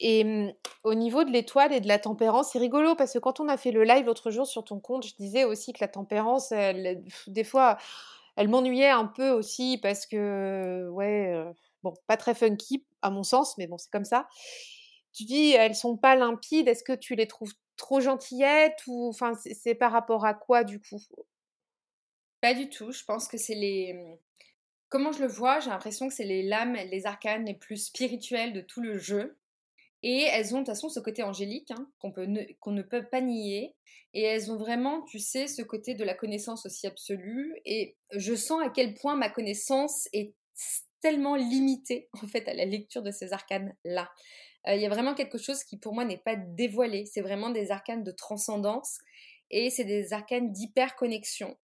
Et 0.01 0.25
mmh, 0.25 0.53
au 0.85 0.95
niveau 0.95 1.25
de 1.25 1.31
l'étoile 1.31 1.73
et 1.73 1.81
de 1.81 1.89
la 1.89 1.99
tempérance, 1.99 2.53
c'est 2.53 2.59
rigolo 2.59 2.95
parce 2.97 3.13
que 3.13 3.19
quand 3.19 3.41
on 3.41 3.49
a 3.49 3.57
fait 3.57 3.71
le 3.73 3.85
live 3.85 4.07
l'autre 4.07 4.31
jour 4.31 4.47
sur 4.47 4.65
ton 4.65 4.81
compte, 4.81 5.07
je 5.07 5.15
disais 5.17 5.45
aussi 5.45 5.73
que 5.73 5.79
la 5.83 5.89
tempérance, 5.89 6.53
des 7.27 7.45
fois, 7.45 7.77
elle 8.37 8.49
m'ennuyait 8.49 8.89
un 8.91 9.07
peu 9.07 9.31
aussi 9.31 9.79
parce 9.83 10.07
que, 10.07 10.89
ouais, 10.91 11.33
heu, 11.35 11.53
bon, 11.83 11.95
pas 12.07 12.17
très 12.17 12.35
funky 12.35 12.87
à 13.03 13.11
mon 13.11 13.23
sens, 13.25 13.59
mais 13.59 13.67
bon, 13.67 13.79
c'est 13.79 13.91
comme 13.91 14.05
ça. 14.05 14.29
Tu 15.13 15.25
dis: 15.25 15.53
«Elles 15.53 15.75
sont 15.75 15.97
pas 15.97 16.17
limpides», 16.17 16.69
est-ce 16.69 16.85
que 16.85 16.93
tu 16.95 17.15
les 17.17 17.27
trouves 17.27 17.53
trop 17.77 18.01
gentillettes 18.01 18.81
ou 18.87 19.09
enfin, 19.11 19.35
c'est 19.35 19.55
c'est 19.55 19.75
par 19.75 19.93
rapport 19.93 20.25
à 20.27 20.35
quoi 20.35 20.65
du 20.65 20.81
coup? 20.81 21.01
Pas 22.43 22.53
du 22.55 22.69
tout, 22.69 22.93
je 22.93 23.03
pense 23.05 23.29
que 23.29 23.39
c'est 23.39 23.55
les, 23.55 23.95
mmh 23.95 24.19
comment 24.91 25.13
je 25.13 25.21
le 25.23 25.29
vois, 25.29 25.61
j'ai 25.61 25.71
l'impression 25.71 26.09
que 26.09 26.15
c'est 26.15 26.25
les 26.25 26.43
lames, 26.45 26.75
les 26.75 27.07
arcanes 27.07 27.47
les 27.47 27.55
plus 27.55 27.79
spirituelles 27.87 28.53
de 28.55 28.61
tout 28.63 28.81
le 28.83 28.99
jeu. 28.99 29.40
Et 30.03 30.23
elles 30.23 30.55
ont 30.55 30.61
de 30.61 30.65
toute 30.65 30.75
façon 30.75 30.89
ce 30.89 31.01
côté 31.01 31.23
angélique 31.23 31.71
hein, 31.73 31.87
qu'on 32.01 32.73
ne 32.73 32.83
peut 32.83 33.07
pas 33.07 33.21
nier. 33.21 33.75
Et 34.13 34.23
elles 34.23 34.51
ont 34.51 34.57
vraiment, 34.57 35.03
tu 35.03 35.19
sais, 35.19 35.47
ce 35.47 35.63
côté 35.63 35.95
de 35.95 36.05
la 36.05 36.15
connaissance 36.15 36.67
aussi 36.67 36.87
absolue. 36.87 37.55
Et 37.65 37.97
je 38.13 38.35
sens 38.35 38.63
à 38.65 38.71
quel 38.71 38.95
point 38.95 39.15
ma 39.15 39.29
connaissance 39.29 40.09
est 40.13 40.35
tellement 41.01 41.37
limitée 41.37 42.09
en 42.23 42.27
fait 42.27 42.49
à 42.49 42.55
la 42.55 42.65
lecture 42.65 43.03
de 43.03 43.11
ces 43.11 43.33
arcanes-là. 43.33 44.11
Euh, 44.67 44.75
Il 44.75 44.83
y 44.83 44.87
a 44.87 44.91
vraiment 44.91 45.15
quelque 45.15 45.39
chose 45.39 45.65
qui 45.65 45.79
pour 45.79 45.95
moi 45.95 46.05
n'est 46.05 46.19
pas 46.19 46.37
dévoilé. 46.37 47.07
C'est 47.07 47.23
vraiment 47.23 47.51
des 47.51 47.71
arcanes 47.71 48.05
de 48.05 48.11
transcendance 48.11 48.99
et 49.51 49.71
c'est 49.71 49.85
des 49.85 50.13
arcanes 50.13 50.53
d'hyper-connexion. 50.53 51.57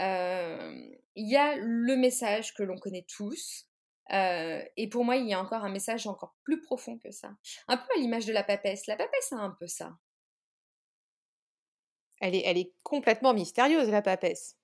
Euh, 0.00 0.74
Il 1.16 1.28
y 1.28 1.36
a 1.36 1.56
le 1.56 1.96
message 1.96 2.54
que 2.54 2.62
l'on 2.62 2.78
connaît 2.78 3.06
tous, 3.08 3.68
euh, 4.12 4.62
et 4.76 4.88
pour 4.88 5.04
moi, 5.04 5.16
il 5.16 5.26
y 5.28 5.34
a 5.34 5.40
encore 5.40 5.64
un 5.64 5.70
message 5.70 6.06
encore 6.06 6.36
plus 6.42 6.60
profond 6.60 6.98
que 6.98 7.10
ça. 7.10 7.30
Un 7.68 7.76
peu 7.76 7.86
à 7.96 7.98
l'image 7.98 8.26
de 8.26 8.32
la 8.32 8.44
papesse. 8.44 8.86
La 8.86 8.96
papesse 8.96 9.32
a 9.32 9.36
un 9.36 9.50
peu 9.50 9.66
ça. 9.66 9.96
Elle 12.18 12.34
est 12.34 12.42
elle 12.44 12.58
est 12.58 12.74
complètement 12.82 13.34
mystérieuse 13.34 13.88
la 13.88 14.02
papesse. 14.02 14.56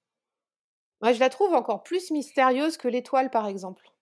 Moi, 1.02 1.12
je 1.12 1.20
la 1.20 1.28
trouve 1.28 1.52
encore 1.52 1.82
plus 1.82 2.10
mystérieuse 2.10 2.78
que 2.78 2.88
l'étoile, 2.88 3.30
par 3.30 3.46
exemple. 3.46 3.92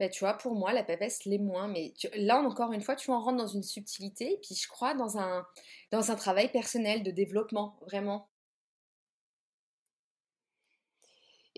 Bah, 0.00 0.08
tu 0.08 0.20
vois, 0.20 0.34
pour 0.34 0.54
moi, 0.54 0.72
la 0.72 0.84
papesse 0.84 1.24
l'est 1.24 1.38
moins. 1.38 1.68
Mais 1.68 1.92
tu- 1.98 2.08
là, 2.14 2.38
encore 2.40 2.72
une 2.72 2.82
fois, 2.82 2.94
tu 2.96 3.10
en 3.10 3.20
rentres 3.20 3.38
dans 3.38 3.46
une 3.48 3.62
subtilité. 3.62 4.32
Et 4.34 4.38
puis, 4.38 4.54
je 4.54 4.68
crois 4.68 4.94
dans 4.94 5.18
un, 5.18 5.46
dans 5.90 6.10
un 6.10 6.16
travail 6.16 6.50
personnel 6.52 7.02
de 7.02 7.10
développement, 7.10 7.78
vraiment. 7.82 8.28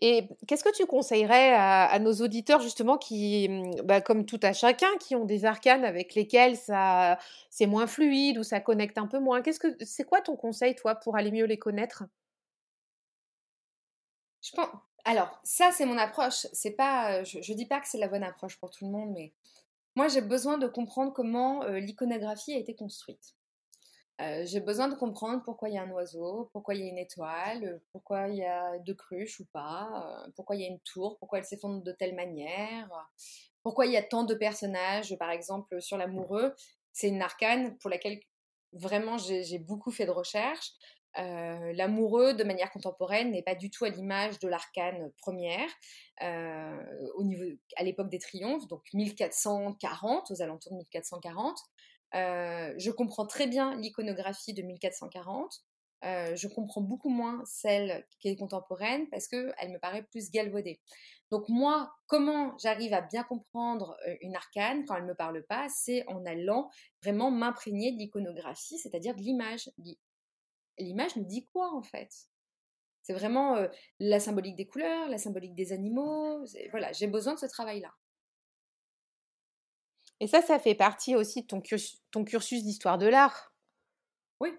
Et 0.03 0.29
qu'est-ce 0.47 0.65
que 0.65 0.75
tu 0.75 0.87
conseillerais 0.87 1.53
à 1.55 1.99
nos 1.99 2.13
auditeurs 2.15 2.61
justement 2.63 2.97
qui, 2.97 3.49
mmh, 3.49 3.83
bah, 3.85 4.01
comme 4.01 4.25
tout 4.25 4.41
à 4.43 4.53
chacun, 4.55 4.89
qui 4.99 5.15
ont 5.15 5.27
des 5.27 5.45
arcanes 5.45 5.85
avec 5.85 6.15
lesquels 6.15 6.57
c'est 6.57 7.67
moins 7.67 7.87
fluide 7.87 8.39
ou 8.39 8.43
ça 8.43 8.61
connecte 8.61 8.97
un 8.99 9.07
peu 9.07 9.19
moins? 9.19 9.43
Qu'est-ce 9.43 9.61
que 9.61 9.77
c'est 9.85 10.05
quoi 10.05 10.23
ton 10.23 10.37
conseil, 10.37 10.75
toi, 10.75 10.95
pour 10.95 11.17
aller 11.17 11.31
mieux 11.31 11.45
les 11.47 11.59
connaître? 11.59 12.05
Je 14.43 14.51
pense. 14.55 14.69
Alors, 15.05 15.41
ça, 15.45 15.71
c'est 15.73 15.87
mon 15.87 15.97
approche. 15.99 16.47
C'est 16.53 16.73
pas, 16.73 17.25
je, 17.25 17.41
je 17.41 17.53
dis 17.55 17.67
pas 17.67 17.81
que 17.81 17.89
c'est 17.89 17.99
la 17.99 18.09
bonne 18.09 18.23
approche 18.23 18.59
pour 18.59 18.71
tout 18.71 18.85
le 18.85 18.91
monde, 18.91 19.13
mais 19.15 19.33
moi, 19.97 20.09
j'ai 20.09 20.23
besoin 20.23 20.59
de 20.59 20.67
comprendre 20.69 21.13
comment 21.13 21.65
l'iconographie 21.67 22.55
a 22.55 22.59
été 22.59 22.75
construite. 22.75 23.35
Euh, 24.21 24.45
j'ai 24.45 24.61
besoin 24.61 24.89
de 24.89 24.95
comprendre 24.95 25.43
pourquoi 25.45 25.71
il 25.71 25.77
y 25.77 25.79
a 25.79 25.83
un 25.83 25.91
oiseau, 25.91 26.51
pourquoi 26.53 26.75
il 26.75 26.83
y 26.83 26.85
a 26.85 26.91
une 26.91 26.99
étoile, 26.99 27.81
pourquoi 27.91 28.29
il 28.29 28.37
y 28.37 28.45
a 28.45 28.79
deux 28.81 28.95
cruches 28.95 29.41
ou 29.41 29.47
pas, 29.53 29.89
euh, 30.27 30.31
pourquoi 30.37 30.57
il 30.57 30.63
y 30.63 30.65
a 30.65 30.69
une 30.69 30.81
tour, 30.81 31.17
pourquoi 31.19 31.39
elle 31.39 31.45
s'effondre 31.45 31.83
de 31.83 31.93
telle 31.93 32.15
manière, 32.15 32.89
pourquoi 33.63 33.87
il 33.87 33.93
y 33.93 33.97
a 33.97 34.03
tant 34.03 34.25
de 34.25 34.35
personnages, 34.35 35.17
par 35.19 35.31
exemple 35.31 35.81
sur 35.81 35.97
l'amoureux. 35.97 36.55
C'est 36.93 37.09
une 37.09 37.23
arcane 37.23 37.79
pour 37.79 37.89
laquelle 37.89 38.21
vraiment 38.73 39.17
j'ai 39.17 39.59
beaucoup 39.59 39.91
fait 39.91 40.07
de 40.07 40.11
recherches. 40.11 40.73
Euh, 41.19 41.73
l'amoureux 41.73 42.35
de 42.35 42.45
manière 42.45 42.71
contemporaine 42.71 43.33
n'est 43.33 43.43
pas 43.43 43.57
du 43.57 43.71
tout 43.71 43.85
à 43.85 43.89
l'image 43.89 44.39
de 44.39 44.47
l'arcane 44.47 45.11
première 45.19 45.69
au 47.17 47.25
niveau 47.25 47.47
à 47.75 47.83
l'époque 47.83 48.11
des 48.11 48.21
triomphes 48.21 48.69
donc 48.69 48.83
1440 48.93 50.31
aux 50.31 50.43
alentours 50.43 50.71
de 50.71 50.77
1440 50.77 51.59
euh, 52.15 52.75
je 52.77 52.91
comprends 52.91 53.27
très 53.27 53.47
bien 53.47 53.77
l'iconographie 53.77 54.53
de 54.55 54.63
1440. 54.63 55.65
Euh, 56.03 56.35
je 56.35 56.49
comprends 56.49 56.81
beaucoup 56.81 57.11
moins 57.11 57.43
celle 57.45 58.07
qui 58.21 58.29
est 58.29 58.37
contemporaine 58.37 59.07
parce 59.11 59.29
qu'elle 59.29 59.71
me 59.71 59.79
paraît 59.79 60.03
plus 60.05 60.31
galvaudée. 60.31 60.81
Donc 61.31 61.49
moi, 61.49 61.93
comment 62.07 62.57
j'arrive 62.59 62.95
à 62.95 63.03
bien 63.03 63.23
comprendre 63.23 63.97
euh, 64.09 64.17
une 64.23 64.35
arcane 64.35 64.87
quand 64.87 64.97
elle 64.97 65.03
ne 65.03 65.09
me 65.09 65.15
parle 65.15 65.45
pas 65.45 65.69
C'est 65.69 66.07
en 66.09 66.25
allant 66.25 66.71
vraiment 67.03 67.31
m'imprégner 67.31 67.93
de 67.93 67.99
l'iconographie, 67.99 68.79
c'est-à-dire 68.79 69.15
de 69.15 69.21
l'image. 69.21 69.71
L'image 70.79 71.17
nous 71.17 71.25
dit 71.25 71.47
quoi 71.53 71.75
en 71.75 71.83
fait? 71.83 72.11
C'est 73.03 73.13
vraiment 73.13 73.67
la 73.99 74.21
symbolique 74.21 74.57
des 74.57 74.67
couleurs, 74.67 75.09
la 75.09 75.19
symbolique 75.19 75.55
des 75.55 75.73
animaux. 75.73 76.45
Voilà, 76.71 76.93
j'ai 76.93 77.07
besoin 77.07 77.35
de 77.35 77.39
ce 77.39 77.47
travail-là. 77.47 77.93
Et 80.21 80.27
ça, 80.29 80.43
ça 80.43 80.59
fait 80.59 80.75
partie 80.75 81.17
aussi 81.17 81.43
de 81.43 81.47
ton 81.47 81.61
cursus 81.61 82.01
ton 82.11 82.25
cursus 82.25 82.63
d'histoire 82.65 82.99
de 82.99 83.07
l'art? 83.07 83.55
Oui, 84.41 84.51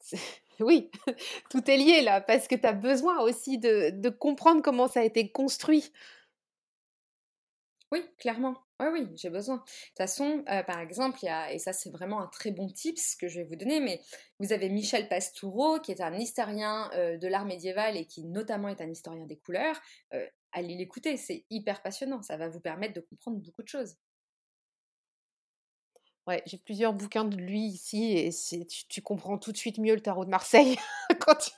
oui, 0.60 0.90
tout 1.50 1.70
est 1.70 1.76
lié 1.76 2.02
là, 2.02 2.20
parce 2.20 2.48
que 2.48 2.54
tu 2.54 2.66
as 2.66 2.72
besoin 2.72 3.20
aussi 3.20 3.58
de 3.58 3.90
de 3.90 4.08
comprendre 4.08 4.62
comment 4.62 4.88
ça 4.88 5.00
a 5.00 5.04
été 5.04 5.30
construit. 5.30 5.92
Oui, 7.92 8.02
clairement. 8.18 8.56
Oui, 8.80 8.86
oui, 8.92 9.08
j'ai 9.14 9.30
besoin. 9.30 9.56
De 9.56 9.60
toute 9.60 9.96
façon, 9.98 10.42
par 10.66 10.80
exemple, 10.80 11.18
il 11.22 11.26
y 11.26 11.28
a, 11.28 11.52
et 11.52 11.58
ça 11.58 11.72
c'est 11.72 11.90
vraiment 11.90 12.20
un 12.20 12.26
très 12.26 12.50
bon 12.50 12.68
tips 12.68 13.14
que 13.14 13.28
je 13.28 13.38
vais 13.40 13.44
vous 13.46 13.54
donner, 13.56 13.78
mais 13.78 14.00
vous 14.40 14.52
avez 14.52 14.68
Michel 14.68 15.08
Pastoureau, 15.08 15.78
qui 15.78 15.92
est 15.92 16.00
un 16.00 16.12
historien 16.14 16.90
de 16.92 17.28
l'art 17.28 17.44
médiéval 17.44 17.96
et 17.96 18.06
qui 18.06 18.24
notamment 18.24 18.68
est 18.68 18.80
un 18.80 18.90
historien 18.90 19.26
des 19.26 19.36
couleurs. 19.36 19.80
allez 20.52 20.74
l'écouter, 20.76 21.16
c'est 21.16 21.44
hyper 21.50 21.82
passionnant, 21.82 22.22
ça 22.22 22.36
va 22.36 22.48
vous 22.48 22.60
permettre 22.60 22.94
de 22.94 23.00
comprendre 23.00 23.38
beaucoup 23.38 23.62
de 23.62 23.68
choses. 23.68 23.96
Ouais, 26.26 26.42
j'ai 26.46 26.56
plusieurs 26.56 26.94
bouquins 26.94 27.26
de 27.26 27.36
lui 27.36 27.60
ici 27.60 28.12
et 28.12 28.30
c'est 28.30 28.66
tu, 28.88 29.02
comprends 29.02 29.36
tout 29.36 29.52
de 29.52 29.58
suite 29.58 29.76
mieux 29.76 29.94
le 29.94 30.00
tarot 30.00 30.24
de 30.24 30.30
Marseille 30.30 30.78
quand 31.20 31.50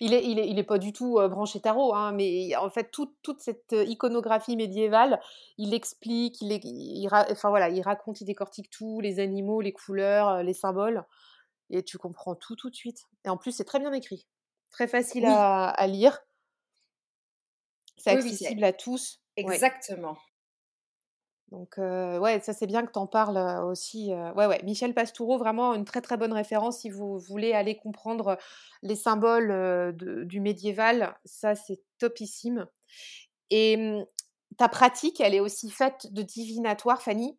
il 0.00 0.14
est 0.14 0.24
il 0.24 0.38
est 0.38 0.48
il 0.48 0.60
est 0.60 0.64
pas 0.64 0.78
du 0.78 0.92
tout 0.92 1.14
branché 1.28 1.60
tarot 1.60 1.92
hein, 1.92 2.12
mais 2.12 2.54
en 2.54 2.70
fait 2.70 2.92
toute 2.92 3.16
toute 3.22 3.40
cette 3.40 3.72
iconographie 3.72 4.56
médiévale, 4.56 5.20
il 5.58 5.74
explique, 5.74 6.40
il, 6.40 6.52
il, 6.62 7.08
enfin 7.12 7.48
voilà, 7.48 7.68
il 7.68 7.82
raconte, 7.82 8.20
il 8.20 8.24
décortique 8.26 8.70
tout, 8.70 9.00
les 9.00 9.18
animaux, 9.18 9.60
les 9.60 9.72
couleurs, 9.72 10.44
les 10.44 10.54
symboles 10.54 11.04
et 11.70 11.82
tu 11.82 11.98
comprends 11.98 12.36
tout 12.36 12.54
tout 12.54 12.70
de 12.70 12.76
suite. 12.76 13.08
Et 13.24 13.28
en 13.28 13.36
plus 13.36 13.50
c'est 13.50 13.64
très 13.64 13.80
bien 13.80 13.92
écrit, 13.92 14.28
très 14.70 14.86
facile 14.86 15.26
à, 15.26 15.86
lire. 15.88 16.20
C'est 17.96 18.10
accessible 18.10 18.62
à 18.62 18.72
tous. 18.72 19.20
Exactement. 19.36 20.16
Donc, 21.52 21.76
ouais, 21.76 22.40
ça 22.40 22.54
c'est 22.54 22.66
bien 22.66 22.84
que 22.84 22.92
tu 22.92 22.98
en 22.98 23.06
parles 23.06 23.36
aussi. 23.66 24.10
ouais, 24.36 24.46
ouais, 24.46 24.60
Michel 24.64 24.94
Pastoureau, 24.94 25.36
vraiment 25.36 25.74
une 25.74 25.84
très 25.84 26.00
très 26.00 26.16
bonne 26.16 26.32
référence 26.32 26.78
si 26.78 26.88
vous 26.88 27.18
voulez 27.18 27.52
aller 27.52 27.76
comprendre 27.76 28.38
les 28.82 28.96
symboles 28.96 29.94
du 30.26 30.40
médiéval. 30.40 31.14
Ça 31.26 31.54
c'est 31.54 31.82
topissime. 31.98 32.66
Et 33.50 33.76
mmh, 33.76 34.06
ta 34.56 34.68
pratique, 34.70 35.20
elle 35.20 35.34
est 35.34 35.40
aussi 35.40 35.70
faite 35.70 36.12
de 36.12 36.22
divinatoire, 36.22 37.02
Fanny. 37.02 37.38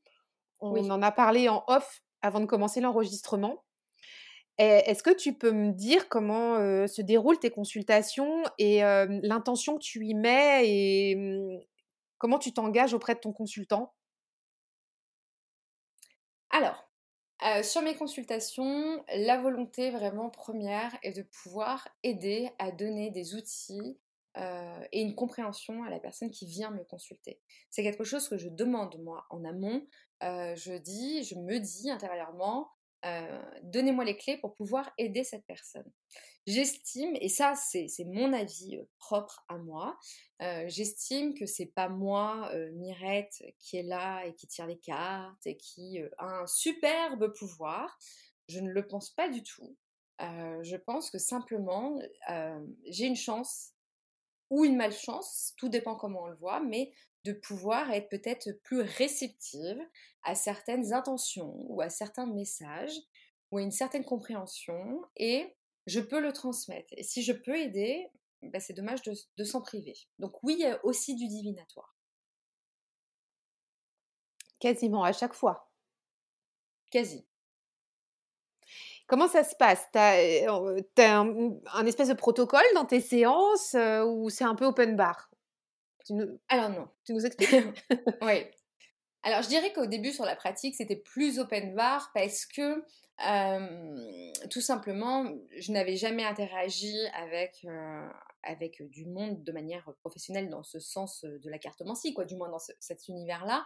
On 0.59 0.89
en 0.91 1.01
a 1.01 1.11
parlé 1.11 1.49
en 1.49 1.63
off 1.67 2.01
avant 2.21 2.39
de 2.39 2.45
commencer 2.45 2.81
l'enregistrement. 2.81 3.63
Est-ce 4.59 5.01
que 5.01 5.09
tu 5.13 5.33
peux 5.33 5.51
me 5.51 5.71
dire 5.71 6.07
comment 6.07 6.57
se 6.87 7.01
déroulent 7.01 7.39
tes 7.39 7.49
consultations 7.49 8.43
et 8.59 8.81
l'intention 9.23 9.75
que 9.77 9.83
tu 9.83 10.05
y 10.05 10.13
mets 10.13 10.61
et 10.69 11.15
mmh, 11.15 11.59
comment 12.19 12.37
tu 12.37 12.53
t'engages 12.53 12.93
auprès 12.93 13.15
de 13.15 13.19
ton 13.19 13.33
consultant? 13.33 13.91
Alors, 16.53 16.89
sur 17.63 17.81
mes 17.81 17.95
consultations, 17.95 19.03
la 19.13 19.41
volonté 19.41 19.91
vraiment 19.91 20.29
première 20.29 20.95
est 21.03 21.11
de 21.11 21.23
pouvoir 21.23 21.87
aider 22.03 22.49
à 22.59 22.71
donner 22.71 23.11
des 23.11 23.35
outils 23.35 23.99
et 24.37 25.01
une 25.01 25.15
compréhension 25.15 25.83
à 25.83 25.89
la 25.89 25.99
personne 25.99 26.31
qui 26.31 26.45
vient 26.45 26.71
me 26.71 26.83
consulter. 26.83 27.41
C'est 27.69 27.83
quelque 27.83 28.03
chose 28.03 28.29
que 28.29 28.37
je 28.37 28.47
demande 28.47 28.97
moi 29.03 29.25
en 29.29 29.43
amont. 29.43 29.85
je 30.21 30.77
dis, 30.77 31.23
je 31.23 31.35
me 31.35 31.59
dis 31.59 31.91
intérieurement, 31.91 32.71
donnez-moi 33.63 34.05
les 34.05 34.17
clés 34.17 34.37
pour 34.37 34.55
pouvoir 34.55 34.91
aider 34.97 35.23
cette 35.23 35.45
personne. 35.45 35.89
J'estime, 36.45 37.15
et 37.21 37.29
ça 37.29 37.53
c'est 37.55 37.87
mon 38.05 38.33
avis 38.33 38.79
propre 38.99 39.45
à 39.47 39.57
moi, 39.57 39.97
j'estime 40.67 41.33
que 41.33 41.45
c'est 41.45 41.67
pas 41.67 41.89
moi, 41.89 42.51
Mirette, 42.73 43.43
qui 43.59 43.77
est 43.77 43.83
là 43.83 44.25
et 44.25 44.33
qui 44.35 44.47
tire 44.47 44.67
les 44.67 44.79
cartes 44.79 45.45
et 45.45 45.55
qui 45.55 45.99
a 46.17 46.25
un 46.25 46.47
superbe 46.47 47.33
pouvoir. 47.33 47.97
Je 48.49 48.59
ne 48.59 48.71
le 48.71 48.87
pense 48.87 49.09
pas 49.11 49.29
du 49.29 49.41
tout. 49.43 49.77
je 50.19 50.75
pense 50.75 51.09
que 51.09 51.17
simplement 51.17 51.99
j'ai 52.85 53.05
une 53.05 53.15
chance 53.15 53.71
ou 54.49 54.65
une 54.65 54.75
malchance, 54.75 55.53
tout 55.57 55.69
dépend 55.69 55.95
comment 55.95 56.23
on 56.23 56.27
le 56.27 56.35
voit, 56.35 56.59
mais 56.59 56.93
de 57.23 57.33
pouvoir 57.33 57.91
être 57.91 58.09
peut-être 58.09 58.51
plus 58.63 58.81
réceptive 58.81 59.79
à 60.23 60.35
certaines 60.35 60.93
intentions 60.93 61.53
ou 61.69 61.81
à 61.81 61.89
certains 61.89 62.25
messages 62.25 62.97
ou 63.51 63.57
à 63.57 63.61
une 63.61 63.71
certaine 63.71 64.03
compréhension 64.03 65.01
et 65.15 65.55
je 65.85 65.99
peux 65.99 66.19
le 66.19 66.33
transmettre. 66.33 66.89
Et 66.97 67.03
si 67.03 67.23
je 67.23 67.33
peux 67.33 67.57
aider, 67.57 68.09
bah, 68.41 68.59
c'est 68.59 68.73
dommage 68.73 69.01
de, 69.03 69.43
s'en 69.43 69.61
priver. 69.61 69.95
Donc 70.19 70.43
oui, 70.43 70.55
il 70.57 70.61
y 70.61 70.65
a 70.65 70.83
aussi 70.85 71.15
du 71.15 71.27
divinatoire. 71.27 71.95
Quasiment 74.59 75.03
à 75.03 75.11
chaque 75.11 75.33
fois. 75.33 75.71
Quasi. 76.91 77.25
Comment 79.07 79.27
ça 79.27 79.43
se 79.43 79.55
passe? 79.55 79.85
Tu 79.91 79.99
as, 79.99 81.19
un, 81.19 81.85
espèce 81.85 82.07
de 82.07 82.13
protocole 82.13 82.63
dans 82.73 82.85
tes 82.85 83.01
séances 83.01 83.75
ou 84.05 84.29
c'est 84.29 84.45
un 84.45 84.55
peu 84.55 84.65
open 84.65 84.95
bar? 84.95 85.32
Alors 86.49 86.69
non. 86.69 86.87
Tu 87.05 87.13
nous 87.13 87.25
expliques 87.25 87.53
Oui. 88.21 88.45
Alors 89.23 89.41
je 89.41 89.47
dirais 89.47 89.71
qu'au 89.71 89.85
début 89.85 90.11
sur 90.11 90.25
la 90.25 90.35
pratique, 90.35 90.75
c'était 90.75 90.97
plus 90.97 91.39
open 91.39 91.75
bar 91.75 92.11
parce 92.13 92.45
que 92.45 92.83
tout 94.49 94.61
simplement, 94.61 95.25
je 95.57 95.71
n'avais 95.71 95.95
jamais 95.95 96.25
interagi 96.25 96.93
avec, 97.13 97.65
avec 98.43 98.81
du 98.89 99.05
monde 99.05 99.43
de 99.43 99.51
manière 99.51 99.89
professionnelle 100.01 100.49
dans 100.49 100.63
ce 100.63 100.79
sens 100.79 101.23
de 101.23 101.49
la 101.49 101.57
cartomancie, 101.57 102.13
quoi, 102.13 102.25
du 102.25 102.35
moins 102.35 102.49
dans 102.49 102.59
cet 102.79 103.07
univers-là. 103.07 103.65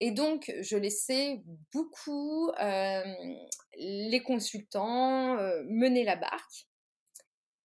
Et 0.00 0.10
donc, 0.10 0.52
je 0.60 0.76
laissais 0.76 1.42
beaucoup 1.72 2.50
les 3.76 4.22
consultants 4.24 5.36
mener 5.66 6.02
la 6.02 6.16
barque. 6.16 6.67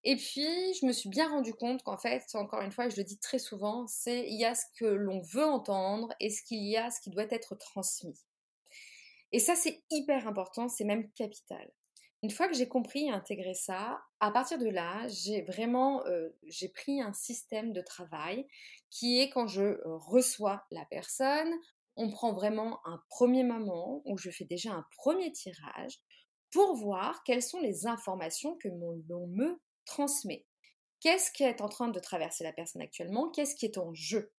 Et 0.06 0.18
puis, 0.18 0.74
je 0.74 0.86
me 0.86 0.92
suis 0.92 1.10
bien 1.10 1.30
rendu 1.30 1.54
compte 1.54 1.82
qu'en 1.84 1.98
fait, 1.98 2.26
encore 2.34 2.62
une 2.62 2.74
fois, 2.74 2.90
je 2.90 2.98
le 2.98 3.04
dis 3.04 3.20
très 3.20 3.40
souvent, 3.40 3.88
c'est 3.88 4.28
il 4.28 4.38
y 4.38 4.44
a 4.44 4.54
ce 4.54 4.66
que 4.78 4.86
l'on 4.86 5.22
veut 5.22 5.46
entendre 5.46 6.14
et 6.20 6.30
ce 6.30 6.44
qu'il 6.44 6.64
y 6.64 6.76
a, 6.76 6.92
ce 6.92 7.00
qui 7.00 7.10
doit 7.10 7.32
être 7.32 7.56
transmis. 7.56 8.20
Et 9.32 9.40
ça, 9.40 9.56
c'est 9.56 9.82
hyper 9.90 10.28
important, 10.28 10.68
c'est 10.68 10.84
même 10.84 11.10
capital. 11.12 11.72
Une 12.22 12.32
fois 12.32 12.48
que 12.48 12.54
j'ai 12.56 12.68
compris 12.68 13.08
et 13.08 13.12
intégré 13.12 13.54
ça, 13.54 14.02
à 14.20 14.32
partir 14.32 14.58
de 14.58 14.70
là, 14.70 15.08
j'ai 15.08 15.42
vraiment 15.42 16.06
euh, 16.06 16.30
j'ai 16.44 16.70
pris 16.70 17.02
un 17.02 17.12
système 17.12 17.74
de 17.74 17.82
travail 17.82 18.48
qui 18.90 19.20
est 19.20 19.30
quand 19.30 19.48
je 19.48 19.64
euh, 19.64 19.98
reçois 19.98 20.64
la 20.72 20.86
personne, 20.86 21.52
on 21.96 22.10
prend 22.10 22.32
vraiment 22.32 22.80
un 22.86 23.02
premier 23.10 23.44
moment 23.44 24.02
où 24.06 24.18
je 24.18 24.30
fais 24.30 24.46
déjà 24.46 24.72
un 24.72 24.86
premier 24.98 25.32
tirage 25.32 26.00
pour 26.52 26.76
voir 26.76 27.24
quelles 27.24 27.42
sont 27.42 27.60
les 27.60 27.88
informations 27.88 28.56
que 28.56 28.70
l'on 28.70 29.28
me 29.28 29.60
transmet. 29.86 30.46
Qu'est-ce 31.00 31.32
qui 31.32 31.44
est 31.44 31.62
en 31.62 31.70
train 31.70 31.90
de 31.90 32.00
traverser 32.00 32.44
la 32.44 32.54
personne 32.54 32.82
actuellement? 32.82 33.30
Qu'est-ce 33.30 33.56
qui 33.56 33.66
est 33.66 33.78
en 33.78 33.94
jeu? 33.94 34.32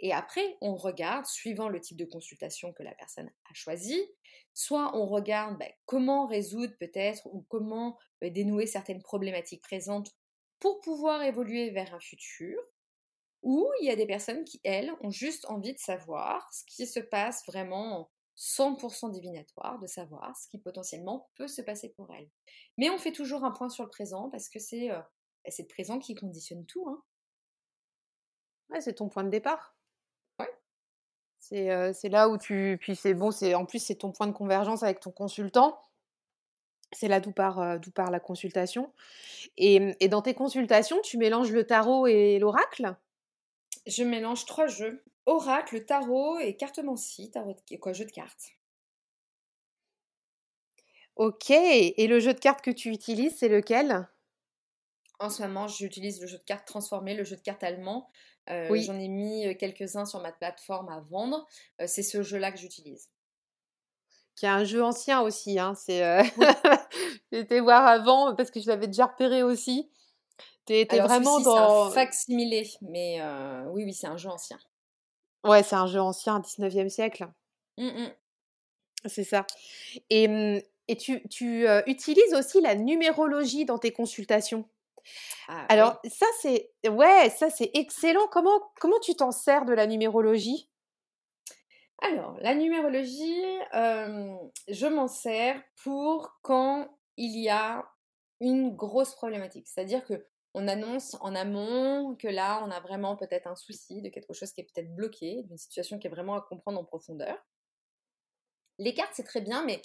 Et 0.00 0.12
après, 0.12 0.56
on 0.60 0.74
regarde, 0.74 1.26
suivant 1.26 1.68
le 1.68 1.80
type 1.80 1.96
de 1.96 2.04
consultation 2.04 2.72
que 2.72 2.82
la 2.82 2.94
personne 2.94 3.28
a 3.28 3.54
choisi, 3.54 4.00
soit 4.52 4.96
on 4.96 5.06
regarde 5.06 5.58
ben, 5.58 5.70
comment 5.86 6.26
résoudre 6.26 6.74
peut-être 6.78 7.26
ou 7.26 7.46
comment 7.48 7.98
ben, 8.20 8.32
dénouer 8.32 8.66
certaines 8.66 9.02
problématiques 9.02 9.62
présentes 9.62 10.12
pour 10.58 10.80
pouvoir 10.80 11.22
évoluer 11.22 11.70
vers 11.70 11.92
un 11.92 12.00
futur, 12.00 12.56
ou 13.42 13.68
il 13.80 13.86
y 13.86 13.90
a 13.90 13.96
des 13.96 14.06
personnes 14.06 14.44
qui, 14.44 14.60
elles, 14.62 14.92
ont 15.00 15.10
juste 15.10 15.44
envie 15.46 15.74
de 15.74 15.78
savoir 15.78 16.48
ce 16.54 16.64
qui 16.66 16.86
se 16.86 17.00
passe 17.00 17.44
vraiment 17.46 18.11
100% 18.36 19.10
divinatoire, 19.10 19.78
de 19.78 19.86
savoir 19.86 20.36
ce 20.36 20.48
qui 20.48 20.58
potentiellement 20.58 21.30
peut 21.36 21.48
se 21.48 21.62
passer 21.62 21.90
pour 21.90 22.12
elles. 22.12 22.30
Mais 22.78 22.90
on 22.90 22.98
fait 22.98 23.12
toujours 23.12 23.44
un 23.44 23.50
point 23.50 23.68
sur 23.68 23.84
le 23.84 23.90
présent 23.90 24.30
parce 24.30 24.48
que 24.48 24.58
c'est 24.58 24.90
euh, 24.90 25.00
ben, 25.44 25.52
le 25.58 25.66
présent 25.66 25.98
qui 25.98 26.14
conditionne 26.14 26.64
tout. 26.66 26.88
Hein. 26.88 27.02
c'est 28.80 28.94
ton 28.94 29.08
point 29.08 29.24
de 29.24 29.30
départ. 29.30 29.76
C'est 31.38 32.08
là 32.08 32.28
où 32.28 32.38
tu. 32.38 32.78
Puis 32.80 32.96
c'est 32.96 33.14
bon, 33.14 33.30
en 33.54 33.66
plus, 33.66 33.80
c'est 33.80 33.96
ton 33.96 34.12
point 34.12 34.26
de 34.26 34.32
convergence 34.32 34.82
avec 34.82 35.00
ton 35.00 35.10
consultant. 35.10 35.78
C'est 36.92 37.08
là 37.08 37.20
d'où 37.20 37.32
part, 37.32 37.80
d'où 37.80 37.90
part 37.90 38.10
la 38.10 38.20
consultation. 38.20 38.92
Et, 39.56 39.94
et, 40.00 40.08
dans 40.08 40.22
tes 40.22 40.34
consultations, 40.34 41.00
tu 41.02 41.18
mélanges 41.18 41.50
le 41.50 41.66
tarot 41.66 42.06
et 42.06 42.38
l'oracle? 42.38 42.94
Je 43.86 44.04
mélange 44.04 44.46
trois 44.46 44.66
jeux 44.66 45.02
oracle, 45.26 45.84
tarot 45.84 46.38
et 46.38 46.56
cartomancie, 46.56 47.30
tarot 47.30 47.56
quoi, 47.80 47.92
jeu 47.92 48.04
de 48.04 48.10
cartes. 48.10 48.52
Ok, 51.16 51.50
et 51.50 52.06
le 52.06 52.20
jeu 52.20 52.32
de 52.32 52.38
cartes 52.38 52.62
que 52.62 52.70
tu 52.70 52.88
utilises, 52.90 53.36
c'est 53.38 53.48
lequel? 53.48 54.08
En 55.18 55.30
ce 55.30 55.42
moment, 55.42 55.68
j'utilise 55.68 56.20
le 56.20 56.26
jeu 56.26 56.38
de 56.38 56.42
cartes 56.42 56.66
transformé, 56.66 57.14
le 57.14 57.24
jeu 57.24 57.36
de 57.36 57.42
cartes 57.42 57.62
allemand. 57.62 58.08
Euh, 58.50 58.74
j'en 58.80 58.98
ai 58.98 59.08
mis 59.08 59.56
quelques-uns 59.56 60.04
sur 60.04 60.20
ma 60.20 60.32
plateforme 60.32 60.88
à 60.88 61.00
vendre. 61.00 61.46
c'est 61.86 62.02
ce 62.02 62.22
jeu-là 62.22 62.50
que 62.50 62.58
j'utilise. 62.58 63.08
Qui 64.34 64.46
est 64.46 64.48
un 64.48 64.64
jeu 64.64 64.82
ancien 64.82 65.20
aussi. 65.20 65.58
Hein, 65.58 65.74
c'est, 65.76 66.24
J'étais 67.32 67.60
voir 67.60 67.86
avant 67.86 68.34
parce 68.34 68.50
que 68.50 68.60
je 68.60 68.66
l'avais 68.66 68.88
déjà 68.88 69.06
repéré 69.06 69.42
aussi. 69.42 69.90
Tu 70.66 70.78
étais 70.78 70.98
vraiment 70.98 71.40
dans. 71.40 71.90
C'est 71.90 72.00
un 72.00 72.04
facsimilé, 72.04 72.68
mais 72.80 73.20
oui, 73.68 73.84
oui, 73.84 73.92
c'est 73.92 74.06
un 74.08 74.16
jeu 74.16 74.30
ancien. 74.30 74.58
Ouais, 75.44 75.62
c'est 75.62 75.76
un 75.76 75.86
jeu 75.86 76.00
ancien, 76.00 76.40
19e 76.40 76.88
siècle. 76.88 77.28
Mmh 77.78 78.08
c'est 79.06 79.24
ça. 79.24 79.44
Et, 80.10 80.28
mmh, 80.28 80.60
et 80.86 80.96
tu, 80.96 81.26
tu 81.28 81.66
utilises 81.86 82.34
aussi 82.34 82.60
la 82.60 82.76
numérologie 82.76 83.64
dans 83.64 83.78
tes 83.78 83.90
consultations 83.90 84.68
ah, 85.48 85.66
Alors 85.68 86.00
ça 86.08 86.26
c'est 86.40 86.70
ouais, 86.88 87.28
ça 87.30 87.50
c'est 87.50 87.72
excellent. 87.74 88.28
Comment 88.30 88.60
comment 88.80 89.00
tu 89.00 89.16
t'en 89.16 89.32
sers 89.32 89.64
de 89.64 89.72
la 89.72 89.88
numérologie? 89.88 90.68
Alors, 92.02 92.36
la 92.40 92.54
numérologie, 92.54 93.42
je 93.72 94.86
m'en 94.86 95.06
sers 95.06 95.62
pour 95.84 96.38
quand 96.42 96.88
il 97.16 97.40
y 97.40 97.48
a 97.48 97.84
une 98.40 98.74
grosse 98.74 99.14
problématique. 99.14 99.68
C'est-à-dire 99.68 100.04
que 100.04 100.26
on 100.54 100.68
annonce 100.68 101.16
en 101.20 101.34
amont 101.34 102.14
que 102.16 102.28
là, 102.28 102.62
on 102.64 102.70
a 102.70 102.80
vraiment 102.80 103.16
peut-être 103.16 103.46
un 103.46 103.56
souci 103.56 104.02
de 104.02 104.08
quelque 104.08 104.34
chose 104.34 104.52
qui 104.52 104.60
est 104.60 104.64
peut-être 104.72 104.94
bloqué, 104.94 105.42
d'une 105.44 105.56
situation 105.56 105.98
qui 105.98 106.06
est 106.06 106.10
vraiment 106.10 106.34
à 106.34 106.42
comprendre 106.42 106.78
en 106.78 106.84
profondeur. 106.84 107.36
Les 108.78 108.94
cartes, 108.94 109.12
c'est 109.14 109.24
très 109.24 109.40
bien, 109.40 109.64
mais 109.64 109.80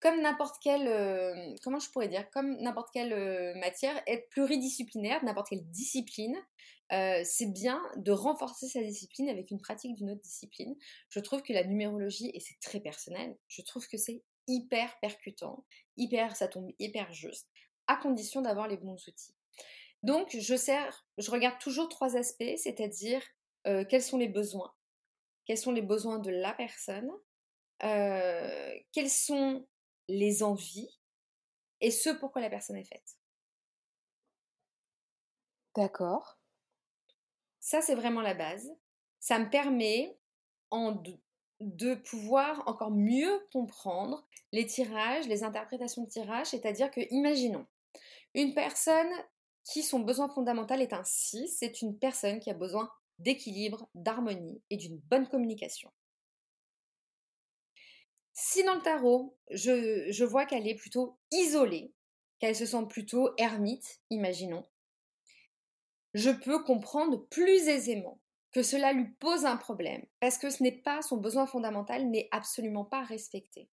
comme 0.00 0.20
n'importe 0.20 0.56
quelle, 0.62 0.86
euh, 0.86 1.54
comment 1.62 1.78
je 1.78 1.90
pourrais 1.90 2.08
dire, 2.08 2.28
comme 2.30 2.60
n'importe 2.60 2.90
quelle 2.92 3.14
euh, 3.14 3.54
matière, 3.54 4.02
être 4.06 4.28
pluridisciplinaire, 4.28 5.24
n'importe 5.24 5.48
quelle 5.48 5.64
discipline, 5.70 6.36
euh, 6.92 7.22
c'est 7.24 7.50
bien 7.50 7.82
de 7.96 8.12
renforcer 8.12 8.68
sa 8.68 8.82
discipline 8.82 9.30
avec 9.30 9.50
une 9.50 9.58
pratique 9.58 9.94
d'une 9.94 10.10
autre 10.10 10.20
discipline. 10.20 10.76
Je 11.08 11.20
trouve 11.20 11.42
que 11.42 11.54
la 11.54 11.64
numérologie, 11.64 12.30
et 12.34 12.40
c'est 12.40 12.60
très 12.60 12.80
personnel, 12.80 13.34
je 13.48 13.62
trouve 13.62 13.88
que 13.88 13.96
c'est 13.96 14.22
hyper 14.46 14.94
percutant, 15.00 15.64
hyper, 15.96 16.36
ça 16.36 16.48
tombe 16.48 16.70
hyper 16.78 17.10
juste, 17.14 17.48
à 17.86 17.96
condition 17.96 18.42
d'avoir 18.42 18.68
les 18.68 18.76
bons 18.76 19.08
outils. 19.08 19.34
Donc, 20.04 20.36
je 20.38 20.54
sers, 20.54 21.06
je 21.18 21.30
regarde 21.30 21.58
toujours 21.58 21.88
trois 21.88 22.16
aspects, 22.16 22.56
c'est-à-dire 22.56 23.22
quels 23.64 24.02
sont 24.02 24.18
les 24.18 24.28
besoins, 24.28 24.72
quels 25.46 25.58
sont 25.58 25.72
les 25.72 25.82
besoins 25.82 26.18
de 26.18 26.30
la 26.30 26.52
personne, 26.52 27.10
quelles 27.80 29.10
sont 29.10 29.66
les 30.08 30.42
envies 30.42 31.00
et 31.80 31.90
ce 31.90 32.10
pourquoi 32.10 32.40
la 32.40 32.50
personne 32.50 32.76
est 32.76 32.84
faite. 32.84 33.16
D'accord. 35.76 36.38
Ça, 37.60 37.80
c'est 37.80 37.94
vraiment 37.94 38.20
la 38.20 38.34
base. 38.34 38.70
Ça 39.20 39.38
me 39.38 39.50
permet 39.50 40.16
en 40.70 41.02
de, 41.60 41.94
pouvoir 41.94 42.66
encore 42.68 42.90
mieux 42.90 43.46
comprendre 43.52 44.26
les 44.52 44.66
tirages, 44.66 45.26
les 45.28 45.44
interprétations 45.44 46.04
de 46.04 46.10
tirages, 46.10 46.48
c'est-à-dire 46.48 46.90
que, 46.90 47.00
imaginons, 47.10 47.66
une 48.34 48.54
personne 48.54 49.10
qui 49.64 49.82
son 49.82 50.00
besoin 50.00 50.28
fondamental 50.28 50.82
est 50.82 50.92
un 50.92 51.04
6, 51.04 51.56
c'est 51.58 51.82
une 51.82 51.98
personne 51.98 52.40
qui 52.40 52.50
a 52.50 52.54
besoin 52.54 52.90
d'équilibre, 53.18 53.88
d'harmonie 53.94 54.62
et 54.70 54.76
d'une 54.76 54.98
bonne 54.98 55.28
communication. 55.28 55.90
Si 58.32 58.64
dans 58.64 58.74
le 58.74 58.82
tarot, 58.82 59.36
je, 59.50 60.24
vois 60.24 60.44
qu'elle 60.44 60.66
est 60.66 60.74
plutôt 60.74 61.18
isolée, 61.30 61.94
qu'elle 62.40 62.56
se 62.56 62.66
sent 62.66 62.86
plutôt 62.88 63.30
ermite, 63.38 64.00
imaginons, 64.10 64.66
je 66.14 66.30
peux 66.30 66.62
comprendre 66.62 67.26
plus 67.28 67.68
aisément 67.68 68.20
que 68.52 68.62
cela 68.62 68.92
lui 68.92 69.06
pose 69.18 69.44
un 69.44 69.56
problème, 69.56 70.04
parce 70.20 70.38
que 70.38 70.50
ce 70.50 70.62
n'est 70.62 70.82
pas 70.82 71.02
son 71.02 71.16
besoin 71.16 71.46
fondamental, 71.46 72.08
n'est 72.08 72.28
absolument 72.32 72.84
pas 72.84 73.02
respecté. 73.02 73.68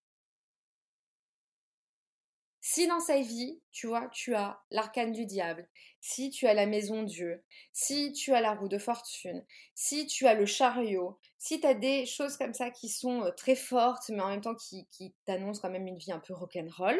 Si 2.74 2.86
dans 2.86 3.00
sa 3.00 3.20
vie, 3.20 3.60
tu 3.70 3.86
vois, 3.86 4.08
tu 4.08 4.34
as 4.34 4.62
l'arcane 4.70 5.12
du 5.12 5.26
diable, 5.26 5.68
si 6.00 6.30
tu 6.30 6.46
as 6.46 6.54
la 6.54 6.64
maison 6.64 7.02
Dieu, 7.02 7.44
si 7.74 8.12
tu 8.12 8.32
as 8.32 8.40
la 8.40 8.54
roue 8.54 8.68
de 8.68 8.78
fortune, 8.78 9.44
si 9.74 10.06
tu 10.06 10.26
as 10.26 10.32
le 10.32 10.46
chariot, 10.46 11.20
si 11.36 11.60
tu 11.60 11.66
as 11.66 11.74
des 11.74 12.06
choses 12.06 12.38
comme 12.38 12.54
ça 12.54 12.70
qui 12.70 12.88
sont 12.88 13.30
très 13.36 13.56
fortes, 13.56 14.08
mais 14.08 14.22
en 14.22 14.28
même 14.30 14.40
temps 14.40 14.54
qui, 14.54 14.88
qui 14.90 15.14
t'annoncent 15.26 15.60
quand 15.60 15.68
même 15.68 15.86
une 15.86 15.98
vie 15.98 16.12
un 16.12 16.18
peu 16.18 16.32
rock'n'roll, 16.32 16.98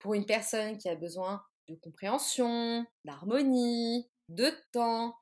pour 0.00 0.14
une 0.14 0.26
personne 0.26 0.78
qui 0.78 0.88
a 0.88 0.96
besoin 0.96 1.44
de 1.68 1.76
compréhension, 1.76 2.84
d'harmonie, 3.04 4.10
de 4.28 4.50
temps, 4.72 5.14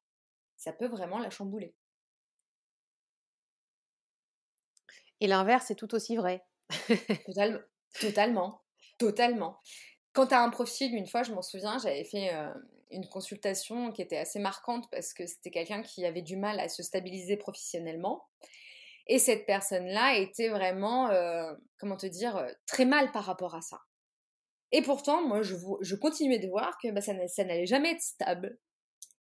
ça 0.56 0.72
peut 0.72 0.88
vraiment 0.88 1.18
la 1.18 1.28
chambouler. 1.28 1.74
Et 5.20 5.26
l'inverse 5.26 5.70
est 5.70 5.76
tout 5.76 5.94
aussi 5.94 6.16
vrai. 6.16 6.46
totalement. 8.00 8.62
Totalement. 8.98 9.58
Quand 10.12 10.28
tu 10.28 10.34
as 10.34 10.42
un 10.42 10.50
profil, 10.50 10.94
une 10.94 11.06
fois, 11.06 11.22
je 11.22 11.32
m'en 11.32 11.42
souviens, 11.42 11.78
j'avais 11.78 12.04
fait 12.04 12.32
euh, 12.32 12.48
une 12.90 13.06
consultation 13.06 13.92
qui 13.92 14.00
était 14.00 14.16
assez 14.16 14.38
marquante 14.38 14.88
parce 14.90 15.12
que 15.12 15.26
c'était 15.26 15.50
quelqu'un 15.50 15.82
qui 15.82 16.06
avait 16.06 16.22
du 16.22 16.36
mal 16.36 16.58
à 16.60 16.68
se 16.68 16.82
stabiliser 16.82 17.36
professionnellement. 17.36 18.24
Et 19.08 19.18
cette 19.18 19.46
personne-là 19.46 20.16
était 20.16 20.48
vraiment, 20.48 21.10
euh, 21.10 21.52
comment 21.78 21.96
te 21.96 22.06
dire, 22.06 22.36
euh, 22.36 22.48
très 22.66 22.86
mal 22.86 23.12
par 23.12 23.24
rapport 23.24 23.54
à 23.54 23.60
ça. 23.60 23.80
Et 24.72 24.82
pourtant, 24.82 25.22
moi, 25.22 25.42
je, 25.42 25.54
je 25.80 25.94
continuais 25.94 26.38
de 26.38 26.48
voir 26.48 26.76
que 26.82 26.90
bah, 26.90 27.00
ça, 27.00 27.12
n'allait 27.12 27.66
jamais 27.66 27.92
être 27.92 28.00
stable. 28.00 28.58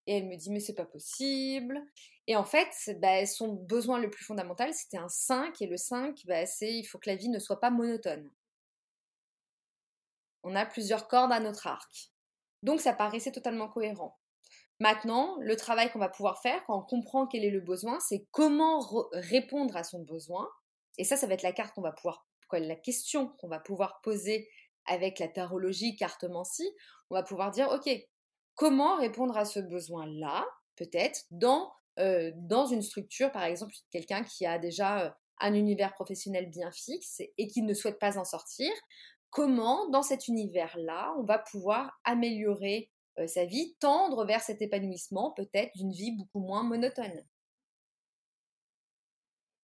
Et 0.07 0.17
elle 0.17 0.27
me 0.27 0.37
dit, 0.37 0.49
mais 0.49 0.59
c'est 0.59 0.73
pas 0.73 0.85
possible. 0.85 1.83
Et 2.27 2.35
en 2.35 2.43
fait, 2.43 2.69
bah, 2.99 3.25
son 3.25 3.53
besoin 3.53 3.99
le 3.99 4.09
plus 4.09 4.23
fondamental, 4.23 4.73
c'était 4.73 4.97
un 4.97 5.09
5. 5.09 5.61
Et 5.61 5.67
le 5.67 5.77
5, 5.77 6.21
bah, 6.25 6.45
c'est 6.45 6.73
il 6.73 6.85
faut 6.85 6.97
que 6.97 7.09
la 7.09 7.15
vie 7.15 7.29
ne 7.29 7.39
soit 7.39 7.59
pas 7.59 7.69
monotone 7.69 8.29
on 10.45 10.55
a 10.55 10.65
plusieurs 10.65 11.07
cordes 11.07 11.31
à 11.31 11.39
notre 11.39 11.67
arc. 11.67 12.11
Donc 12.63 12.79
ça 12.79 12.93
paraissait 12.93 13.31
totalement 13.31 13.67
cohérent. 13.67 14.17
Maintenant, 14.79 15.37
le 15.39 15.55
travail 15.55 15.91
qu'on 15.91 15.99
va 15.99 16.09
pouvoir 16.09 16.41
faire 16.41 16.63
quand 16.65 16.77
on 16.77 16.81
comprend 16.83 17.27
quel 17.27 17.43
est 17.43 17.51
le 17.51 17.61
besoin, 17.61 17.99
c'est 17.99 18.27
comment 18.31 18.79
répondre 19.13 19.75
à 19.75 19.83
son 19.83 20.03
besoin. 20.03 20.47
Et 20.97 21.03
ça, 21.03 21.17
ça 21.17 21.27
va 21.27 21.33
être 21.33 21.43
la 21.43 21.53
carte 21.53 21.73
qu'on 21.73 21.81
va 21.81 21.91
pouvoir, 21.91 22.27
la 22.51 22.75
question 22.75 23.29
qu'on 23.39 23.47
va 23.47 23.59
pouvoir 23.59 24.01
poser 24.01 24.49
avec 24.85 25.19
la 25.19 25.27
tarologie 25.27 25.95
cartomancie. 25.95 26.69
On 27.09 27.15
va 27.15 27.23
pouvoir 27.23 27.51
dire, 27.51 27.69
ok, 27.69 27.89
comment 28.55 28.97
répondre 28.97 29.37
à 29.37 29.45
ce 29.45 29.59
besoin-là, 29.59 30.45
peut-être 30.75 31.21
dans 31.31 31.73
euh, 31.99 32.31
une 32.71 32.81
structure, 32.81 33.31
par 33.31 33.43
exemple, 33.43 33.73
quelqu'un 33.91 34.23
qui 34.23 34.45
a 34.45 34.59
déjà 34.59 35.05
euh, 35.05 35.09
un 35.39 35.53
univers 35.53 35.93
professionnel 35.93 36.49
bien 36.49 36.71
fixe 36.71 37.21
et 37.37 37.47
qui 37.47 37.61
ne 37.61 37.73
souhaite 37.73 37.99
pas 37.99 38.17
en 38.17 38.25
sortir, 38.25 38.71
comment, 39.35 39.89
dans 39.89 40.01
cet 40.01 40.29
univers-là, 40.29 41.13
on 41.17 41.23
va 41.23 41.37
pouvoir 41.37 41.99
améliorer 42.05 42.89
euh, 43.19 43.27
sa 43.27 43.43
vie, 43.43 43.75
tendre 43.81 44.25
vers 44.25 44.39
cet 44.39 44.61
épanouissement 44.61 45.31
peut-être 45.31 45.75
d'une 45.75 45.91
vie 45.91 46.13
beaucoup 46.13 46.39
moins 46.39 46.63
monotone. 46.63 47.21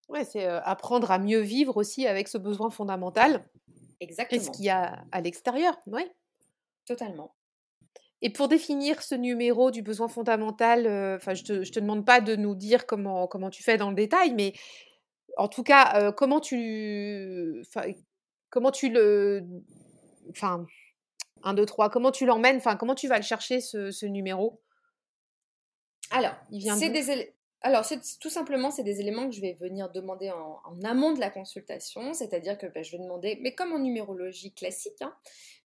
Ouais, 0.10 0.26
c'est 0.26 0.46
euh, 0.46 0.60
apprendre 0.64 1.10
à 1.10 1.20
mieux 1.20 1.40
vivre 1.40 1.78
aussi 1.78 2.06
avec 2.06 2.28
ce 2.28 2.38
besoin 2.38 2.70
fondamental. 2.70 3.50
Exactement. 4.02 4.42
Et 4.42 4.44
ce 4.44 4.52
qu'il 4.52 4.66
y 4.66 4.70
a 4.70 5.06
à 5.10 5.22
l'extérieur, 5.22 5.80
oui. 5.88 6.04
Totalement. 6.86 7.34
Et 8.22 8.30
pour 8.30 8.50
définir 8.50 9.02
ce 9.02 9.16
numéro 9.16 9.72
du 9.72 9.82
besoin 9.84 10.10
fondamental, 10.10 10.86
euh, 10.86 11.18
je 11.34 11.54
ne 11.54 11.64
te, 11.64 11.80
demande 11.80 12.06
pas 12.06 12.20
de 12.20 12.36
nous 12.36 12.56
dire 12.56 12.86
comment, 12.86 13.26
comment 13.26 13.50
tu 13.50 13.64
fais 13.64 13.78
dans 13.78 13.90
le 13.90 13.96
détail, 13.96 14.34
mais 14.34 14.52
en 15.38 15.48
tout 15.48 15.64
cas, 15.64 16.12
comment 16.12 16.42
tu, 16.42 17.64
comment 18.52 18.70
tu 18.70 18.90
le. 18.90 19.44
Enfin, 20.30 20.68
1, 21.44 21.56
2, 21.56 21.66
3, 21.66 21.90
comment 21.90 22.12
tu 22.12 22.28
l'emmènes 22.28 22.58
Enfin, 22.58 22.76
comment 22.76 22.94
tu 22.94 23.08
vas 23.08 23.18
le 23.18 23.24
chercher, 23.24 23.60
ce, 23.62 24.06
numéro? 24.06 24.62
Alors, 26.12 26.36
c'est 26.78 26.90
des 26.90 27.34
Alors, 27.62 27.84
tout 28.20 28.30
simplement, 28.30 28.70
c'est 28.70 28.84
des 28.84 29.00
éléments 29.00 29.28
que 29.28 29.36
je 29.36 29.42
vais 29.42 29.54
venir 29.54 29.90
demander 29.90 30.30
en, 30.30 30.82
amont 30.84 31.14
de 31.14 31.20
la 31.20 31.32
consultation, 31.32 32.14
c'est-à-dire 32.14 32.58
que 32.58 32.68
bah, 32.68 32.84
je 32.84 32.92
vais 32.92 33.02
demander, 33.02 33.40
mais 33.42 33.56
comme 33.56 33.72
en 33.72 33.80
numérologie 33.80 34.54
classique, 34.54 35.02
hein, 35.02 35.16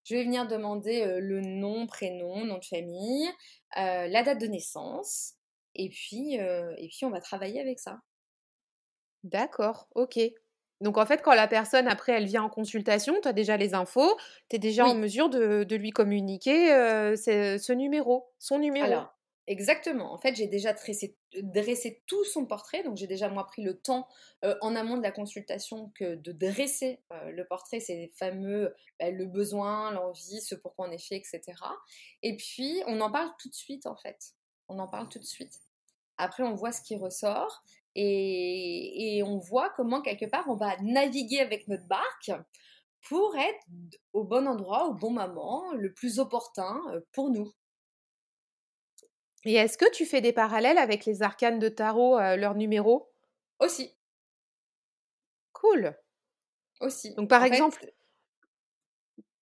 je 0.05 0.15
vais 0.15 0.25
venir 0.25 0.47
demander 0.47 1.03
euh, 1.03 1.21
le 1.21 1.41
nom, 1.41 1.87
prénom, 1.87 2.45
nom 2.45 2.59
de 2.59 2.65
famille, 2.65 3.29
euh, 3.77 4.07
la 4.07 4.23
date 4.23 4.41
de 4.41 4.47
naissance, 4.47 5.35
et 5.75 5.91
puis, 5.91 6.41
euh, 6.41 6.75
et 6.79 6.89
puis 6.89 7.05
on 7.05 7.11
va 7.11 7.21
travailler 7.21 7.61
avec 7.61 7.81
ça. 7.81 8.01
D'accord, 9.25 9.89
ok. 9.95 10.19
Donc 10.81 10.99
en 10.99 11.07
fait, 11.07 11.23
quand 11.23 11.35
la 11.35 11.49
personne, 11.49 11.89
après, 11.89 12.13
elle 12.13 12.27
vient 12.27 12.43
en 12.43 12.51
consultation, 12.51 13.15
tu 13.23 13.29
as 13.29 13.33
déjà 13.33 13.57
les 13.57 13.75
infos, 13.75 14.17
tu 14.51 14.57
es 14.57 14.59
déjà 14.59 14.87
en 14.87 14.95
mesure 14.95 15.31
de, 15.31 15.75
lui 15.75 15.91
communiquer 15.91 16.69
ce 17.17 17.73
numéro, 17.73 18.29
son 18.39 18.59
numéro. 18.59 18.87
Alors, 18.87 19.15
exactement. 19.47 20.13
En 20.13 20.19
fait, 20.19 20.37
j'ai 20.37 20.49
déjà 20.49 20.75
dressé, 20.75 22.03
tout 22.07 22.25
son 22.25 22.45
portrait, 22.45 22.83
donc 22.83 22.97
j'ai 22.97 23.07
déjà, 23.07 23.29
moi, 23.31 23.47
pris 23.47 23.63
le 23.63 23.79
temps 23.79 24.07
en 24.61 24.77
amont 24.77 24.99
de 24.99 25.03
la 25.03 25.13
consultation 25.13 25.93
que 25.95 26.15
de 26.17 26.33
dresser 26.33 27.01
le 27.11 27.45
portrait, 27.45 27.81
ces 27.81 28.13
fameux, 28.15 28.75
bah, 29.01 29.11
le 29.11 29.25
besoin, 29.25 29.93
l'envie, 29.93 30.43
ce 30.43 30.55
pourquoi 30.55 30.89
on 30.89 30.91
est 30.91 31.03
fait, 31.03 31.17
etc. 31.17 31.41
Et 32.23 32.37
puis, 32.37 32.83
on 32.87 33.01
en 33.01 33.11
parle 33.11 33.31
tout 33.39 33.49
de 33.49 33.55
suite, 33.55 33.87
en 33.87 33.97
fait. 33.97 34.35
On 34.69 34.79
en 34.79 34.89
parle 34.89 35.09
tout 35.09 35.21
de 35.21 35.25
suite. 35.25 35.61
Après, 36.19 36.43
on 36.43 36.55
voit 36.55 36.73
ce 36.73 36.83
qui 36.83 36.97
ressort. 36.97 37.63
Et, 37.99 39.23
on 39.25 39.39
voit 39.39 39.71
comment 39.71 40.03
quelque 40.03 40.27
part 40.27 40.45
on 40.49 40.55
va 40.55 40.77
naviguer 40.83 41.41
avec 41.41 41.67
notre 41.67 41.87
barque 41.87 42.31
pour 43.09 43.35
être 43.37 43.65
au 44.13 44.25
bon 44.25 44.47
endroit, 44.47 44.87
au 44.87 44.95
bon 44.95 45.11
moment, 45.11 45.73
le 45.73 45.93
plus 45.93 46.19
opportun 46.19 46.81
euh, 46.91 47.01
pour 47.13 47.31
nous. 47.31 47.53
Et 49.45 49.55
est-ce 49.55 49.79
que 49.79 49.91
tu 49.93 50.05
fais 50.05 50.21
des 50.21 50.33
parallèles 50.33 50.79
avec 50.79 51.07
les 51.07 51.23
arcanes 51.23 51.59
de 51.59 51.69
tarot, 51.69 52.19
euh, 52.19 52.37
leurs 52.37 52.55
numéros? 52.55 53.11
Aussi. 53.61 53.97
Cool. 55.53 55.97
Aussi. 56.81 57.15
Donc 57.15 57.31
par 57.31 57.45
exemple, 57.45 57.91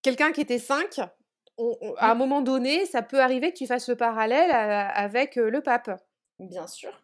quelqu'un 0.03 0.31
qui 0.31 0.43
était 0.43 0.59
5, 0.59 1.01
à 1.97 2.11
un 2.11 2.15
moment 2.15 2.43
donné, 2.43 2.87
ça 2.87 3.03
peut 3.03 3.21
arriver 3.21 3.53
que 3.53 3.59
tu 3.59 3.67
fasses 3.67 3.89
le 3.89 3.97
parallèle 3.97 4.51
avec 4.53 5.37
le 5.37 5.61
pape. 5.63 5.91
Bien 6.39 6.67
sûr. 6.67 7.04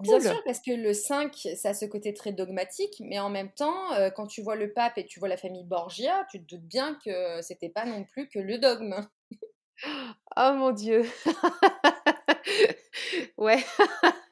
Bien 0.00 0.18
Cool. 0.18 0.20
sûr, 0.20 0.42
parce 0.44 0.60
que 0.60 0.72
le 0.72 0.92
5, 0.94 1.34
ça 1.56 1.70
a 1.70 1.74
ce 1.74 1.84
côté 1.86 2.12
très 2.14 2.32
dogmatique, 2.32 2.94
mais 3.00 3.18
en 3.18 3.30
même 3.30 3.50
temps, 3.52 3.92
euh, 3.94 4.10
quand 4.10 4.26
tu 4.26 4.42
vois 4.42 4.56
le 4.56 4.72
pape 4.72 4.98
et 4.98 5.06
tu 5.06 5.18
vois 5.20 5.28
la 5.28 5.36
famille 5.36 5.64
Borgia, 5.64 6.26
tu 6.30 6.40
te 6.44 6.54
doutes 6.56 6.66
bien 6.66 6.98
que 7.04 7.40
c'était 7.42 7.68
pas 7.70 7.84
non 7.86 8.04
plus 8.04 8.28
que 8.28 8.38
le 8.38 8.58
dogme. 8.58 8.94
Oh 10.36 10.52
mon 10.54 10.72
Dieu. 10.72 11.04
Ouais. 13.36 13.64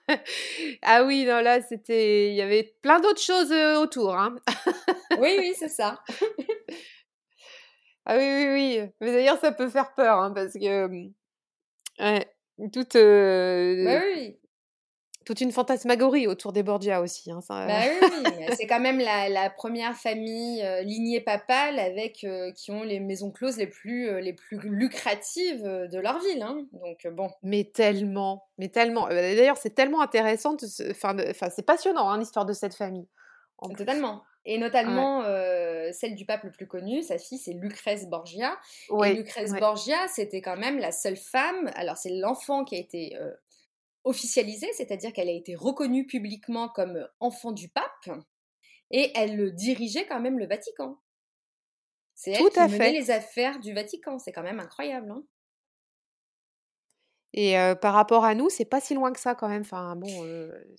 Ah 0.83 1.05
oui, 1.05 1.25
non, 1.25 1.41
là, 1.41 1.63
c'était 1.63 2.29
il 2.31 2.35
y 2.37 2.43
avait 2.43 2.77
plein 2.83 3.01
d'autres 3.01 3.23
choses, 3.23 3.51
heu, 3.53 3.79
autour, 3.79 4.15
hein. 4.17 4.37
Oui, 5.17 5.37
oui, 5.41 5.55
c'est 5.59 5.69
ça. 5.69 6.01
Ah 8.07 8.17
oui, 8.19 8.25
oui, 8.25 8.79
oui, 8.81 8.91
mais 9.01 9.13
d'ailleurs, 9.13 9.39
ça 9.41 9.51
peut 9.53 9.69
faire 9.71 9.95
peur, 9.95 10.19
hein, 10.19 10.31
parce 10.33 10.53
que, 10.55 10.87
mmh, 10.89 11.13
ouais, 12.01 12.27
toute, 12.73 12.97
heu, 12.97 13.75
Bah 13.81 14.01
oui, 14.03 14.13
oui. 14.15 14.41
Toute 15.25 15.41
une 15.41 15.53
fantasmagorie 15.53 16.27
autour 16.27 16.53
des 16.53 16.63
Borgia 16.63 17.01
aussi, 17.01 17.31
hein, 17.31 17.41
ça 17.41 17.67
Bah 17.67 17.81
oui, 17.85 18.45
c'est 18.57 18.67
quand 18.67 18.81
même 18.81 18.99
la, 19.01 19.29
la 19.29 19.51
première 19.51 19.95
famille 19.97 20.63
euh, 20.63 20.83
lignée 20.83 21.21
papale 21.21 21.79
avec 21.79 22.25
euh, 22.25 22.53
qui 22.53 22.71
ont 22.71 22.83
les 22.83 23.01
maisons 23.01 23.31
closes 23.31 23.57
les 23.57 23.67
plus, 23.67 24.09
euh, 24.09 24.21
les 24.21 24.33
plus 24.33 24.59
lucratives 24.63 25.65
euh, 25.65 25.89
de 25.89 25.99
leur 25.99 26.19
ville. 26.21 26.43
hein. 26.43 26.67
Donc 26.73 27.05
euh, 27.07 27.11
bon, 27.11 27.31
mais 27.43 27.65
tellement, 27.65 28.47
mais 28.59 28.69
tellement, 28.69 29.09
d'ailleurs, 29.09 29.57
c'est 29.57 29.75
tellement 29.75 30.01
intéressant 30.01 30.57
enfin 30.91 31.17
c'est 31.51 31.67
passionnant, 31.67 32.09
hein, 32.11 32.19
l'histoire 32.19 32.47
de 32.47 32.53
cette 32.53 32.75
famille, 32.75 33.09
plus. 33.63 33.75
totalement. 33.77 34.23
Et 34.47 34.57
Ouais. 34.57 34.59
notamment 34.59 35.23
euh, 35.25 35.89
celle 35.93 36.15
du 36.15 36.27
pape 36.27 36.45
le 36.45 36.51
plus 36.51 36.67
connu, 36.67 37.03
sa 37.03 37.17
fille, 37.17 37.39
c'est 37.39 37.55
Lucrèce 37.55 38.07
Borgia. 38.11 38.59
Et 38.91 39.15
Lucrèce 39.15 39.53
ouais. 39.53 39.59
Borgia, 39.59 39.97
c'était 40.09 40.43
quand 40.43 40.59
même 40.59 40.79
la 40.79 40.93
seule 40.93 41.17
femme. 41.17 41.71
Alors 41.77 41.97
c'est 41.97 42.11
l'enfant 42.11 42.65
qui 42.65 42.75
a 42.77 42.79
été 42.79 43.17
euh, 43.19 43.31
officialisé, 44.05 44.69
c'est-à-dire 44.75 45.13
qu'elle 45.13 45.29
a 45.29 45.33
été 45.33 45.55
reconnue 45.55 46.07
publiquement 46.07 46.69
comme 46.69 47.09
enfant 47.21 47.53
du 47.53 47.69
pape. 47.69 48.09
Et 48.91 49.11
elle 49.15 49.55
dirigeait 49.55 50.07
quand 50.07 50.21
même 50.21 50.39
le 50.39 50.47
Vatican. 50.47 50.99
C'est 52.15 52.33
elle 52.33 52.39
Tout 52.39 52.51
qui 52.51 52.59
à 52.61 52.69
menait 52.69 52.79
fait 52.79 52.93
les 52.93 53.11
affaires 53.11 53.59
du 53.59 53.73
Vatican. 53.73 54.19
C'est 54.19 54.33
quand 54.33 54.43
même 54.43 54.61
incroyable. 54.61 55.11
Hein 55.11 55.25
et 57.37 57.57
par 57.81 57.95
rapport 57.95 58.25
à 58.25 58.35
nous, 58.35 58.49
c'est 58.49 58.65
pas 58.65 58.81
si 58.81 58.95
loin 58.95 59.13
que 59.13 59.19
ça 59.19 59.35
quand 59.35 59.49
même, 59.49 59.63
enfin 59.63 59.97
bon, 59.97 60.09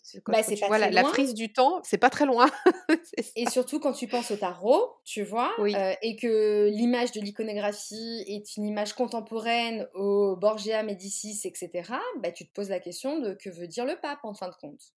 c'est 0.01 0.21
quand 0.21 0.31
bah, 0.31 0.41
quand 0.41 0.53
tu 0.53 0.65
vois 0.65 0.77
la 0.77 1.03
frise 1.03 1.33
du 1.33 1.51
temps, 1.51 1.81
c'est 1.83 1.97
pas 1.97 2.09
très 2.09 2.25
loin. 2.25 2.47
Et 3.35 3.49
surtout 3.49 3.79
quand 3.81 3.91
tu 3.91 4.07
penses 4.07 4.31
au 4.31 4.37
tarot, 4.37 4.93
tu 5.03 5.23
vois, 5.23 5.51
Oui. 5.59 5.75
euh, 5.75 5.93
et 6.01 6.15
que 6.15 6.69
l'image 6.69 7.11
de 7.11 7.19
l'iconographie 7.19 8.23
est 8.27 8.55
une 8.55 8.65
image 8.65 8.93
contemporaine 8.93 9.87
au 9.93 10.37
Borgia, 10.37 10.83
Médicis, 10.83 11.41
etc., 11.43 11.91
bah, 12.21 12.31
tu 12.31 12.47
te 12.47 12.53
poses 12.53 12.69
la 12.69 12.79
question 12.79 13.19
de 13.19 13.33
que 13.33 13.49
veut 13.49 13.67
dire 13.67 13.85
le 13.85 13.99
pape 14.01 14.19
en 14.23 14.33
fin 14.33 14.47
de 14.47 14.55
compte. 14.55 14.93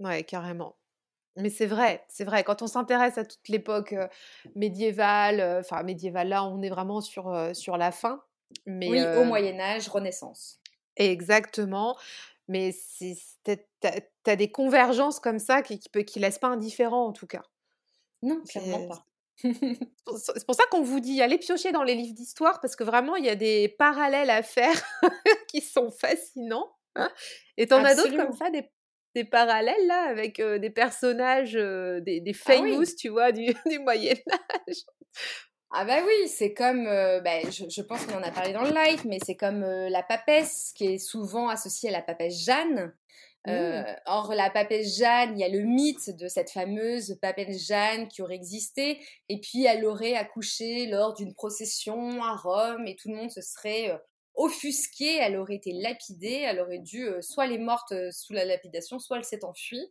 Ouais, 0.00 0.22
carrément. 0.22 0.76
Mais 1.36 1.50
c'est 1.50 1.66
vrai, 1.66 2.04
c'est 2.08 2.24
vrai. 2.24 2.44
Quand 2.44 2.62
on 2.62 2.66
s'intéresse 2.66 3.16
à 3.18 3.24
toute 3.24 3.48
l'époque, 3.48 3.94
médiévale, 4.54 5.58
enfin 5.60 5.82
médiévale, 5.84 6.28
là, 6.28 6.44
on 6.44 6.60
est 6.62 6.68
vraiment 6.70 7.00
sur, 7.00 7.32
sur 7.54 7.76
la 7.76 7.92
fin. 7.92 8.22
Mais 8.66 8.88
Oui, 8.88 9.08
au 9.12 9.22
Moyen 9.24 9.60
Âge, 9.60 9.88
Renaissance. 9.88 10.60
exactement. 10.96 11.96
Mais 12.48 12.74
tu 13.44 13.56
as 14.26 14.36
des 14.36 14.50
convergences 14.50 15.20
comme 15.20 15.38
ça 15.38 15.62
qui 15.62 15.78
qui 15.78 15.88
peut 15.88 16.02
qui 16.02 16.18
laissent 16.18 16.38
pas 16.38 16.48
indifférent, 16.48 17.06
en 17.06 17.12
tout 17.12 17.26
cas. 17.26 17.42
Non, 18.22 18.44
clairement 18.46 18.82
pas. 18.82 19.04
c'est 20.34 20.46
pour 20.46 20.54
ça 20.54 20.64
qu'on 20.70 20.82
vous 20.82 21.00
dit: 21.00 21.20
«Allez 21.22 21.38
piocher 21.38 21.72
dans 21.72 21.82
les 21.82 21.94
livres 21.94 22.14
d'histoire» 22.14 22.60
parce 22.60 22.76
que 22.76 22.84
vraiment, 22.84 23.16
il 23.16 23.24
y 23.24 23.28
a 23.28 23.34
des 23.36 23.68
parallèles 23.68 24.30
à 24.30 24.42
faire 24.42 24.74
qui 25.48 25.60
sont 25.60 25.90
fascinants, 25.90 26.72
hein. 26.96 27.10
Et 27.56 27.66
tu 27.66 27.74
en 27.74 27.84
as 27.84 27.94
d'autres 27.94 28.14
comme 28.16 28.32
ça, 28.32 28.50
des 28.50 28.70
des 29.14 29.24
parallèles 29.24 29.86
là 29.86 30.04
avec, 30.08 30.40
des 30.40 30.70
personnages, 30.70 31.54
des 31.54 32.20
des 32.20 32.32
Ah 32.44 32.60
famous, 32.62 32.84
oui. 32.84 32.86
tu 32.98 33.08
vois, 33.08 33.32
du 33.32 33.46
du 33.66 33.78
Moyen 33.80 34.14
Âge? 34.30 34.84
Ah 35.70 35.84
bah 35.84 36.00
oui, 36.04 36.28
c'est 36.28 36.54
comme, 36.54 36.86
euh, 36.86 37.20
bah, 37.20 37.42
je, 37.50 37.68
je 37.68 37.82
pense 37.82 38.06
qu'on 38.06 38.16
en 38.16 38.22
a 38.22 38.30
parlé 38.30 38.52
dans 38.52 38.62
le 38.62 38.72
live, 38.72 39.02
mais 39.06 39.18
c'est 39.24 39.36
comme 39.36 39.62
euh, 39.62 39.90
la 39.90 40.02
papesse 40.02 40.72
qui 40.74 40.86
est 40.94 40.98
souvent 40.98 41.48
associée 41.48 41.90
à 41.90 41.92
la 41.92 42.02
papesse 42.02 42.44
Jeanne. 42.44 42.94
Euh, 43.48 43.82
Mmh. 43.82 43.96
or, 44.06 44.34
la 44.34 44.50
papesse 44.50 44.98
Jeanne, 44.98 45.38
il 45.38 45.40
y 45.40 45.44
a 45.44 45.48
le 45.48 45.60
mythe 45.60 46.10
de 46.16 46.28
cette 46.28 46.50
fameuse 46.50 47.18
papesse 47.22 47.66
Jeanne 47.66 48.08
qui 48.08 48.20
aurait 48.20 48.34
existé, 48.34 48.98
et 49.28 49.40
puis 49.40 49.64
elle 49.64 49.84
aurait 49.86 50.14
accouché 50.14 50.86
lors 50.86 51.14
d'une 51.14 51.34
procession 51.34 52.22
à 52.22 52.36
Rome, 52.36 52.86
et 52.86 52.96
tout 52.96 53.08
le 53.08 53.16
monde 53.16 53.30
se 53.30 53.40
serait 53.40 53.90
euh, 53.90 53.98
offusqué, 54.34 55.16
elle 55.16 55.36
aurait 55.36 55.56
été 55.56 55.72
lapidée, 55.72 56.44
elle 56.46 56.60
aurait 56.60 56.78
dû, 56.78 57.06
euh, 57.06 57.20
soit 57.22 57.46
elle 57.46 57.52
est 57.52 57.58
morte 57.58 57.92
euh, 57.92 58.10
sous 58.10 58.32
la 58.32 58.44
lapidation, 58.44 58.98
soit 58.98 59.18
elle 59.18 59.24
s'est 59.24 59.44
enfuie. 59.44 59.86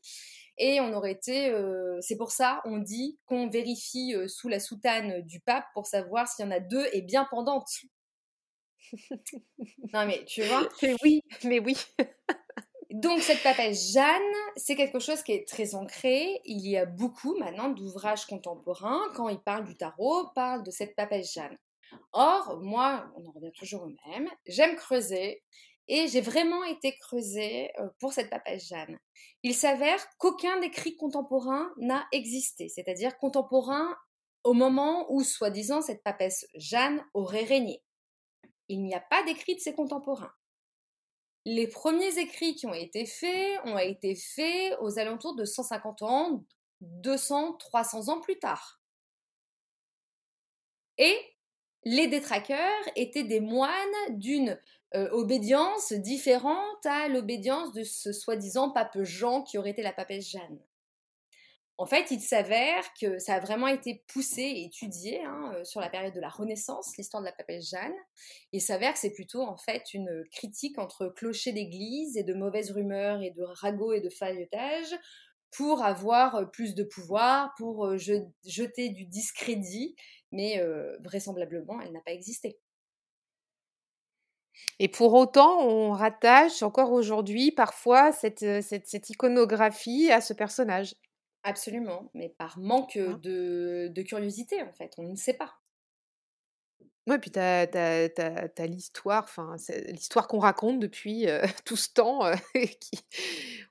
Et 0.57 0.81
on 0.81 0.93
aurait 0.93 1.11
été, 1.11 1.49
euh, 1.49 1.99
c'est 2.01 2.17
pour 2.17 2.31
ça, 2.31 2.61
on 2.65 2.77
dit 2.77 3.19
qu'on 3.25 3.47
vérifie 3.47 4.15
euh, 4.15 4.27
sous 4.27 4.49
la 4.49 4.59
soutane 4.59 5.21
du 5.21 5.39
pape 5.39 5.65
pour 5.73 5.85
savoir 5.85 6.27
s'il 6.27 6.45
y 6.45 6.47
en 6.47 6.51
a 6.51 6.59
deux 6.59 6.87
et 6.93 7.01
bien 7.01 7.25
pendantes. 7.29 7.69
Non 9.93 10.05
mais 10.05 10.23
tu 10.25 10.43
vois, 10.43 10.67
Mais 10.81 10.95
oui, 11.03 11.21
mais 11.43 11.59
oui. 11.59 11.75
Donc 12.89 13.19
cette 13.19 13.43
papesse 13.43 13.91
Jeanne, 13.91 14.21
c'est 14.55 14.75
quelque 14.75 14.99
chose 14.99 15.21
qui 15.21 15.33
est 15.33 15.47
très 15.47 15.75
ancré. 15.75 16.41
Il 16.45 16.65
y 16.65 16.77
a 16.77 16.85
beaucoup 16.85 17.37
maintenant 17.37 17.69
d'ouvrages 17.69 18.25
contemporains, 18.25 19.03
quand 19.13 19.27
ils 19.27 19.39
parlent 19.39 19.65
du 19.65 19.75
tarot, 19.75 20.29
parlent 20.33 20.63
de 20.63 20.71
cette 20.71 20.95
papesse 20.95 21.33
Jeanne. 21.33 21.57
Or, 22.13 22.59
moi, 22.61 23.11
on 23.15 23.27
en 23.27 23.31
revient 23.31 23.51
toujours 23.53 23.83
au 23.83 23.93
même, 24.09 24.29
j'aime 24.45 24.75
creuser, 24.75 25.43
et 25.87 26.07
j'ai 26.07 26.21
vraiment 26.21 26.63
été 26.63 26.95
creusée 26.97 27.71
euh, 27.79 27.89
pour 27.99 28.13
cette 28.13 28.29
papesse 28.29 28.67
Jeanne. 28.67 28.99
Il 29.43 29.55
s'avère 29.55 30.05
qu'aucun 30.17 30.61
écrit 30.61 30.97
contemporain 30.97 31.71
n'a 31.77 32.05
existé, 32.11 32.67
c'est-à-dire 32.67 33.17
contemporain 33.17 33.95
au 34.43 34.53
moment 34.53 35.11
où, 35.11 35.23
soi-disant, 35.23 35.81
cette 35.81 36.03
papesse 36.03 36.47
Jeanne 36.55 37.03
aurait 37.13 37.43
régné. 37.43 37.83
Il 38.69 38.83
n'y 38.83 38.95
a 38.95 38.99
pas 38.99 39.23
d'écrit 39.23 39.55
de 39.55 39.61
ses 39.61 39.73
contemporains. 39.73 40.33
Les 41.45 41.67
premiers 41.67 42.17
écrits 42.17 42.55
qui 42.55 42.65
ont 42.65 42.73
été 42.73 43.05
faits 43.05 43.59
ont 43.63 43.77
été 43.77 44.15
faits 44.15 44.77
aux 44.81 44.99
alentours 44.99 45.35
de 45.35 45.45
150 45.45 46.01
ans, 46.01 46.43
200, 46.81 47.53
300 47.53 48.09
ans 48.09 48.19
plus 48.19 48.37
tard. 48.37 48.81
Et 50.97 51.17
les 51.83 52.07
détraqueurs 52.07 52.83
étaient 52.95 53.23
des 53.23 53.39
moines 53.39 53.71
d'une 54.09 54.59
euh, 54.95 55.09
obédience 55.11 55.91
différente 55.93 56.85
à 56.85 57.07
l'obédience 57.09 57.73
de 57.73 57.83
ce 57.83 58.11
soi-disant 58.13 58.71
pape 58.71 59.01
Jean 59.03 59.43
qui 59.43 59.57
aurait 59.57 59.71
été 59.71 59.81
la 59.81 59.93
papesse 59.93 60.29
Jeanne. 60.29 60.59
En 61.79 61.85
fait, 61.85 62.09
il 62.09 62.21
s'avère 62.21 62.83
que 62.99 63.19
ça 63.19 63.35
a 63.35 63.39
vraiment 63.39 63.67
été 63.67 64.03
poussé 64.07 64.41
et 64.41 64.65
étudié 64.65 65.23
hein, 65.23 65.53
euh, 65.55 65.63
sur 65.63 65.79
la 65.79 65.89
période 65.89 66.13
de 66.13 66.19
la 66.19 66.29
Renaissance, 66.29 66.97
l'histoire 66.97 67.21
de 67.21 67.27
la 67.27 67.33
papesse 67.33 67.69
Jeanne. 67.69 67.93
Il 68.51 68.61
s'avère 68.61 68.93
que 68.93 68.99
c'est 68.99 69.13
plutôt 69.13 69.41
en 69.43 69.57
fait 69.57 69.93
une 69.93 70.23
critique 70.31 70.79
entre 70.79 71.07
clocher 71.09 71.51
d'église 71.51 72.17
et 72.17 72.23
de 72.23 72.33
mauvaises 72.33 72.71
rumeurs 72.71 73.21
et 73.21 73.29
de 73.31 73.43
ragots 73.43 73.93
et 73.93 74.01
de 74.01 74.09
faillotage 74.09 74.95
pour 75.51 75.83
avoir 75.83 76.35
euh, 76.35 76.45
plus 76.45 76.73
de 76.73 76.83
pouvoir, 76.83 77.53
pour 77.57 77.85
euh, 77.85 77.97
je- 77.97 78.25
jeter 78.45 78.89
du 78.89 79.05
discrédit, 79.05 79.95
mais 80.31 80.61
vraisemblablement, 81.01 81.79
elle 81.79 81.93
n'a 81.93 82.01
pas 82.01 82.11
existé. 82.11 82.59
Et 84.79 84.87
pour 84.87 85.13
autant, 85.13 85.59
on 85.61 85.91
rattache 85.91 86.63
encore 86.63 86.91
aujourd'hui 86.91 87.51
parfois 87.51 88.11
cette, 88.11 88.43
heu, 88.43 88.61
cette 88.61 88.87
cette 88.87 89.09
iconographie 89.09 90.11
à 90.11 90.21
ce 90.21 90.33
personnage, 90.33 90.93
Absolument, 91.41 92.11
mais 92.13 92.29
par 92.29 92.59
manque 92.59 92.99
hein. 93.03 93.21
de, 93.23 93.87
de 93.91 94.01
curiosité 94.03 94.61
en 94.61 94.71
fait, 94.71 94.93
on 94.99 95.09
ne 95.09 95.15
sait 95.15 95.33
pas. 95.35 95.55
Ouais, 97.07 97.19
puis 97.19 97.31
tu 97.31 97.39
as 97.39 97.67
tu 97.67 98.67
l'histoire, 98.67 99.23
enfin, 99.23 99.55
l'histoire 99.87 100.27
qu'on 100.27 100.39
raconte 100.39 100.79
depuis, 100.79 101.27
heu, 101.27 101.41
tout 101.65 101.77
ce 101.77 101.89
temps, 101.93 102.19
qui 102.81 102.99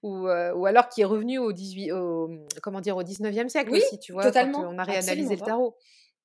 ou 0.02 0.26
ou 0.28 0.66
alors 0.66 0.88
qui 0.88 1.02
est 1.02 1.04
revenue 1.04 1.38
au 1.38 1.52
18 1.52 1.92
au, 1.92 2.28
mmh, 2.28 2.46
comment 2.62 2.80
dire? 2.80 2.96
Au 2.96 3.02
19e 3.02 3.48
siècle 3.50 3.74
Oui, 3.74 3.76
aussi, 3.76 3.98
tu 3.98 4.12
vois? 4.12 4.32
Quand, 4.32 4.46
totalement, 4.52 4.70
on 4.70 4.78
a 4.78 4.84
réanalysé 4.84 5.36
le 5.36 5.42
tarot. 5.42 5.76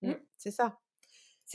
Mmh, 0.01 0.11
Mm, 0.11 0.13
c'est 0.37 0.51
ça. 0.51 0.79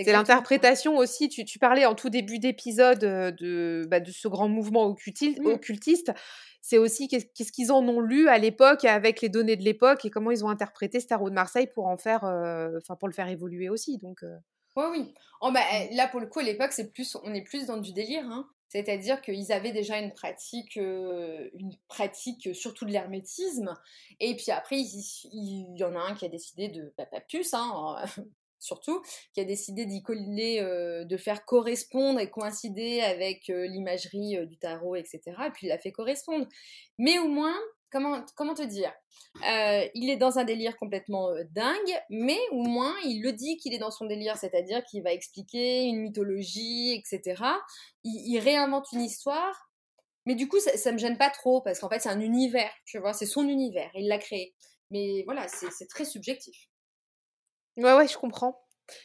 C'est 0.05 0.13
l'interprétation 0.13 0.97
aussi, 0.97 1.29
tu 1.29 1.45
tu 1.45 1.59
parlais 1.59 1.87
en 1.87 1.95
tout 1.95 2.11
début 2.11 2.39
d'épisode, 2.39 2.99
de, 3.01 3.87
bah, 3.89 4.01
de 4.01 4.11
ce 4.11 4.29
grand 4.29 4.49
mouvement 4.49 4.85
occultil 4.87 5.41
Mm. 5.41 5.47
occultiste. 5.47 6.13
C'est 6.63 6.79
aussi 6.79 7.07
qu'est-ce 7.09 7.53
qu'ils 7.53 7.71
en 7.73 7.87
ont 7.89 8.01
lu 8.01 8.29
à 8.29 8.39
l'époque 8.39 8.85
avec 8.85 9.21
les 9.21 9.29
données 9.29 9.57
de 9.57 9.63
l'époque 9.63 10.05
et 10.05 10.11
comment 10.11 10.31
ils 10.33 10.45
ont 10.45 10.49
interprété 10.49 11.01
tarot 11.05 11.31
de 11.31 11.35
Marseille 11.35 11.69
pour 11.73 11.87
en 11.87 11.97
faire, 11.97 12.25
enfin, 12.25 12.97
pour 12.97 13.09
le 13.09 13.15
faire 13.15 13.29
évoluer 13.29 13.69
aussi 13.69 13.99
donc 13.99 14.23
heu, 14.25 14.37
Oui, 14.77 14.85
oui. 14.91 15.15
Oh, 15.41 15.51
bah, 15.53 15.61
mmh. 15.61 15.89
eh, 15.91 15.95
là, 15.95 16.09
pour 16.09 16.21
le 16.21 16.27
coup, 16.27 16.41
à 16.41 16.43
l'époque, 16.43 16.73
c'est 16.73 16.93
plus, 16.93 17.17
on 17.23 17.33
est 17.35 17.43
plus 17.43 17.67
dans 17.67 17.79
du 17.79 17.93
délire. 17.93 18.25
hein. 18.27 18.49
C'est-à-dire 18.69 19.23
qu'ils 19.23 19.53
avaient 19.53 19.73
déjà 19.73 19.99
une 19.99 20.13
pratique, 20.13 20.77
euh, 20.77 21.49
une 21.55 21.73
pratique 21.89 22.55
surtout 22.55 22.85
de 22.85 22.91
l'hermétisme. 22.91 23.73
Et 24.21 24.35
puis 24.37 24.51
après, 24.51 24.77
il, 24.81 25.03
il 25.33 25.77
y 25.79 25.85
en 25.85 25.95
a 25.95 26.01
un 26.01 26.15
qui 26.15 26.25
a 26.27 26.29
décidé 26.29 26.69
de, 26.69 26.93
bah, 26.99 27.07
pas 27.07 27.21
plus, 27.21 27.55
hein, 27.55 27.97
surtout, 28.59 29.03
qui 29.35 29.41
a 29.41 29.45
décidé 29.45 29.87
d'y 29.87 30.03
coller, 30.03 30.61
de 30.61 31.17
faire 31.17 31.45
correspondre 31.45 32.21
et 32.21 32.31
coïncider 32.31 33.01
avec 33.01 33.49
l'imagerie 33.49 34.47
du 34.47 34.57
tarot, 34.59 34.97
etc. 34.97 35.21
Et 35.47 35.51
puis 35.51 35.67
il 35.67 35.69
l'a 35.69 35.79
fait 35.79 35.93
correspondre. 35.93 36.47
Mais 36.99 37.19
au 37.19 37.29
moins, 37.29 37.57
comment, 37.91 38.25
comment 38.35 38.55
te 38.55 38.63
dire 38.63 38.93
Il 39.95 40.11
est 40.11 40.17
dans 40.17 40.39
un 40.39 40.45
délire 40.45 40.77
complètement 40.77 41.31
dingue, 41.51 42.01
mais 42.11 42.39
au 42.51 42.63
moins 42.63 42.95
il 43.05 43.23
le 43.23 43.33
dit 43.33 43.57
qu'il 43.57 43.75
est 43.75 43.79
dans 43.79 43.91
son 43.91 44.07
délire, 44.07 44.37
c'est-à-dire 44.37 44.85
qu'il 44.85 45.03
va 45.03 45.13
expliquer 45.13 45.85
une 45.85 46.01
mythologie, 46.01 46.93
etc. 46.93 47.43
Il, 48.05 48.39
réinvente 48.39 48.89
une 48.93 49.03
histoire, 49.03 49.71
mais 50.27 50.35
du 50.35 50.49
coup 50.49 50.61
ça, 50.61 50.77
ça 50.77 50.93
me 50.93 50.99
gêne 50.99 51.19
pas 51.19 51.31
trop 51.31 51.61
parce 51.61 51.81
qu'en 51.81 51.89
fait 51.89 52.01
c'est 52.01 52.09
un 52.09 52.21
univers, 52.21 52.73
tu 52.85 52.99
vois, 52.99 53.13
c'est 53.13 53.27
son 53.27 53.49
univers, 53.49 53.91
il 53.95 54.09
l'a 54.09 54.19
créé. 54.19 54.55
Mais 54.91 55.23
voilà, 55.25 55.47
c'est 55.49 55.89
très 55.89 56.05
subjectif. 56.05 56.69
Ouais, 57.77 57.95
ouais, 57.95 58.09
je 58.09 58.17
comprends. 58.17 58.63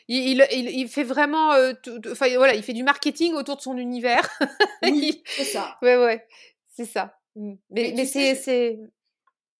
Il, 0.07 0.43
il, 0.51 0.69
il 0.69 0.87
fait 0.87 1.03
vraiment, 1.03 1.49
enfin 2.11 2.27
voilà, 2.35 2.53
il 2.53 2.63
fait 2.63 2.73
du 2.73 2.83
marketing 2.83 3.33
autour 3.33 3.57
de 3.57 3.61
son 3.61 3.77
univers. 3.77 4.27
Oui, 4.83 5.23
c'est 5.25 5.43
ça. 5.43 5.77
Ouais, 5.81 5.95
ouais, 5.97 6.27
c'est 6.67 6.85
ça. 6.85 7.17
Mmh. 7.35 7.53
Mais, 7.69 7.93
mais 7.95 8.05
c'est, 8.05 8.35
c'est, 8.35 8.79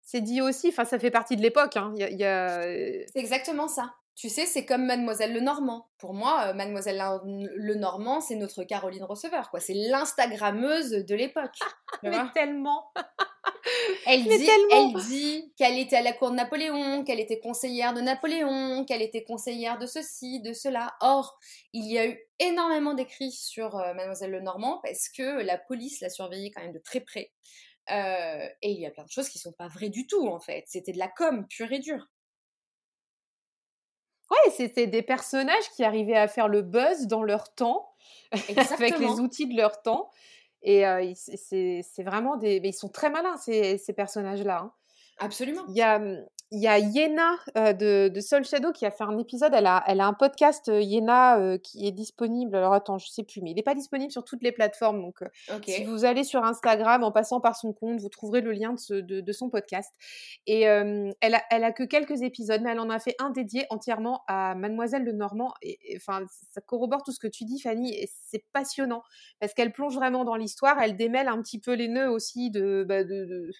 c'est 0.01 0.21
dit 0.21 0.41
aussi, 0.41 0.69
enfin 0.69 0.83
ça 0.85 0.99
fait 0.99 1.11
partie 1.11 1.35
de 1.35 1.41
l'époque. 1.41 1.77
Hein. 1.77 1.93
Il 1.95 2.17
y 2.17 2.23
a, 2.23 2.61
C'est 2.61 3.09
exactement 3.19 3.67
ça. 3.67 3.93
Tu 4.15 4.29
sais, 4.29 4.45
c'est 4.45 4.65
comme 4.65 4.85
Mademoiselle 4.85 5.33
Lenormand. 5.33 5.87
Pour 5.97 6.13
moi, 6.13 6.53
Mademoiselle 6.53 7.01
Lenormand, 7.55 8.21
c'est 8.21 8.35
notre 8.35 8.63
Caroline 8.63 9.03
Receveur, 9.03 9.49
quoi. 9.49 9.59
C'est 9.59 9.73
l'Instagrammeuse 9.73 10.91
de 10.91 11.15
l'époque. 11.15 11.55
mais 12.03 12.17
tellement. 12.33 12.91
Elle 14.05 14.23
dit, 14.23 14.49
elle 14.71 14.93
dit 15.07 15.53
qu'elle 15.55 15.77
était 15.77 15.97
à 15.97 16.01
la 16.01 16.13
cour 16.13 16.31
de 16.31 16.35
Napoléon, 16.35 17.03
qu'elle 17.03 17.19
était 17.19 17.39
conseillère 17.39 17.93
de 17.93 18.01
Napoléon, 18.01 18.85
qu'elle 18.85 19.01
était 19.01 19.23
conseillère 19.23 19.77
de 19.77 19.85
ceci, 19.85 20.41
de 20.41 20.53
cela. 20.53 20.95
Or, 20.99 21.39
il 21.71 21.89
y 21.89 21.97
a 21.97 22.07
eu 22.07 22.19
énormément 22.39 22.93
d'écrits 22.93 23.31
sur 23.31 23.75
Mademoiselle 23.95 24.31
Lenormand 24.31 24.79
parce 24.83 25.09
que 25.09 25.41
la 25.43 25.57
police 25.57 26.01
l'a 26.01 26.09
surveillée 26.09 26.51
quand 26.51 26.61
même 26.61 26.73
de 26.73 26.79
très 26.79 27.01
près. 27.01 27.31
et 27.89 28.71
il 28.71 28.79
y 28.79 28.85
a 28.85 28.91
plein 28.91 29.05
de 29.05 29.11
choses 29.11 29.29
qui 29.29 29.39
sont 29.39 29.53
pas 29.53 29.67
vraies 29.67 29.89
du 29.89 30.07
tout, 30.07 30.27
en 30.27 30.39
fait. 30.39 30.63
C'était 30.67 30.91
de 30.91 30.99
la 30.99 31.07
com 31.07 31.45
pure 31.47 31.71
et 31.71 31.79
dure. 31.79 32.07
Ouais, 34.31 34.51
c'était 34.51 34.87
des 34.87 35.01
personnages 35.01 35.69
qui 35.75 35.83
arrivaient 35.83 36.17
à 36.17 36.27
faire 36.27 36.47
le 36.47 36.61
buzz 36.61 37.07
dans 37.07 37.23
leur 37.23 37.53
temps, 37.53 37.93
avec 38.31 38.97
les 38.97 39.19
outils 39.19 39.47
de 39.47 39.55
leur 39.55 39.81
temps. 39.81 40.09
Et 40.63 40.83
c'est 41.15 42.03
vraiment 42.03 42.37
des. 42.37 42.59
Mais 42.61 42.69
ils 42.69 42.73
sont 42.73 42.89
très 42.89 43.09
malins, 43.09 43.37
ces, 43.37 43.77
ces 43.77 43.93
personnages-là. 43.93 44.59
Hein. 44.59 44.73
Absolument. 45.19 45.63
Il 45.67 45.75
y 45.75 45.81
a, 45.81 45.99
mmh, 45.99 46.25
il 46.51 46.61
y 46.61 46.67
a 46.67 46.77
Yena 46.79 47.37
de, 47.55 48.09
de, 48.09 48.19
Soul 48.19 48.43
Shadow 48.43 48.71
qui 48.73 48.85
a 48.85 48.91
fait 48.91 49.03
un 49.03 49.17
épisode. 49.17 49.53
Elle 49.53 49.67
a, 49.67 49.83
elle 49.87 50.01
a 50.01 50.05
un 50.05 50.13
podcast 50.13 50.67
Yena 50.67 51.57
qui 51.59 51.87
est 51.87 51.91
disponible. 51.91 52.55
Alors 52.55 52.73
attends, 52.73 52.97
je 52.97 53.07
sais 53.07 53.23
plus, 53.23 53.41
mais 53.41 53.51
il 53.51 53.55
n'est 53.55 53.63
pas 53.63 53.75
disponible 53.75 54.11
sur 54.11 54.25
toutes 54.25 54.43
les 54.43 54.51
plateformes. 54.51 55.01
Donc 55.01 55.23
si 55.65 55.83
vous 55.85 56.03
allez 56.03 56.23
sur 56.23 56.43
Instagram 56.43 57.03
en 57.03 57.11
passant 57.11 57.39
par 57.39 57.55
son 57.55 57.71
compte, 57.71 58.01
vous 58.01 58.09
trouverez 58.09 58.41
le 58.41 58.51
lien 58.51 58.73
de, 58.73 58.99
de, 58.99 59.21
de 59.21 59.31
son 59.31 59.49
podcast. 59.49 59.93
Et 60.45 60.61
elle, 60.61 61.35
a, 61.35 61.41
elle 61.51 61.63
a 61.63 61.71
que 61.71 61.83
quelques 61.83 62.21
épisodes, 62.21 62.61
mais 62.61 62.71
elle 62.71 62.79
en 62.79 62.89
a 62.89 62.99
fait 62.99 63.15
un 63.19 63.29
dédié 63.29 63.65
entièrement 63.69 64.23
à 64.27 64.53
Mademoiselle 64.55 65.05
de 65.05 65.11
Normand. 65.11 65.53
Et 65.61 65.77
enfin, 65.95 66.25
ça 66.51 66.59
corrobore 66.59 67.03
tout 67.03 67.13
ce 67.13 67.19
que 67.19 67.27
tu 67.27 67.45
dis, 67.45 67.61
Fanny. 67.61 67.93
Et 67.93 68.09
c'est 68.29 68.43
passionnant 68.51 69.03
parce 69.39 69.53
qu'elle 69.53 69.71
plonge 69.71 69.95
vraiment 69.95 70.25
dans 70.25 70.35
l'histoire. 70.35 70.81
Elle 70.81 70.97
démêle 70.97 71.29
un 71.29 71.41
petit 71.41 71.59
peu 71.59 71.73
les 71.73 71.87
nœuds 71.87 72.09
aussi 72.09 72.51
de, 72.51 72.85
bah, 72.87 73.03
de 73.03 73.21
de 73.25 73.51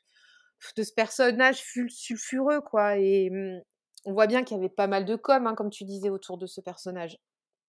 ce 0.62 0.94
personnage 0.94 1.64
sulfureux, 1.90 2.62
quoi. 2.62 2.98
Et 2.98 3.30
mmh, 3.30 3.62
on 4.06 4.14
voit 4.14 4.28
bien 4.28 4.44
qu'il 4.44 4.58
y 4.58 4.60
avait 4.60 4.70
pas 4.70 4.88
mal 4.88 5.06
de 5.06 5.16
com, 5.16 5.48
hein, 5.48 5.56
comme 5.56 5.70
tu 5.70 5.84
disais, 5.84 6.10
autour 6.10 6.38
de 6.38 6.48
ce 6.48 6.62
personnage. 6.62 7.18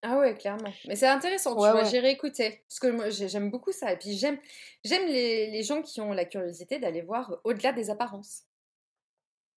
Ah 0.03 0.18
ouais, 0.18 0.34
clairement. 0.34 0.72
Mais 0.88 0.97
c'est 0.97 1.07
intéressant, 1.07 1.53
tu 1.53 1.59
vois, 1.59 1.84
j'ai 1.84 2.01
réécouté. 2.01 2.64
Parce 2.68 2.80
que 2.80 2.88
moi, 2.88 3.11
j'aime 3.11 3.51
beaucoup 3.51 3.70
ça. 3.70 3.93
Et 3.93 3.97
puis, 3.97 4.14
j'aime, 4.14 4.36
j'aime 4.84 5.07
les, 5.07 5.51
les, 5.51 5.62
gens 5.62 5.80
qui 5.80 6.01
ont 6.01 6.12
la 6.12 6.24
curiosité 6.24 6.80
d'aller 6.80 7.03
voir 7.03 7.38
au-delà 7.45 7.72
des 7.72 7.88
apparences. 7.88 8.43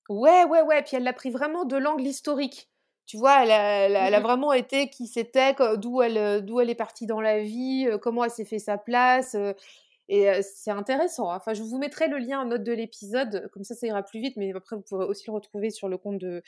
Ouais, 0.08 0.46
ouais, 0.46 0.62
ouais. 0.62 0.84
Puis 0.84 0.98
elle 0.98 1.04
l'a 1.04 1.14
pris 1.14 1.32
vraiment 1.32 1.66
de 1.66 1.78
l'angle 1.78 2.06
historique. 2.06 2.70
Tu 3.08 3.18
vois, 3.18 3.44
elle 3.44 3.52
a, 3.52 4.06
elle 4.08 4.14
a, 4.14 4.20
mmh 4.20 4.24
vraiment 4.24 4.54
été 4.54 4.90
qui 4.90 5.08
c'était, 5.08 5.56
d'où 5.78 6.02
elle, 6.02 6.44
d'où 6.44 6.60
elle 6.60 6.70
est 6.70 6.76
partie 6.76 7.06
dans 7.08 7.22
la 7.22 7.40
vie, 7.40 7.88
comment 8.02 8.24
elle 8.24 8.32
s'est 8.32 8.46
fait 8.46 8.60
sa 8.60 8.78
place. 8.78 9.36
Et 10.08 10.42
c'est 10.44 10.72
intéressant. 10.72 11.32
Hein. 11.32 11.38
Enfin, 11.38 11.54
je 11.54 11.64
vous 11.64 11.78
mettrai 11.78 12.08
le 12.08 12.18
lien 12.18 12.42
en 12.42 12.46
note 12.46 12.64
de 12.64 12.72
l'épisode, 12.72 13.50
comme 13.52 13.64
ça, 13.64 13.74
ça 13.76 13.88
ira 13.88 14.04
plus 14.04 14.20
vite. 14.20 14.38
Mais 14.38 14.54
après, 14.54 14.76
vous 14.76 14.84
pourrez 14.84 15.06
aussi 15.06 15.26
le 15.28 15.34
retrouver 15.34 15.72
sur 15.72 15.90
le 15.90 15.98
compte 15.98 16.20
de, 16.20 16.44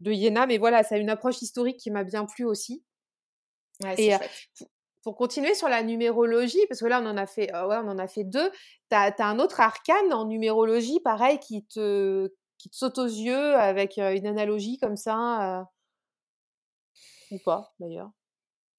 de 0.00 0.12
Yéna. 0.12 0.46
Mais 0.46 0.58
voilà, 0.58 0.82
ça 0.82 0.96
a 0.96 0.98
une 0.98 1.08
approche 1.08 1.40
historique 1.40 1.78
qui 1.78 1.90
m'a 1.90 2.04
bien 2.04 2.26
plu 2.26 2.44
aussi. 2.44 2.84
Ouais, 3.82 3.94
et 3.98 4.12
pour 5.02 5.16
continuer 5.16 5.54
sur 5.54 5.68
la 5.68 5.82
numérologie, 5.82 6.60
parce 6.68 6.80
que 6.80 6.86
là, 6.86 7.00
on 7.00 7.06
en 7.06 7.16
a 7.16 7.26
fait, 7.26 7.50
ouais, 7.52 7.76
on 7.76 7.88
en 7.88 7.98
a 7.98 8.08
fait 8.08 8.24
deux. 8.24 8.50
Tu 8.90 8.96
as, 8.96 9.14
un 9.20 9.38
autre 9.38 9.60
arcane 9.60 10.12
en 10.12 10.26
numérologie, 10.26 11.00
pareil, 11.00 11.38
qui 11.38 11.64
te, 11.64 12.30
qui 12.58 12.68
te 12.68 12.76
saute 12.76 12.98
aux 12.98 13.06
yeux 13.06 13.54
avec 13.54 13.96
une 13.96 14.26
analogie 14.26 14.78
comme 14.78 14.96
ça. 14.96 15.66
ou 17.30 17.38
pas, 17.44 17.72
d'ailleurs 17.78 18.10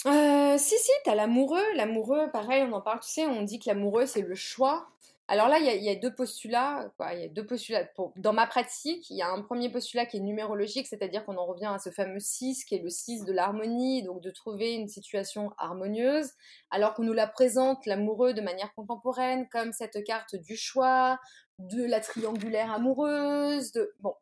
euh, 0.05 0.57
si, 0.57 0.77
si, 0.77 0.91
t'as 1.03 1.15
l'amoureux. 1.15 1.63
L'amoureux, 1.75 2.29
pareil, 2.31 2.63
on 2.63 2.73
en 2.73 2.81
parle, 2.81 2.99
tu 3.01 3.09
sais, 3.09 3.25
on 3.25 3.41
dit 3.41 3.59
que 3.59 3.69
l'amoureux, 3.69 4.05
c'est 4.05 4.21
le 4.21 4.35
choix. 4.35 4.87
Alors 5.27 5.47
là, 5.47 5.59
il 5.59 5.83
y, 5.83 5.89
a 5.89 5.95
deux 5.95 6.13
postulats. 6.13 6.91
Quoi. 6.97 7.13
Y 7.13 7.25
a 7.25 7.27
deux 7.27 7.45
postulats. 7.45 7.87
dans 8.15 8.33
ma 8.33 8.47
pratique, 8.47 9.09
il 9.11 9.17
y 9.17 9.21
a 9.21 9.29
un 9.29 9.43
premier 9.43 9.69
postulat 9.69 10.07
qui 10.07 10.17
est 10.17 10.21
numérologique, 10.21 10.87
c'est-à-dire 10.87 11.23
qu'on 11.23 11.37
en 11.37 11.45
revient 11.45 11.71
à 11.71 11.77
ce 11.77 11.91
fameux 11.91 12.19
6, 12.19 12.65
qui 12.65 12.75
est 12.75 12.81
le 12.81 12.89
6 12.89 13.25
de 13.25 13.33
l'harmonie, 13.33 14.01
donc 14.01 14.21
de 14.21 14.31
trouver 14.31 14.73
une 14.73 14.87
situation 14.87 15.51
harmonieuse, 15.59 16.31
alors 16.71 16.95
qu'on 16.95 17.03
nous 17.03 17.13
la 17.13 17.27
présente, 17.27 17.85
l'amoureux, 17.85 18.33
de 18.33 18.41
manière 18.41 18.73
contemporaine, 18.73 19.47
comme 19.49 19.71
cette 19.71 20.03
carte 20.03 20.35
du 20.35 20.55
choix, 20.57 21.19
de 21.59 21.83
la 21.83 21.99
triangulaire 21.99 22.71
amoureuse, 22.71 23.71
de... 23.73 23.93
Bon. 23.99 24.15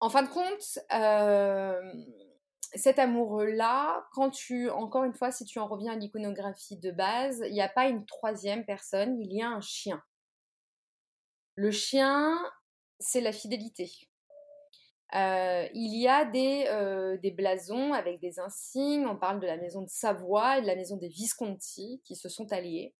En 0.00 0.08
fin 0.08 0.22
de 0.22 0.28
compte, 0.28 0.78
euh 0.94 1.82
cet 2.76 2.98
amoureux-là, 2.98 4.06
quand 4.12 4.30
tu, 4.30 4.70
encore 4.70 5.04
une 5.04 5.14
fois, 5.14 5.30
si 5.30 5.44
tu 5.44 5.58
en 5.58 5.66
reviens 5.66 5.92
à 5.92 5.96
l'iconographie 5.96 6.76
de 6.76 6.90
base, 6.90 7.42
il 7.46 7.52
n'y 7.52 7.62
a 7.62 7.68
pas 7.68 7.88
une 7.88 8.04
troisième 8.06 8.64
personne, 8.64 9.20
il 9.20 9.32
y 9.32 9.42
a 9.42 9.48
un 9.48 9.60
chien. 9.60 10.02
Le 11.54 11.70
chien, 11.70 12.38
c'est 12.98 13.20
la 13.20 13.32
fidélité. 13.32 13.90
Euh, 15.14 15.68
il 15.72 15.96
y 16.00 16.08
a 16.08 16.24
des, 16.24 16.66
euh, 16.68 17.16
des, 17.18 17.30
blasons 17.30 17.92
avec 17.92 18.20
des 18.20 18.40
insignes. 18.40 19.06
On 19.06 19.16
parle 19.16 19.40
de 19.40 19.46
la 19.46 19.56
maison 19.56 19.82
de 19.82 19.88
Savoie 19.88 20.58
et 20.58 20.62
de 20.62 20.66
la 20.66 20.74
maison 20.74 20.96
des 20.96 21.08
Visconti 21.08 22.02
qui 22.04 22.16
se 22.16 22.28
sont 22.28 22.52
alliés. 22.52 22.94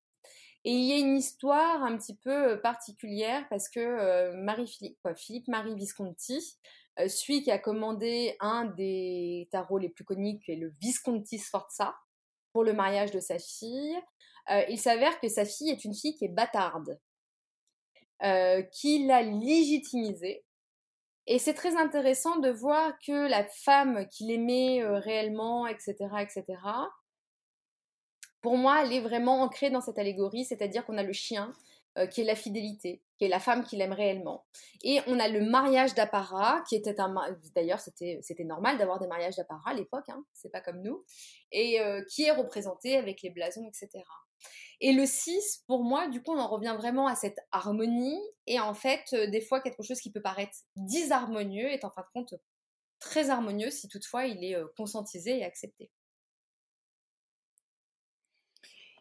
Et 0.65 0.73
il 0.73 0.85
y 0.85 0.93
a 0.93 0.99
une 0.99 1.17
histoire 1.17 1.83
un 1.83 1.97
petit 1.97 2.17
peu 2.17 2.53
euh, 2.53 2.57
particulière 2.57 3.45
parce 3.51 3.69
que 3.69 4.33
Marie 4.37 4.69
Philippe, 4.69 4.99
Philippe 5.17 5.49
Marie 5.49 5.75
Visconti 5.75 6.59
euh, 6.99 7.09
celui 7.09 7.43
qui 7.43 7.51
a 7.51 7.59
commandé 7.59 8.37
un 8.41 8.65
des 8.65 9.49
tarots 9.51 9.79
les 9.79 9.91
plus 9.91 10.05
qui 10.07 10.53
est 10.53 10.57
le 10.57 10.73
Visconti 10.81 11.39
Sforza, 11.39 11.95
pour 12.53 12.65
le 12.65 12.73
mariage 12.73 13.11
de 13.11 13.21
sa 13.21 13.39
fille. 13.39 13.97
Euh, 14.51 14.63
il 14.71 14.79
s'avère 14.79 15.21
que 15.21 15.29
sa 15.29 15.45
fille 15.45 15.71
est 15.71 15.85
une 15.85 15.95
fille 15.95 16.15
qui 16.15 16.25
est 16.25 16.33
bâtarde, 16.33 16.99
euh, 18.23 18.63
qui 18.63 19.07
l'a 19.07 19.23
légitimisée. 19.23 20.45
Et 21.27 21.39
c'est 21.39 21.55
très 21.55 21.77
intéressant 21.77 22.37
de 22.39 22.51
voir 22.51 22.93
que 23.05 23.29
la 23.29 23.45
femme 23.45 24.07
qu'il 24.09 24.31
aimait 24.31 24.81
réellement, 25.01 25.67
etc., 25.67 25.95
etc., 26.21 26.45
pour 28.41 28.57
moi, 28.57 28.85
elle 28.85 28.93
est 28.93 29.01
vraiment 29.01 29.43
ancrée 29.43 29.71
dans 29.71 29.81
cette 29.81 29.99
allégorie, 29.99 30.45
c'est-à-dire 30.45 30.87
qu'on 30.87 30.99
a 30.99 31.03
le 31.03 31.13
chien 31.13 31.53
qui 32.13 32.21
est 32.21 32.25
la 32.25 32.37
fidélité, 32.37 33.03
qui 33.19 33.25
est 33.25 33.29
la 33.29 33.41
femme 33.41 33.65
qu'il 33.65 33.81
aime 33.81 33.93
réellement. 33.93 34.45
Et 34.83 35.01
on 35.07 35.19
a 35.19 35.29
le 35.29 35.41
mariage 35.41 35.95
d'apparat, 35.95 36.63
qui 36.69 36.77
était 36.77 37.01
un... 37.01 37.15
D'ailleurs, 37.55 37.81
c'était, 37.81 38.21
normal 38.45 38.79
d'avoir 38.79 38.99
des 38.99 39.07
mariages 39.07 39.37
d'apparat 39.37 39.71
à 39.71 39.75
l'époque, 39.75 40.09
hein, 40.09 40.25
c'est 40.33 40.51
pas 40.51 40.61
comme 40.61 40.83
nous, 40.83 41.05
et 41.53 41.81
euh, 41.81 42.03
qui 42.11 42.25
est 42.25 42.33
représenté 42.33 42.97
avec 42.97 43.23
les 43.23 43.31
blasons, 43.31 43.67
etc. 43.67 44.05
Et 44.81 44.93
le 44.93 45.07
6, 45.07 45.65
pour 45.67 45.83
moi, 45.83 46.09
du 46.09 46.23
coup, 46.23 46.33
on 46.33 46.39
en 46.39 46.49
revient 46.49 46.75
vraiment 46.77 47.07
à 47.07 47.15
cette 47.15 47.39
harmonie, 47.53 48.21
et 48.47 48.61
en 48.61 48.75
fait, 48.75 49.05
euh, 49.15 49.27
des 49.27 49.41
fois, 49.41 49.61
quelque 49.61 49.83
chose 49.83 50.01
qui 50.01 50.13
peut 50.13 50.23
paraître 50.23 50.57
disharmonieux 50.77 51.71
est 51.71 51.85
en 51.85 51.91
fin 51.91 52.03
de 52.03 52.09
compte 52.13 52.35
très 52.99 53.31
harmonieux 53.31 53.71
si 53.71 53.89
toutefois 53.89 54.27
il 54.27 54.43
est 54.45 54.57
conscientisé 54.77 55.39
et 55.39 55.45
accepté. 55.45 55.91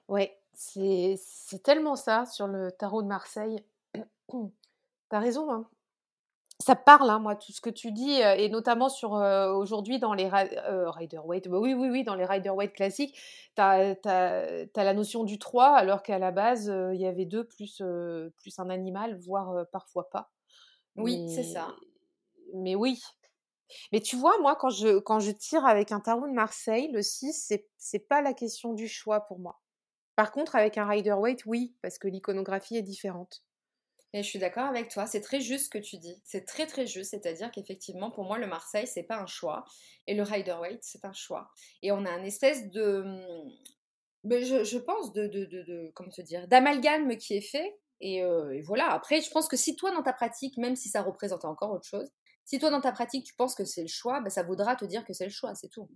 Ouais, 0.07 0.38
c'est 0.53 1.18
tellement 1.63 1.95
ça 1.95 2.26
sur 2.26 2.47
le 2.47 2.72
tarot 2.72 3.01
de 3.01 3.07
Marseille. 3.07 3.63
T'as 5.09 5.19
raison, 5.19 5.51
hein. 5.51 5.69
Ça 6.59 6.75
parle, 6.75 7.09
hein, 7.09 7.19
moi, 7.19 7.35
tout 7.35 7.51
ce 7.51 7.59
que 7.59 7.69
tu 7.69 7.91
dis, 7.91 8.13
et 8.21 8.47
notamment 8.47 8.87
sur 8.87 9.11
aujourd'hui 9.11 9.99
dans 9.99 10.13
les 10.13 10.29
Rider 10.29 11.19
Waite. 11.19 11.49
Bah 11.49 11.59
oui, 11.59 11.73
oui, 11.73 11.89
oui, 11.89 12.05
dans 12.05 12.15
les 12.15 12.23
Rider 12.23 12.49
Waite 12.49 12.71
classiques, 12.71 13.19
t'as 13.55 13.93
as, 14.05 14.83
la 14.83 14.93
notion 14.93 15.25
du 15.25 15.37
3, 15.37 15.75
alors 15.75 16.01
qu'à 16.01 16.17
la 16.17 16.31
base, 16.31 16.73
il 16.93 16.99
y 17.01 17.05
avait 17.05 17.25
deux 17.25 17.43
plus, 17.43 17.83
plus 18.37 18.57
un 18.57 18.69
animal, 18.69 19.19
voire 19.19 19.65
parfois 19.73 20.09
pas. 20.09 20.31
Oui, 20.95 21.27
c'est 21.29 21.43
ça. 21.43 21.75
Mais 22.53 22.75
oui, 22.75 23.01
Mais 23.91 23.99
tu 23.99 24.15
vois, 24.15 24.37
moi, 24.39 24.55
quand 24.55 24.69
je, 24.69 24.99
quand 24.99 25.19
je 25.19 25.31
tire 25.31 25.65
avec 25.65 25.91
un 25.91 25.99
tarot 25.99 26.27
de 26.27 26.33
Marseille, 26.33 26.89
le 26.91 27.01
6, 27.01 27.53
c'est, 27.77 27.99
pas 28.07 28.21
la 28.21 28.33
question 28.33 28.73
du 28.73 28.87
choix 28.87 29.21
pour 29.21 29.39
moi. 29.39 29.61
Par 30.15 30.31
contre, 30.31 30.55
avec 30.55 30.77
un 30.77 30.85
Rider-Waite, 30.85 31.45
oui, 31.45 31.75
parce 31.81 31.97
que 31.97 32.07
l'iconographie 32.07 32.77
est 32.77 32.81
différente. 32.81 33.43
Et 34.16 34.24
je 34.24 34.30
suis 34.30 34.39
d'accord 34.39 34.63
avec 34.63 34.88
toi, 34.88 35.05
c'est 35.07 35.20
très 35.20 35.41
juste 35.41 35.66
ce 35.66 35.70
que 35.70 35.78
tu 35.78 35.97
dis. 35.97 36.22
C'est 36.24 36.45
très 36.45 36.68
très 36.68 36.88
juste, 36.88 37.11
c'est-à-dire 37.11 37.51
qu'effectivement, 37.51 38.09
pour 38.09 38.24
moi, 38.24 38.38
le 38.38 38.47
Marseille, 38.47 38.88
c'est 38.88 39.03
pas 39.03 39.18
un 39.18 39.26
choix. 39.26 39.66
Et 40.07 40.13
le 40.16 40.24
Rider-Waite, 40.24 40.80
c'est 40.84 41.03
un 41.03 41.11
choix. 41.11 41.49
Et 41.82 41.91
on 41.91 42.05
a 42.05 42.09
un 42.09 42.24
espèce 42.24 42.70
de. 42.70 43.03
Mais 44.24 44.45
je, 44.45 44.63
je 44.63 44.78
pense 44.78 45.11
de, 45.11 45.28
de, 45.28 45.43
de, 45.43 45.91
Comment 45.95 46.09
te 46.09 46.22
dire 46.22 46.47
D'amalgame 46.47 47.18
qui 47.18 47.36
est 47.36 47.41
fait. 47.41 47.78
Et, 47.99 48.24
euh, 48.24 48.51
et, 48.51 48.61
voilà. 48.61 48.89
Après, 48.89 49.20
je 49.20 49.30
pense 49.30 49.49
que 49.49 49.57
si 49.57 49.76
toi, 49.76 49.91
dans 49.91 50.01
ta 50.01 50.13
pratique, 50.13 50.55
même 50.57 50.78
si 50.78 50.88
ça 50.88 51.01
représentait 51.01 51.47
encore 51.47 51.74
autre 51.74 51.86
chose, 51.86 52.09
si 52.45 52.57
toi, 52.57 52.70
dans 52.70 52.80
ta 52.80 52.93
pratique, 52.93 53.26
tu 53.26 53.36
penses 53.36 53.53
que 53.53 53.66
c'est 53.66 53.82
le 53.82 53.89
choix, 53.89 54.22
bah, 54.22 54.30
ça 54.30 54.43
vaudra 54.43 54.78
te 54.78 54.86
dire 54.86 55.03
que 55.03 55.11
c'est 55.11 55.26
le 55.26 55.30
choix, 55.30 55.53
c'est 55.55 55.68
tout. 55.68 55.89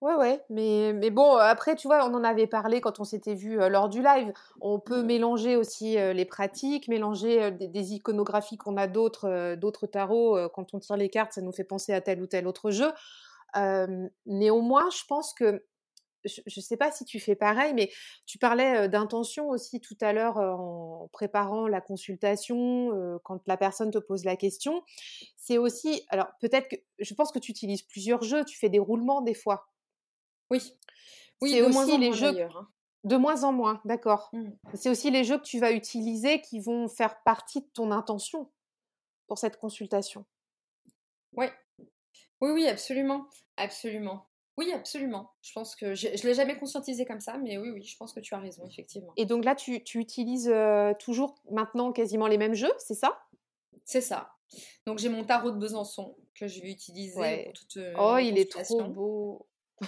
Ouais, 0.00 0.14
ouais, 0.14 0.42
mais, 0.48 0.94
mais 0.94 1.10
bon, 1.10 1.34
après, 1.36 1.76
tu 1.76 1.86
vois, 1.86 2.06
on 2.08 2.14
en 2.14 2.24
avait 2.24 2.46
parlé 2.46 2.80
quand 2.80 3.00
on 3.00 3.04
s'était 3.04 3.34
vu 3.34 3.56
lors 3.68 3.90
du 3.90 4.02
live. 4.02 4.32
On 4.62 4.78
peut 4.80 5.02
mélanger 5.02 5.56
aussi 5.56 5.96
les 5.96 6.24
pratiques, 6.24 6.88
mélanger 6.88 7.50
des, 7.50 7.92
iconographies 7.92 8.56
qu'on 8.56 8.78
a 8.78 8.86
d'autres 8.86 9.56
d'autres 9.56 9.86
tarots. 9.86 10.48
quand 10.54 10.72
on 10.72 10.78
tire 10.78 10.96
les 10.96 11.10
cartes, 11.10 11.34
ça 11.34 11.42
nous 11.42 11.52
fait 11.52 11.64
penser 11.64 11.92
à 11.92 12.00
tel 12.00 12.22
ou 12.22 12.26
tel 12.26 12.46
autre 12.46 12.70
jeu. 12.70 12.90
néanmoins, 14.24 14.88
je 14.90 15.04
pense 15.06 15.34
que, 15.34 15.64
je 16.24 16.40
ne 16.44 16.62
sais 16.62 16.76
pas 16.78 16.92
si 16.92 17.04
tu 17.04 17.20
fais 17.20 17.36
pareil, 17.36 17.74
mais 17.74 17.90
tu 18.26 18.38
parlais 18.38 18.88
d'intention 18.88 19.48
aussi 19.50 19.80
tout 19.80 19.96
à 20.00 20.12
l'heure 20.14 20.38
en 20.38 21.08
préparant 21.12 21.68
la 21.68 21.82
consultation, 21.82 23.20
quand 23.24 23.42
la 23.46 23.58
personne 23.58 23.90
te 23.90 23.98
pose 23.98 24.24
la 24.24 24.36
question. 24.36 24.82
C'est 25.36 25.58
aussi, 25.58 26.04
alors 26.08 26.28
peut-être 26.40 26.68
que, 26.68 26.76
je 27.00 27.14
pense 27.14 27.32
que 27.32 27.38
tu 27.38 27.50
utilises 27.50 27.82
plusieurs 27.82 28.22
jeux, 28.22 28.44
tu 28.46 28.58
fais 28.58 28.70
des 28.70 28.78
roulements 28.78 29.20
des 29.22 29.34
fois. 29.34 29.69
Oui. 30.50 30.76
Oui, 31.40 31.52
c'est 31.52 31.62
aussi 31.62 31.98
les 31.98 32.12
jeux. 32.12 32.42
Hein. 32.42 32.68
De 33.04 33.16
moins 33.16 33.44
en 33.44 33.52
moins, 33.52 33.80
d'accord. 33.86 34.28
Mmh. 34.32 34.50
C'est 34.74 34.90
aussi 34.90 35.10
les 35.10 35.24
jeux 35.24 35.38
que 35.38 35.44
tu 35.44 35.58
vas 35.58 35.72
utiliser 35.72 36.42
qui 36.42 36.60
vont 36.60 36.86
faire 36.86 37.22
partie 37.22 37.62
de 37.62 37.68
ton 37.72 37.92
intention 37.92 38.50
pour 39.26 39.38
cette 39.38 39.56
consultation. 39.56 40.26
Oui. 41.32 41.46
Oui, 42.40 42.50
oui, 42.50 42.66
absolument. 42.66 43.26
Absolument. 43.56 44.26
Oui, 44.58 44.70
absolument. 44.72 45.32
Je 45.40 45.52
pense 45.52 45.74
que 45.74 45.94
je 45.94 46.08
ne 46.08 46.22
l'ai 46.26 46.34
jamais 46.34 46.58
conscientisé 46.58 47.06
comme 47.06 47.20
ça, 47.20 47.38
mais 47.38 47.56
oui, 47.56 47.70
oui, 47.70 47.82
je 47.82 47.96
pense 47.96 48.12
que 48.12 48.20
tu 48.20 48.34
as 48.34 48.38
raison, 48.38 48.66
effectivement. 48.66 49.12
Et 49.16 49.24
donc 49.24 49.44
là, 49.44 49.54
tu, 49.54 49.82
tu 49.84 49.98
utilises 49.98 50.52
toujours 50.98 51.40
maintenant 51.50 51.92
quasiment 51.92 52.26
les 52.26 52.36
mêmes 52.36 52.54
jeux, 52.54 52.72
c'est 52.78 52.94
ça? 52.94 53.18
C'est 53.84 54.02
ça. 54.02 54.34
Donc 54.86 54.98
j'ai 54.98 55.08
mon 55.08 55.24
tarot 55.24 55.52
de 55.52 55.58
Besançon 55.58 56.16
que 56.34 56.48
je 56.48 56.60
vais 56.60 56.70
utiliser 56.70 57.44
pour 57.44 57.52
toute. 57.54 57.78
oh, 57.98 58.18
il 58.18 58.38
est 58.38 58.50
trop 58.50 58.82
beau. 58.84 59.46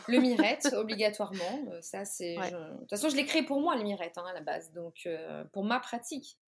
Le 0.09 0.18
mirette, 0.18 0.68
obligatoirement. 0.76 1.64
Euh, 1.70 1.80
ça, 1.80 2.05
c'est. 2.05 2.36
De 2.36 2.78
toute 2.80 2.90
façon, 2.90 3.09
je 3.09 3.16
l'ai 3.16 3.24
créé 3.24 3.43
pour 3.43 3.61
moi, 3.61 3.76
le 3.76 3.82
mirette, 3.82 4.16
hein, 4.18 4.24
à 4.28 4.32
la 4.32 4.40
base. 4.40 4.72
Donc, 4.72 5.03
euh, 5.07 5.45
pour 5.53 5.64
ma 5.64 5.80
pratique. 5.80 6.38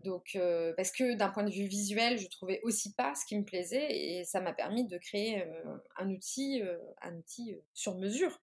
Donc, 0.00 0.30
euh, 0.34 0.72
parce 0.76 0.92
que 0.92 1.14
d'un 1.14 1.28
point 1.28 1.42
de 1.42 1.50
vue 1.50 1.66
visuel, 1.66 2.18
je 2.18 2.28
trouvais 2.28 2.60
aussi 2.62 2.94
pas 2.94 3.14
ce 3.14 3.26
qui 3.26 3.38
me 3.38 3.44
plaisait 3.44 3.88
et 3.90 4.24
ça 4.24 4.40
m'a 4.40 4.54
permis 4.54 4.86
de 4.86 4.96
créer 4.96 5.44
un 5.96 6.10
outil, 6.10 6.62
un 7.02 7.16
outil 7.16 7.54
sur 7.74 7.96
mesure. 7.96 8.40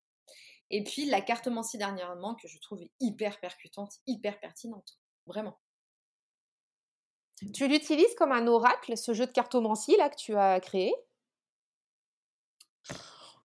Et 0.69 0.83
puis 0.83 1.05
la 1.05 1.19
cartomancie 1.19 1.79
dernièrement 1.79 2.35
que 2.35 2.47
je 2.47 2.59
trouvais 2.59 2.91
hyper 2.99 3.39
percutante, 3.39 3.93
hyper 4.05 4.39
pertinente, 4.39 4.99
vraiment. 5.25 5.57
Tu 7.53 7.67
l'utilises 7.67 8.13
comme 8.15 8.31
un 8.31 8.45
oracle, 8.45 8.95
ce 8.95 9.13
jeu 9.13 9.25
de 9.25 9.31
cartomancie 9.31 9.95
là 9.97 10.09
que 10.09 10.15
tu 10.15 10.35
as 10.35 10.59
créé? 10.59 10.93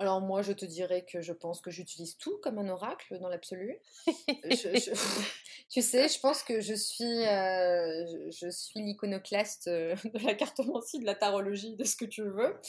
Alors 0.03 0.21
moi, 0.21 0.43
je 0.43 0.53
te 0.53 0.65
dirais 0.65 1.05
que 1.05 1.21
je 1.21 1.33
pense 1.33 1.61
que 1.61 1.71
j'utilise 1.71 2.17
tout 2.17 2.37
comme 2.43 2.59
un 2.59 2.69
oracle 2.69 3.21
dans 3.21 3.29
l'absolu. 3.29 3.79
tu 5.71 5.81
sais, 5.81 6.09
je 6.09 6.19
pense 6.19 6.43
que 6.43 6.61
je 6.61 6.75
suis, 6.75 7.05
euh, 7.05 8.05
je, 8.33 8.51
suis 8.51 8.81
l'iconoclaste 8.81 9.69
euh, 9.69 9.95
de 10.13 10.19
la 10.27 10.35
cartomancie, 10.35 10.99
de 10.99 11.07
la 11.07 11.15
tarologie, 11.15 11.77
de 11.77 11.85
ce 11.85 11.95
que 11.95 12.05
tu 12.05 12.23
veux. 12.25 12.61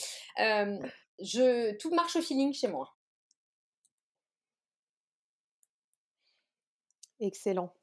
Euh, 0.41 0.77
je, 1.19 1.75
tout 1.77 1.89
marche 1.89 2.15
au 2.17 2.21
feeling 2.21 2.53
chez 2.53 2.67
moi. 2.67 2.93
Excellent. 7.19 7.73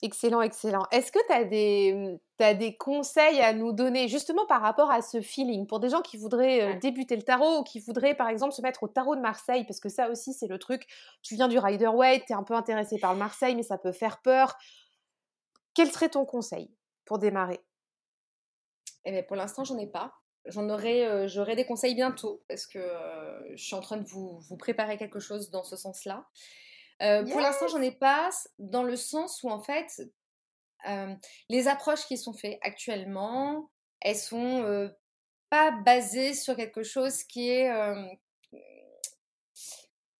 Excellent, 0.00 0.42
excellent. 0.42 0.84
Est-ce 0.92 1.10
que 1.10 1.18
tu 1.26 1.32
as 1.32 1.44
des, 1.44 1.92
mmh, 1.92 2.42
as 2.42 2.54
des 2.54 2.76
conseils 2.76 3.40
à 3.40 3.52
nous 3.52 3.72
donner 3.72 4.06
justement 4.06 4.46
par 4.46 4.62
rapport 4.62 4.92
à 4.92 5.02
ce 5.02 5.20
feeling? 5.20 5.66
Pour 5.66 5.80
des 5.80 5.88
gens 5.88 6.02
qui 6.02 6.16
voudraient 6.16 6.76
débuter 6.76 7.16
le 7.16 7.22
tarot 7.22 7.58
ou 7.58 7.62
qui 7.64 7.80
voudraient 7.80 8.14
par 8.14 8.28
exemple 8.28 8.52
se 8.52 8.62
mettre 8.62 8.84
au 8.84 8.88
tarot 8.88 9.16
de 9.16 9.20
Marseille 9.20 9.64
parce 9.64 9.80
que 9.80 9.88
ça 9.88 10.08
aussi 10.08 10.32
c'est 10.32 10.46
le 10.46 10.58
truc, 10.58 10.86
tu 11.22 11.34
viens 11.34 11.48
du 11.48 11.58
Rider 11.58 11.88
Waite, 11.88 12.26
tu 12.26 12.32
es 12.32 12.36
un 12.36 12.44
peu 12.44 12.54
intéressé 12.54 12.98
par 13.00 13.12
le 13.12 13.18
Marseille 13.18 13.56
mais 13.56 13.64
ça 13.64 13.76
peut 13.76 13.90
faire 13.90 14.22
peur. 14.22 14.56
Quel 15.74 15.90
serait 15.90 16.10
ton 16.10 16.24
conseil 16.24 16.70
pour 17.04 17.18
démarrer? 17.18 17.58
Eh 19.04 19.10
bien, 19.10 19.24
Pour 19.24 19.34
l'instant 19.34 19.64
j'en 19.64 19.78
ai 19.78 19.88
pas. 19.88 20.14
J'en 20.46 20.70
aurai, 20.70 21.28
j'aurai 21.28 21.56
des 21.56 21.66
conseils 21.66 21.96
bientôt 21.96 22.44
parce 22.48 22.66
que 22.68 22.78
je 23.54 23.62
suis 23.62 23.74
en 23.74 23.80
train 23.80 23.96
de 23.96 24.06
vous, 24.06 24.38
vous 24.38 24.56
préparer 24.56 24.96
quelque 24.96 25.18
chose 25.18 25.50
dans 25.50 25.64
ce 25.64 25.74
sens-là. 25.74 26.28
Euh, 27.02 27.24
pour 27.24 27.40
l'instant, 27.40 27.68
j'en 27.68 27.80
ai 27.80 27.92
pas, 27.92 28.30
dans 28.58 28.82
le 28.82 28.96
sens 28.96 29.42
où 29.42 29.50
en 29.50 29.60
fait, 29.60 30.02
euh, 30.88 31.14
les 31.48 31.68
approches 31.68 32.06
qui 32.06 32.18
sont 32.18 32.32
faites 32.32 32.58
actuellement, 32.62 33.70
elles 34.00 34.16
sont 34.16 34.62
euh, 34.62 34.88
pas 35.50 35.70
basées 35.70 36.34
sur 36.34 36.56
quelque 36.56 36.82
chose 36.82 37.22
qui 37.24 37.50
est, 37.50 37.70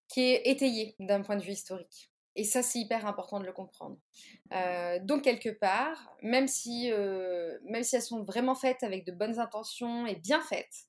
qui 0.09 0.23
est 0.23 0.47
étayé 0.47 0.95
d'un 0.99 1.23
point 1.23 1.37
de 1.37 1.43
vue 1.43 1.53
historique. 1.53 2.11
Et 2.37 2.45
ça, 2.45 2.63
c'est 2.63 2.79
hyper 2.79 3.05
important 3.07 3.41
de 3.41 3.45
le 3.45 3.53
comprendre. 3.53 3.99
donc, 5.03 5.23
quelque 5.23 5.49
part, 5.49 6.17
même 6.23 6.47
si, 6.47 6.91
même 7.65 7.83
si 7.83 7.97
elles 7.97 8.03
sont 8.03 8.23
vraiment 8.23 8.55
faites 8.55 8.83
avec 8.85 9.05
de 9.05 9.13
bonnes 9.13 9.41
intentions 9.41 10.07
et 10.07 10.15
bien 10.15 10.41
faites, 10.41 10.87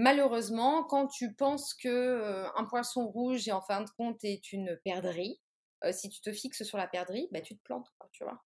Malheureusement, 0.00 0.82
quand 0.84 1.08
tu 1.08 1.34
penses 1.34 1.74
que 1.74 1.88
euh, 1.88 2.48
un 2.56 2.64
poisson 2.64 3.06
rouge 3.06 3.46
et 3.46 3.52
en 3.52 3.60
fin 3.60 3.82
de 3.82 3.90
compte 3.98 4.24
est 4.24 4.50
une 4.50 4.80
perdrix, 4.82 5.38
euh, 5.84 5.92
si 5.92 6.08
tu 6.08 6.22
te 6.22 6.32
fixes 6.32 6.62
sur 6.62 6.78
la 6.78 6.88
perdrix, 6.88 7.28
bah, 7.32 7.42
tu 7.42 7.54
te 7.54 7.62
plantes, 7.62 7.86
tu 8.10 8.24
vois. 8.24 8.42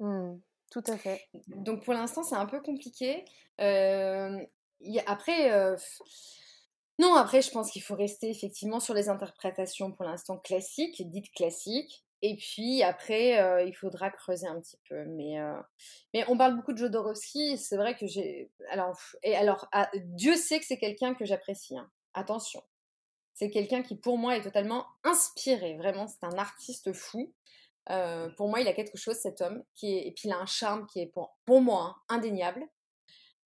Mmh, 0.00 0.40
tout 0.70 0.82
à 0.86 0.96
fait. 0.96 1.20
Donc 1.48 1.84
pour 1.84 1.92
l'instant, 1.92 2.22
c'est 2.22 2.34
un 2.34 2.46
peu 2.46 2.62
compliqué. 2.62 3.26
Euh, 3.60 4.42
après, 5.04 5.50
non, 6.98 7.14
après, 7.14 7.42
je 7.42 7.50
pense 7.50 7.70
qu'il 7.70 7.82
faut 7.82 7.94
rester 7.94 8.30
effectivement 8.30 8.80
sur 8.80 8.94
les 8.94 9.10
interprétations 9.10 9.92
pour 9.92 10.06
l'instant 10.06 10.38
classiques, 10.38 11.10
dites 11.10 11.30
classiques. 11.32 12.06
Et 12.26 12.36
puis 12.36 12.82
après, 12.82 13.38
euh, 13.38 13.64
il 13.64 13.74
faudra 13.74 14.08
creuser 14.08 14.46
un 14.46 14.58
petit 14.58 14.78
peu. 14.88 15.04
Mais, 15.04 15.38
euh, 15.38 15.60
mais 16.14 16.24
on 16.28 16.38
parle 16.38 16.56
beaucoup 16.56 16.72
de 16.72 16.78
Jodorowsky. 16.78 17.58
C'est 17.58 17.76
vrai 17.76 17.94
que 17.94 18.06
j'ai. 18.06 18.50
Alors, 18.70 18.98
et 19.22 19.36
alors 19.36 19.68
ah, 19.72 19.90
Dieu 19.94 20.34
sait 20.34 20.58
que 20.58 20.64
c'est 20.64 20.78
quelqu'un 20.78 21.12
que 21.12 21.26
j'apprécie. 21.26 21.76
Hein. 21.76 21.90
Attention. 22.14 22.62
C'est 23.34 23.50
quelqu'un 23.50 23.82
qui, 23.82 23.94
pour 23.94 24.16
moi, 24.16 24.38
est 24.38 24.40
totalement 24.40 24.86
inspiré. 25.02 25.76
Vraiment, 25.76 26.06
c'est 26.06 26.24
un 26.24 26.38
artiste 26.38 26.94
fou. 26.94 27.34
Euh, 27.90 28.30
pour 28.38 28.48
moi, 28.48 28.62
il 28.62 28.68
a 28.68 28.72
quelque 28.72 28.96
chose, 28.96 29.16
cet 29.16 29.42
homme. 29.42 29.62
Qui. 29.74 29.94
Et 29.94 30.12
puis, 30.12 30.30
il 30.30 30.32
a 30.32 30.38
un 30.38 30.46
charme 30.46 30.86
qui 30.86 31.00
est, 31.02 31.08
pour, 31.08 31.36
pour 31.44 31.60
moi, 31.60 31.94
hein, 32.08 32.16
indéniable. 32.16 32.66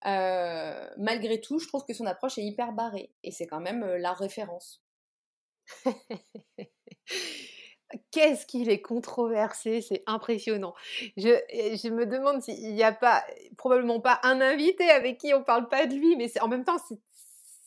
malgré 0.05 1.41
tout, 1.41 1.59
je 1.59 1.67
trouve 1.67 1.85
que 1.85 1.95
son 1.95 2.07
approche 2.07 2.39
est 2.39 2.45
hyper 2.45 2.71
barrée. 2.71 3.13
Et 3.25 3.33
c'est 3.33 3.49
quand 3.49 3.61
même 3.61 3.85
la 3.85 4.13
référence. 4.13 4.85
Qu'est-ce 8.11 8.45
qu'il 8.45 8.69
est 8.69 8.83
controversé, 8.83 9.81
c'est 9.81 10.03
impressionnant. 10.07 10.75
Je, 11.17 11.31
je, 11.51 11.89
me 11.89 12.05
demande 12.05 12.43
s'il 12.43 12.75
n'y 12.75 12.83
a 12.83 12.93
pas, 12.93 13.25
probablement 13.57 14.01
pas 14.01 14.21
un 14.25 14.43
invité 14.43 14.91
avec 14.91 15.19
qui 15.19 15.33
on 15.33 15.43
parle 15.43 15.69
pas 15.69 15.87
de 15.87 15.95
lui, 15.95 16.15
mais 16.17 16.31
en 16.43 16.49
même 16.49 16.65
temps, 16.65 16.77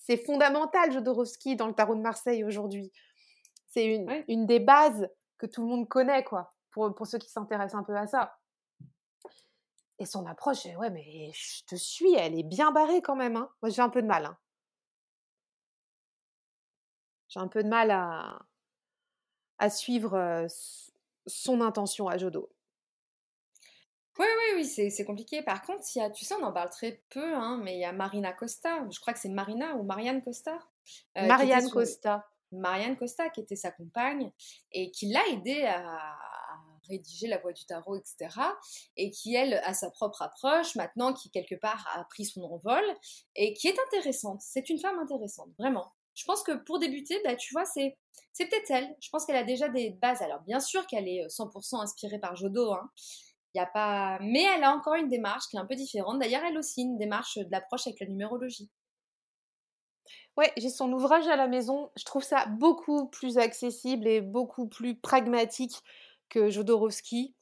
c'est 0.03 0.17
fondamental, 0.17 0.91
Jodorowsky, 0.91 1.55
dans 1.55 1.67
le 1.67 1.73
tarot 1.73 1.95
de 1.95 2.01
Marseille 2.01 2.43
aujourd'hui. 2.43 2.91
C'est 3.67 3.85
une, 3.85 4.23
une, 4.27 4.45
des 4.45 4.59
bases 4.59 5.09
que 5.39 5.47
tout 5.47 5.61
le 5.61 5.67
monde 5.67 5.87
connaît, 5.87 6.23
quoi, 6.23 6.53
pour, 6.69 6.93
pour 6.93 7.07
ceux 7.07 7.17
qui 7.17 7.29
s'intéressent 7.29 7.79
un 7.79 7.83
peu 7.83 7.95
à 7.95 8.05
ça. 8.05 8.37
Et 9.97 10.05
son 10.05 10.25
approche, 10.27 10.65
ouais, 10.65 10.89
mais 10.91 11.31
je 11.33 11.63
te 11.65 11.75
suis, 11.75 12.13
elle 12.13 12.37
est 12.37 12.43
bien 12.43 12.71
barrée 12.71 13.01
quand 13.01 13.15
même. 13.15 13.37
Hein. 13.37 13.49
Moi, 13.61 13.71
j'ai 13.71 13.81
un 13.81 13.89
peu 13.89 14.01
de 14.01 14.07
mal. 14.07 14.25
Hein. 14.25 14.37
J'ai 17.27 17.39
un 17.39 17.47
peu 17.47 17.63
de 17.63 17.69
mal 17.69 17.91
à, 17.91 18.39
à 19.61 19.69
suivre 19.69 20.47
son 21.27 21.61
intention 21.61 22.07
à 22.07 22.17
Jodo. 22.17 22.49
Oui, 24.19 24.25
oui, 24.37 24.65
oui, 24.77 24.91
c'est 24.91 25.05
compliqué. 25.05 25.41
Par 25.41 25.61
contre, 25.61 25.83
y 25.95 26.01
a, 26.01 26.09
tu 26.09 26.25
sais, 26.25 26.35
on 26.35 26.43
en 26.43 26.51
parle 26.51 26.69
très 26.69 27.01
peu, 27.09 27.35
hein, 27.35 27.59
mais 27.63 27.75
il 27.75 27.79
y 27.79 27.85
a 27.85 27.93
Marina 27.93 28.33
Costa, 28.33 28.85
je 28.89 28.99
crois 28.99 29.13
que 29.13 29.19
c'est 29.19 29.29
Marina 29.29 29.75
ou 29.75 29.83
Marianne 29.83 30.21
Costa. 30.21 30.59
Euh, 31.17 31.27
Marianne 31.27 31.69
Costa. 31.69 32.27
Marianne 32.51 32.97
Costa, 32.97 33.29
qui 33.29 33.39
était 33.39 33.55
sa 33.55 33.71
compagne, 33.71 34.31
et 34.73 34.91
qui 34.91 35.07
l'a 35.07 35.25
aidé 35.29 35.63
à, 35.63 36.17
rédigé 36.89 37.27
La 37.27 37.37
Voix 37.37 37.53
du 37.53 37.65
Tarot, 37.65 37.95
etc. 37.95 38.29
Et 38.97 39.11
qui, 39.11 39.35
elle, 39.35 39.53
a 39.63 39.73
sa 39.73 39.89
propre 39.89 40.23
approche 40.23 40.75
maintenant, 40.75 41.13
qui 41.13 41.29
quelque 41.29 41.55
part 41.55 41.87
a 41.95 42.03
pris 42.05 42.25
son 42.25 42.41
envol 42.43 42.83
et 43.35 43.53
qui 43.53 43.67
est 43.67 43.77
intéressante. 43.87 44.41
C'est 44.41 44.69
une 44.69 44.79
femme 44.79 44.99
intéressante, 44.99 45.49
vraiment. 45.57 45.93
Je 46.15 46.25
pense 46.25 46.43
que 46.43 46.51
pour 46.51 46.79
débuter, 46.79 47.19
bah, 47.23 47.35
tu 47.35 47.53
vois, 47.53 47.65
c'est, 47.65 47.97
c'est 48.33 48.47
peut-être 48.47 48.71
elle. 48.71 48.95
Je 49.01 49.09
pense 49.09 49.25
qu'elle 49.25 49.37
a 49.37 49.43
déjà 49.43 49.69
des 49.69 49.91
bases. 50.01 50.21
Alors, 50.21 50.41
bien 50.41 50.59
sûr 50.59 50.85
qu'elle 50.87 51.07
est 51.07 51.25
100% 51.27 51.75
euh, 51.75 51.81
inspirée 51.81 52.19
par 52.19 52.35
Jodo, 52.35 52.73
hein. 52.73 52.89
A 53.57 53.65
pas... 53.65 54.17
Mais 54.21 54.43
elle 54.43 54.63
a 54.63 54.71
encore 54.73 54.95
une 54.95 55.09
démarche 55.09 55.43
qui 55.49 55.57
est 55.57 55.59
un 55.59 55.65
peu 55.65 55.75
différente. 55.75 56.19
D'ailleurs, 56.19 56.43
elle 56.43 56.57
aussi, 56.57 56.83
une 56.83 56.97
démarche 56.97 57.37
de 57.37 57.51
l'approche 57.51 57.85
avec 57.85 57.99
la 57.99 58.07
numérologie. 58.07 58.69
Ouais, 60.37 60.53
j'ai 60.57 60.69
son 60.69 60.91
ouvrage 60.93 61.27
à 61.27 61.35
la 61.35 61.47
maison. 61.47 61.91
Je 61.97 62.05
trouve 62.05 62.23
ça 62.23 62.45
beaucoup 62.45 63.09
plus 63.09 63.37
accessible 63.37 64.07
et 64.07 64.21
beaucoup 64.21 64.67
plus 64.67 64.95
pragmatique 64.95 65.83
que 66.29 66.49
Jodorowsky. 66.49 67.35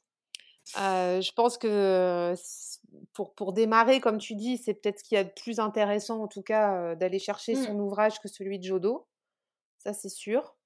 Euh, 0.78 1.20
je 1.20 1.32
pense 1.32 1.58
que 1.58 2.34
pour, 3.12 3.34
pour 3.34 3.52
démarrer, 3.52 4.00
comme 4.00 4.18
tu 4.18 4.34
dis, 4.34 4.58
c'est 4.58 4.74
peut-être 4.74 5.00
ce 5.00 5.04
qu'il 5.04 5.16
y 5.16 5.18
a 5.18 5.24
de 5.24 5.30
plus 5.30 5.60
intéressant, 5.60 6.22
en 6.22 6.28
tout 6.28 6.42
cas, 6.42 6.74
euh, 6.74 6.94
d'aller 6.94 7.18
chercher 7.18 7.54
mmh. 7.54 7.66
son 7.66 7.78
ouvrage 7.78 8.20
que 8.20 8.28
celui 8.28 8.58
de 8.58 8.64
Jodo. 8.64 9.06
Ça, 9.78 9.92
c'est 9.92 10.08
sûr. 10.08 10.56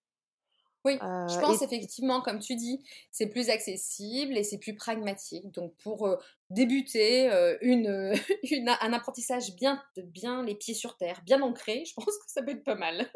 Oui, 0.87 0.99
je 1.01 1.41
pense 1.41 1.63
effectivement, 1.63 2.21
comme 2.21 2.41
tu 2.41 2.57
dis, 2.57 2.85
c'est 3.11 3.29
plus 3.29 3.49
accessible 3.49 4.37
et 4.37 4.45
c'est 4.45 4.59
plus 4.59 4.75
pragmatique. 4.75 5.51
Donc 5.53 5.75
pour 5.79 6.15
débuter 6.51 7.31
une, 7.63 8.13
un 8.69 8.93
apprentissage 8.93 9.55
bien, 9.55 9.83
bien 9.97 10.43
les 10.43 10.55
pieds 10.55 10.75
sur 10.75 10.99
terre, 10.99 11.23
bien 11.25 11.41
ancré, 11.41 11.85
je 11.87 11.95
pense 11.95 12.05
que 12.05 12.25
ça 12.27 12.43
peut 12.43 12.51
être 12.51 12.65
pas 12.65 12.75
mal. 12.75 13.11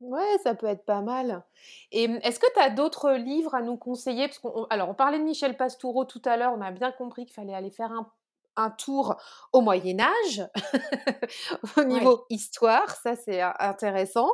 Ouais, 0.00 0.38
ça 0.44 0.54
peut 0.54 0.66
être 0.66 0.84
pas 0.84 1.00
mal. 1.00 1.44
Et 1.90 2.06
mmh, 2.06 2.20
est-ce 2.22 2.38
que 2.38 2.52
tu 2.54 2.60
as 2.60 2.70
d'autres 2.70 3.12
livres 3.12 3.54
à 3.54 3.62
nous 3.62 3.76
conseiller? 3.76 4.28
Parce 4.28 4.38
qu'on, 4.38 4.64
alors, 4.70 4.88
on 4.88 4.94
parlait 4.94 5.18
de 5.18 5.24
Michel 5.24 5.56
Pastoureau 5.56 6.04
tout 6.04 6.22
à 6.24 6.36
l'heure, 6.36 6.52
on 6.56 6.60
a 6.60 6.70
bien 6.70 6.92
compris 6.92 7.26
qu'il 7.26 7.34
fallait 7.34 7.54
aller 7.54 7.70
faire 7.70 7.90
un, 7.90 8.08
un 8.56 8.70
tour 8.70 9.16
au 9.52 9.60
Moyen 9.60 9.98
Âge, 10.00 10.48
au 11.76 11.84
niveau 11.84 12.26
histoire, 12.30 12.90
ça 12.96 13.16
c'est 13.16 13.40
intéressant. 13.40 14.28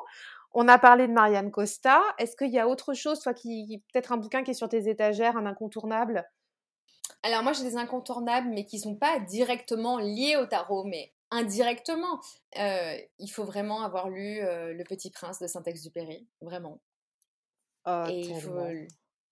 On 0.52 0.68
a 0.68 0.78
parlé 0.78 1.08
de 1.08 1.12
Marianne 1.12 1.50
Costa. 1.50 2.00
Est-ce 2.18 2.36
qu'il 2.36 2.50
y 2.50 2.58
a 2.60 2.68
autre 2.68 2.94
chose, 2.94 3.20
toi, 3.20 3.34
qui 3.34 3.82
peut-être 3.92 4.12
un 4.12 4.18
bouquin 4.18 4.44
qui 4.44 4.52
est 4.52 4.54
sur 4.54 4.68
tes 4.68 4.88
étagères, 4.88 5.36
un 5.36 5.46
incontournable? 5.46 6.24
Alors 7.22 7.42
moi, 7.42 7.52
j'ai 7.54 7.64
des 7.64 7.76
incontournables, 7.76 8.48
mais 8.50 8.66
qui 8.66 8.78
sont 8.78 8.96
pas 8.96 9.18
directement 9.20 9.98
liés 9.98 10.36
au 10.36 10.46
tarot, 10.46 10.84
mais 10.84 11.13
indirectement. 11.31 12.20
Euh, 12.59 12.97
il 13.18 13.29
faut 13.29 13.45
vraiment 13.45 13.83
avoir 13.83 14.11
lu 14.11 14.41
euh, 14.41 14.72
Le 14.72 14.85
Petit 14.85 15.11
Prince 15.11 15.39
de 15.41 15.47
Saint-Exupéry, 15.47 16.27
vraiment. 16.41 16.81
Oh, 17.87 18.05
et 18.09 18.20
il 18.20 18.41
faut, 18.41 18.59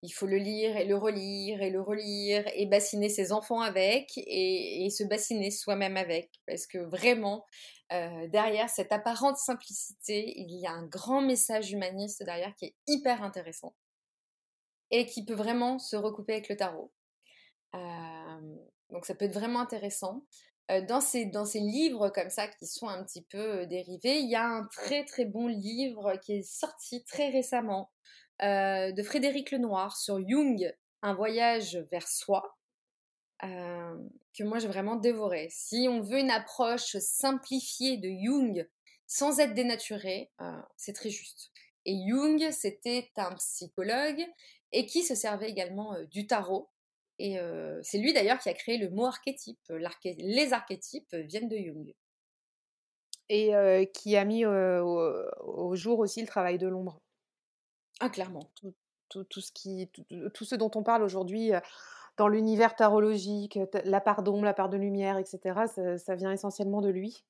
il 0.03 0.11
faut, 0.11 0.27
le 0.27 0.37
lire 0.37 0.77
et 0.77 0.85
le 0.85 0.97
relire 0.97 1.63
et 1.63 1.71
le 1.71 1.81
relire 1.81 2.45
et 2.55 2.67
bassiner 2.67 3.09
ses 3.09 3.33
enfants 3.33 3.61
avec 3.61 4.11
et, 4.19 4.85
et 4.85 4.91
se 4.91 5.05
bassiner 5.05 5.51
soi-même 5.51 5.97
avec, 5.97 6.31
parce 6.47 6.67
que 6.67 6.79
vraiment, 6.79 7.47
euh, 7.93 8.29
derrière 8.29 8.69
cette 8.69 8.93
apparente 8.93 9.39
simplicité, 9.39 10.35
il 10.37 10.61
y 10.61 10.67
a 10.67 10.73
un 10.73 10.87
grand 10.87 11.23
message 11.23 11.73
humaniste 11.73 12.23
derrière 12.25 12.55
qui 12.57 12.67
est 12.67 12.75
hyper 12.89 13.23
intéressant 13.23 13.75
et 14.91 15.07
qui 15.07 15.25
peut 15.25 15.35
vraiment 15.35 15.79
se 15.79 15.97
recouper 15.97 16.35
avec 16.35 16.49
le 16.51 16.57
tarot. 16.57 16.93
Donc 18.93 19.07
ça 19.07 19.15
peut 19.15 19.25
être 19.25 19.35
vraiment 19.35 19.61
intéressant. 19.61 20.25
Euh, 20.71 20.81
dans, 20.81 21.01
ces, 21.01 21.27
dans 21.27 21.45
ces 21.45 21.61
livres 21.61 22.09
comme 22.11 22.31
ça 22.31 22.47
qui 22.47 22.67
sont 22.67 22.89
un 22.89 23.03
petit 23.03 23.23
peu 23.23 23.67
dérivés, 23.67 24.21
il 24.21 24.31
y 24.31 24.37
a 24.37 24.45
un 24.45 24.67
très 24.67 25.05
très 25.05 25.25
bon 25.25 25.49
livre 25.49 26.15
qui 26.23 26.35
est 26.35 26.43
sorti 26.43 27.05
très 27.05 27.31
récemment 27.31 27.91
de 28.41 29.03
Frédéric 29.05 29.53
Lenoir 29.53 29.97
sur 29.97 30.19
Jung, 30.29 30.75
Un 31.03 31.15
voyage 31.15 31.77
vers 31.93 32.09
soi 32.09 32.57
que 33.41 34.43
moi 34.43 34.59
j'ai 34.59 34.67
vraiment 34.67 34.97
dévoré. 34.97 35.47
Si 35.51 35.87
on 35.89 36.01
veut 36.01 36.19
une 36.19 36.31
approche 36.31 36.97
simplifiée 36.99 37.99
de 37.99 38.09
Jung 38.09 38.69
sans 39.07 39.39
être 39.39 39.55
dénaturé, 39.55 40.33
c'est 40.77 40.93
très 40.93 41.11
juste. 41.11 41.53
Et 41.85 41.97
Jung, 42.09 42.51
c'était 42.51 43.11
un 43.17 43.35
psychologue 43.37 44.27
et 44.73 44.87
qui 44.87 45.05
se 45.05 45.15
servait 45.15 45.51
également 45.51 45.95
du 46.11 46.27
tarot. 46.27 46.69
Et 47.19 47.39
c'est 47.83 47.99
lui 47.99 48.13
d'ailleurs 48.13 48.39
qui 48.39 48.49
a 48.49 48.55
créé 48.55 48.79
le 48.79 48.91
mot 48.91 49.07
archétype. 49.07 49.61
Les 50.19 50.53
archétypes 50.53 51.15
viennent 51.15 51.49
de 51.49 51.57
Jung. 51.57 51.95
Et 53.29 53.91
qui 53.95 54.17
a 54.17 54.25
mis 54.25 54.45
au, 54.45 55.75
jour 55.75 56.01
aussi 56.01 56.21
le 56.21 56.27
travail 56.27 56.59
de 56.59 56.67
l'ombre. 56.67 57.01
Ah, 58.01 58.11
clairement. 58.11 58.51
Tout, 58.57 58.75
tout, 59.25 59.41
ce 59.41 59.53
qui, 59.53 59.89
tout, 60.35 60.45
ce 60.45 60.55
dont 60.55 60.71
on 60.75 60.83
parle 60.83 61.03
aujourd'hui 61.03 61.53
dans 62.17 62.29
l'univers 62.29 62.75
tarologique, 62.77 63.59
la 63.85 64.01
part 64.01 64.23
d'ombre, 64.23 64.45
la 64.45 64.55
part 64.55 64.69
de 64.69 64.77
lumière, 64.77 65.19
etc., 65.19 65.63
ça, 65.97 66.15
vient 66.15 66.33
essentiellement 66.33 66.81
de 66.81 66.91
lui. 66.91 67.25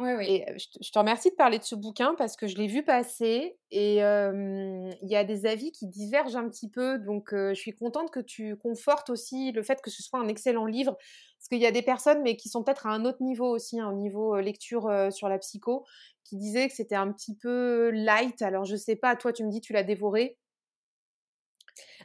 Oui, 0.00 0.12
oui. 0.16 0.24
Et 0.28 0.58
je 0.58 0.90
te, 0.90 0.98
remercie 0.98 1.28
de 1.30 1.34
parler 1.34 1.58
de 1.58 1.64
ce 1.64 1.74
bouquin 1.74 2.14
parce 2.16 2.34
que 2.34 2.46
je 2.46 2.56
l'ai 2.56 2.68
vu 2.68 2.82
passer 2.82 3.58
et 3.70 3.96
il 3.96 5.08
y 5.08 5.16
a 5.16 5.24
des 5.24 5.44
avis 5.44 5.72
qui 5.72 5.86
divergent 5.86 6.36
un 6.36 6.48
petit 6.48 6.70
peu. 6.70 6.98
Donc, 6.98 7.28
je 7.32 7.52
suis 7.52 7.72
contente 7.72 8.10
que 8.10 8.20
tu 8.20 8.56
confortes 8.56 9.10
aussi 9.10 9.52
le 9.52 9.62
fait 9.62 9.82
que 9.82 9.90
ce 9.90 10.02
soit 10.02 10.18
un 10.18 10.28
excellent 10.28 10.64
livre. 10.64 10.96
Parce 11.38 11.48
qu'il 11.48 11.58
y 11.58 11.66
a 11.66 11.70
des 11.70 11.82
personnes, 11.82 12.22
mais 12.22 12.36
qui 12.36 12.48
sont 12.48 12.64
peut-être 12.64 12.86
à 12.86 12.90
un 12.90 13.04
autre 13.04 13.22
niveau 13.22 13.46
aussi, 13.46 13.78
hein, 13.78 13.90
au 13.90 13.94
niveau 13.94 14.40
lecture 14.40 14.90
sur 15.12 15.28
la 15.28 15.38
psycho, 15.38 15.84
qui 16.24 16.36
disaient 16.36 16.68
que 16.68 16.74
c'était 16.74 16.96
un 16.96 17.12
petit 17.12 17.36
peu 17.36 17.90
light. 17.90 18.40
Alors, 18.40 18.64
je 18.64 18.76
sais 18.76 18.96
pas, 18.96 19.16
toi, 19.16 19.34
tu 19.34 19.44
me 19.44 19.50
dis, 19.50 19.60
tu 19.60 19.74
l'as 19.74 19.82
dévoré? 19.82 20.38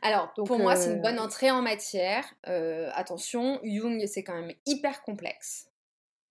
Alors, 0.01 0.33
pour 0.33 0.59
moi, 0.59 0.75
c'est 0.75 0.91
une 0.91 1.01
bonne 1.01 1.19
entrée 1.19 1.49
en 1.49 1.61
matière. 1.61 2.25
attention, 2.43 3.61
Jung, 3.63 4.05
c'est 4.05 4.25
quand 4.25 4.35
même 4.35 4.53
hyper 4.65 5.01
complexe. 5.01 5.69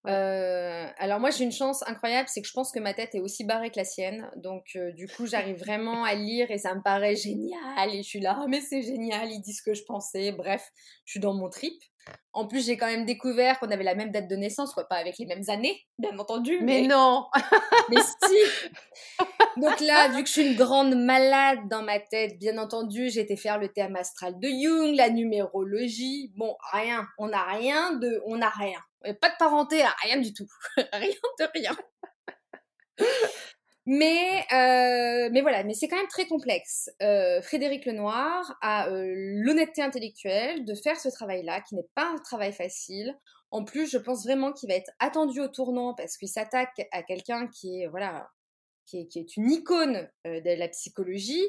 Alors 0.05 1.21
moi 1.21 1.31
j'ai 1.31 1.45
une 1.45 1.53
chance 1.53 1.83
incroyable, 1.87 2.29
c'est 2.29 2.43
que 2.43 2.49
je 2.49 2.53
pense 2.53 2.73
que 2.73 2.81
ma 2.81 2.95
tête 2.95 3.15
est 3.15 3.21
aussi 3.21 3.45
barrée 3.45 3.71
que 3.71 3.79
la 3.79 3.85
sienne, 3.85 4.31
donc 4.37 4.77
du 4.95 5.09
coup 5.09 5.27
j'arrive 5.27 5.57
vraiment 5.57 6.05
à 6.05 6.15
lire 6.15 6.51
et 6.51 6.59
ça 6.59 6.75
me 6.75 6.83
paraît 6.83 7.17
génial 7.17 7.91
et 7.91 8.03
je 8.03 8.09
suis 8.09 8.21
là, 8.21 8.39
«Ah, 8.41 8.47
mais 8.49 8.61
c'est 8.61 8.83
génial, 8.83 9.31
ils 9.31 9.41
disent 9.41 9.59
ce 9.59 9.63
que 9.63 9.75
je 9.75 9.85
pensais, 9.85 10.33
bref, 10.33 10.71
je 11.05 11.13
suis 11.13 11.21
dans 11.21 11.35
mon 11.35 11.49
trip. 11.49 11.75
En 12.33 12.47
plus, 12.47 12.67
j'ai 12.67 12.77
quand 12.77 12.87
même 12.87 13.07
découvert 13.07 13.61
qu'on 13.61 13.71
avait 13.71 13.85
la 13.85 13.95
même 13.95 14.11
date 14.11 14.29
de 14.29 14.35
naissance, 14.35 14.75
quoi, 14.75 14.85
pas 14.89 14.97
avec 14.97 15.19
les 15.19 15.27
mêmes 15.27 15.45
années, 15.49 15.81
bien 15.99 16.19
entendu. 16.19 16.59
Mais, 16.63 16.83
non 16.83 17.27
Mais 17.91 17.97
si 17.97 18.37
Donc 19.57 19.79
là, 19.81 20.09
vu 20.09 20.23
que 20.23 20.29
je 20.29 20.33
suis 20.33 20.47
une 20.47 20.57
grande 20.57 20.97
malade 20.97 21.61
dans 21.71 21.83
ma 21.83 22.01
tête, 22.01 22.39
bien 22.39 22.59
entendu, 22.59 23.09
j'ai 23.09 23.21
été 23.21 23.37
faire 23.37 23.59
le 23.59 23.69
thème 23.69 23.95
astral 23.95 24.39
de 24.41 24.49
Jung, 24.49 24.97
la 24.97 25.11
numérologie. 25.11 26.33
Bon, 26.37 26.57
rien. 26.73 27.07
On 27.19 27.29
n'a 27.29 27.45
rien 27.45 27.95
de... 27.95 28.21
On 28.27 28.37
n'a 28.37 28.51
rien. 28.51 28.81
Pas 29.21 29.31
de 29.31 29.37
parenté, 29.39 29.83
rien 30.03 30.19
du 30.19 30.33
tout. 30.33 30.47
rien 30.93 31.15
de 31.39 31.47
rien. 31.55 31.77
Mais, 33.87 34.47
euh, 34.51 35.29
mais 35.31 35.43
voilà, 35.43 35.63
mais 35.63 35.75
c'est 35.75 35.89
quand 35.89 35.97
même 35.97 36.09
très 36.09 36.27
complexe. 36.27 36.91
Euh, 37.03 37.43
Frédéric 37.43 37.85
Lenoir 37.85 38.57
a 38.63 38.89
euh, 38.89 39.13
l'honnêteté 39.15 39.83
intellectuelle 39.83 40.65
de 40.65 40.75
faire 40.75 40.99
ce 40.99 41.11
travail-là, 41.11 41.61
qui 41.61 41.75
n'est 41.75 41.87
pas 41.95 42.07
un 42.07 42.19
travail 42.19 42.53
facile. 42.53 43.15
En 43.51 43.63
plus, 43.63 43.91
je 43.91 43.99
pense 43.99 44.25
vraiment 44.25 44.53
qu'il 44.53 44.71
va 44.71 44.75
être 44.75 44.91
attendu 45.01 45.41
au 45.41 45.49
tournant 45.49 45.95
parce 45.95 46.17
qu'il 46.17 46.29
s'attaque 46.29 46.89
à 46.93 47.03
quelqu'un 47.03 47.47
qui 47.47 47.83
est 47.83 47.87
voilà, 47.89 48.31
qui 48.87 49.01
est, 49.01 49.07
qui 49.07 49.19
est 49.19 49.37
une 49.37 49.51
icône 49.51 50.09
de 50.25 50.59
la 50.59 50.69
psychologie. 50.69 51.47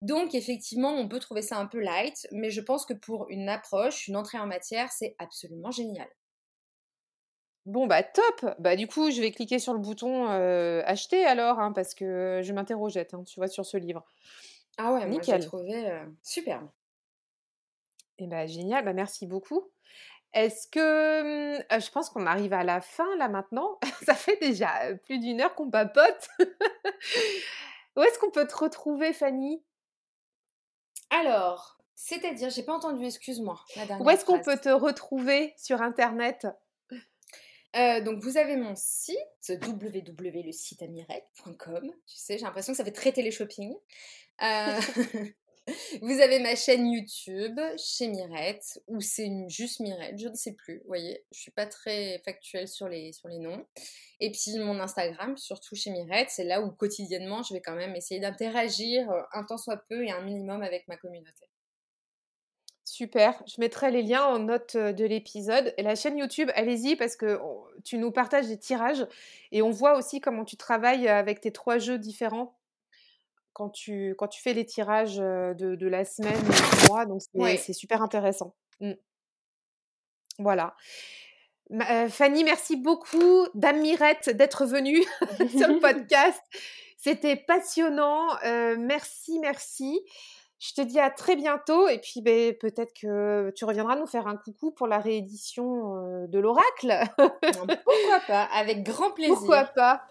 Donc 0.00 0.34
effectivement, 0.34 0.94
on 0.94 1.06
peut 1.06 1.20
trouver 1.20 1.42
ça 1.42 1.58
un 1.58 1.66
peu 1.66 1.80
light, 1.80 2.26
mais 2.32 2.50
je 2.50 2.62
pense 2.62 2.86
que 2.86 2.94
pour 2.94 3.26
une 3.28 3.48
approche, 3.48 4.08
une 4.08 4.16
entrée 4.16 4.38
en 4.38 4.46
matière, 4.46 4.90
c'est 4.90 5.14
absolument 5.18 5.70
génial. 5.70 6.08
Bon, 7.66 7.86
bah 7.86 8.02
top 8.02 8.54
Bah 8.58 8.76
du 8.76 8.86
coup, 8.86 9.10
je 9.10 9.20
vais 9.20 9.30
cliquer 9.30 9.58
sur 9.58 9.72
le 9.72 9.78
bouton 9.78 10.26
acheter 10.84 11.24
alors, 11.24 11.58
hein, 11.60 11.72
parce 11.72 11.94
que 11.94 12.40
je 12.42 12.52
m'interrogeais, 12.52 13.08
hein, 13.12 13.24
tu 13.24 13.40
vois, 13.40 13.48
sur 13.48 13.64
ce 13.64 13.76
livre. 13.76 14.04
Ah 14.76 14.92
ouais, 14.92 15.06
Nickel. 15.06 15.34
moi 15.34 15.40
j'ai 15.40 15.46
trouvé 15.46 16.02
superbe. 16.22 16.68
Et 18.18 18.24
eh 18.24 18.26
bah 18.28 18.46
génial, 18.46 18.84
bah 18.84 18.92
merci 18.92 19.26
beaucoup. 19.26 19.70
Est-ce 20.34 20.66
que 20.66 21.58
mmh, 21.58 21.80
je 21.80 21.90
pense 21.90 22.10
qu'on 22.10 22.26
arrive 22.26 22.52
à 22.52 22.64
la 22.64 22.80
fin 22.80 23.16
là 23.16 23.28
maintenant 23.28 23.78
Ça 24.04 24.14
fait 24.14 24.38
déjà 24.40 24.68
plus 25.04 25.18
d'une 25.18 25.40
heure 25.40 25.54
qu'on 25.54 25.70
papote. 25.70 26.28
Où 27.96 28.02
est-ce 28.02 28.18
qu'on 28.18 28.32
peut 28.32 28.46
te 28.46 28.56
retrouver, 28.56 29.12
Fanny? 29.12 29.62
Alors, 31.10 31.78
c'est-à-dire, 31.94 32.50
j'ai 32.50 32.64
pas 32.64 32.74
entendu, 32.74 33.04
excuse-moi. 33.04 33.64
Où 34.00 34.10
est-ce 34.10 34.24
qu'on 34.24 34.40
peut 34.40 34.58
te 34.58 34.68
retrouver 34.68 35.54
sur 35.56 35.80
Internet? 35.80 36.48
Euh, 37.76 38.00
donc 38.00 38.22
vous 38.22 38.36
avez 38.36 38.56
mon 38.56 38.74
site 38.76 39.16
www.le-site-amirette.com. 39.48 41.92
Tu 42.06 42.16
sais, 42.16 42.38
j'ai 42.38 42.44
l'impression 42.44 42.72
que 42.72 42.76
ça 42.76 42.84
fait 42.84 42.92
très 42.92 43.12
télé-shopping. 43.12 43.74
Euh, 44.42 44.80
vous 46.02 46.20
avez 46.20 46.40
ma 46.40 46.56
chaîne 46.56 46.86
YouTube 46.86 47.58
chez 47.76 48.08
Mirette 48.08 48.80
ou 48.86 49.00
c'est 49.00 49.30
juste 49.48 49.80
Mirette, 49.80 50.18
je 50.18 50.28
ne 50.28 50.34
sais 50.34 50.52
plus. 50.52 50.78
Vous 50.78 50.88
voyez, 50.88 51.24
je 51.32 51.40
suis 51.40 51.50
pas 51.50 51.66
très 51.66 52.20
factuelle 52.24 52.68
sur 52.68 52.88
les 52.88 53.12
sur 53.12 53.28
les 53.28 53.38
noms. 53.38 53.64
Et 54.20 54.30
puis 54.30 54.58
mon 54.58 54.78
Instagram, 54.80 55.36
surtout 55.36 55.74
chez 55.74 55.90
Mirette, 55.90 56.28
c'est 56.30 56.44
là 56.44 56.60
où 56.60 56.70
quotidiennement 56.70 57.42
je 57.42 57.54
vais 57.54 57.60
quand 57.60 57.74
même 57.74 57.96
essayer 57.96 58.20
d'interagir 58.20 59.10
euh, 59.10 59.22
un 59.32 59.44
temps 59.44 59.58
soit 59.58 59.82
peu 59.88 60.04
et 60.04 60.10
un 60.10 60.22
minimum 60.22 60.62
avec 60.62 60.86
ma 60.88 60.96
communauté. 60.96 61.46
Super, 62.94 63.42
je 63.48 63.56
mettrai 63.58 63.90
les 63.90 64.02
liens 64.02 64.24
en 64.24 64.38
note 64.38 64.76
de 64.76 65.04
l'épisode. 65.04 65.74
Et 65.78 65.82
la 65.82 65.96
chaîne 65.96 66.16
YouTube, 66.16 66.48
allez-y 66.54 66.94
parce 66.94 67.16
que 67.16 67.40
tu 67.82 67.98
nous 67.98 68.12
partages 68.12 68.46
des 68.46 68.56
tirages 68.56 69.04
et 69.50 69.62
on 69.62 69.70
voit 69.70 69.96
aussi 69.98 70.20
comment 70.20 70.44
tu 70.44 70.56
travailles 70.56 71.08
avec 71.08 71.40
tes 71.40 71.50
trois 71.50 71.78
jeux 71.78 71.98
différents 71.98 72.56
quand 73.52 73.68
tu, 73.68 74.14
quand 74.16 74.28
tu 74.28 74.40
fais 74.40 74.52
les 74.52 74.64
tirages 74.64 75.16
de, 75.16 75.86
la 75.88 76.04
semaine 76.04 76.40
du 76.40 76.86
mois. 76.86 77.04
Donc 77.04 77.20
c'est 77.58 77.72
super 77.72 78.00
intéressant. 78.00 78.54
Mmh. 78.78 78.92
Voilà. 80.38 80.76
Fanny, 82.10 82.44
merci 82.44 82.76
beaucoup, 82.76 83.48
Dame 83.54 83.80
Mirette, 83.80 84.30
d'être 84.30 84.66
venue 84.66 85.02
sur 85.58 85.66
le 85.66 85.80
podcast. 85.80 86.40
C'était 86.96 87.34
passionnant. 87.34 88.28
merci, 88.78 89.40
merci. 89.40 90.00
Je 90.60 90.72
te 90.72 90.80
dis 90.80 90.98
à 90.98 91.10
très 91.10 91.36
bientôt 91.36 91.88
et 91.88 91.98
puis 91.98 92.22
ben, 92.22 92.54
peut-être 92.54 92.92
que 92.98 93.52
tu 93.54 93.64
reviendras 93.64 93.96
nous 93.96 94.06
faire 94.06 94.26
un 94.26 94.36
coucou 94.36 94.70
pour 94.70 94.86
la 94.86 94.98
réédition 94.98 95.96
euh, 95.96 96.26
de 96.26 96.38
l'oracle. 96.38 96.94
Pourquoi 97.16 98.20
pas, 98.26 98.48
avec 98.54 98.82
grand 98.82 99.10
plaisir. 99.14 99.36
Pourquoi 99.36 99.64
pas. 99.64 100.02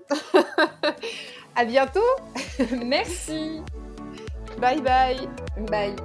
à 1.55 1.65
bientôt. 1.65 2.01
Merci. 2.85 3.61
Bye 4.59 4.81
bye. 4.81 5.27
Bye. 5.69 5.95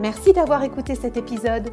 Merci 0.00 0.32
d'avoir 0.32 0.62
écouté 0.62 0.94
cet 0.94 1.16
épisode. 1.16 1.72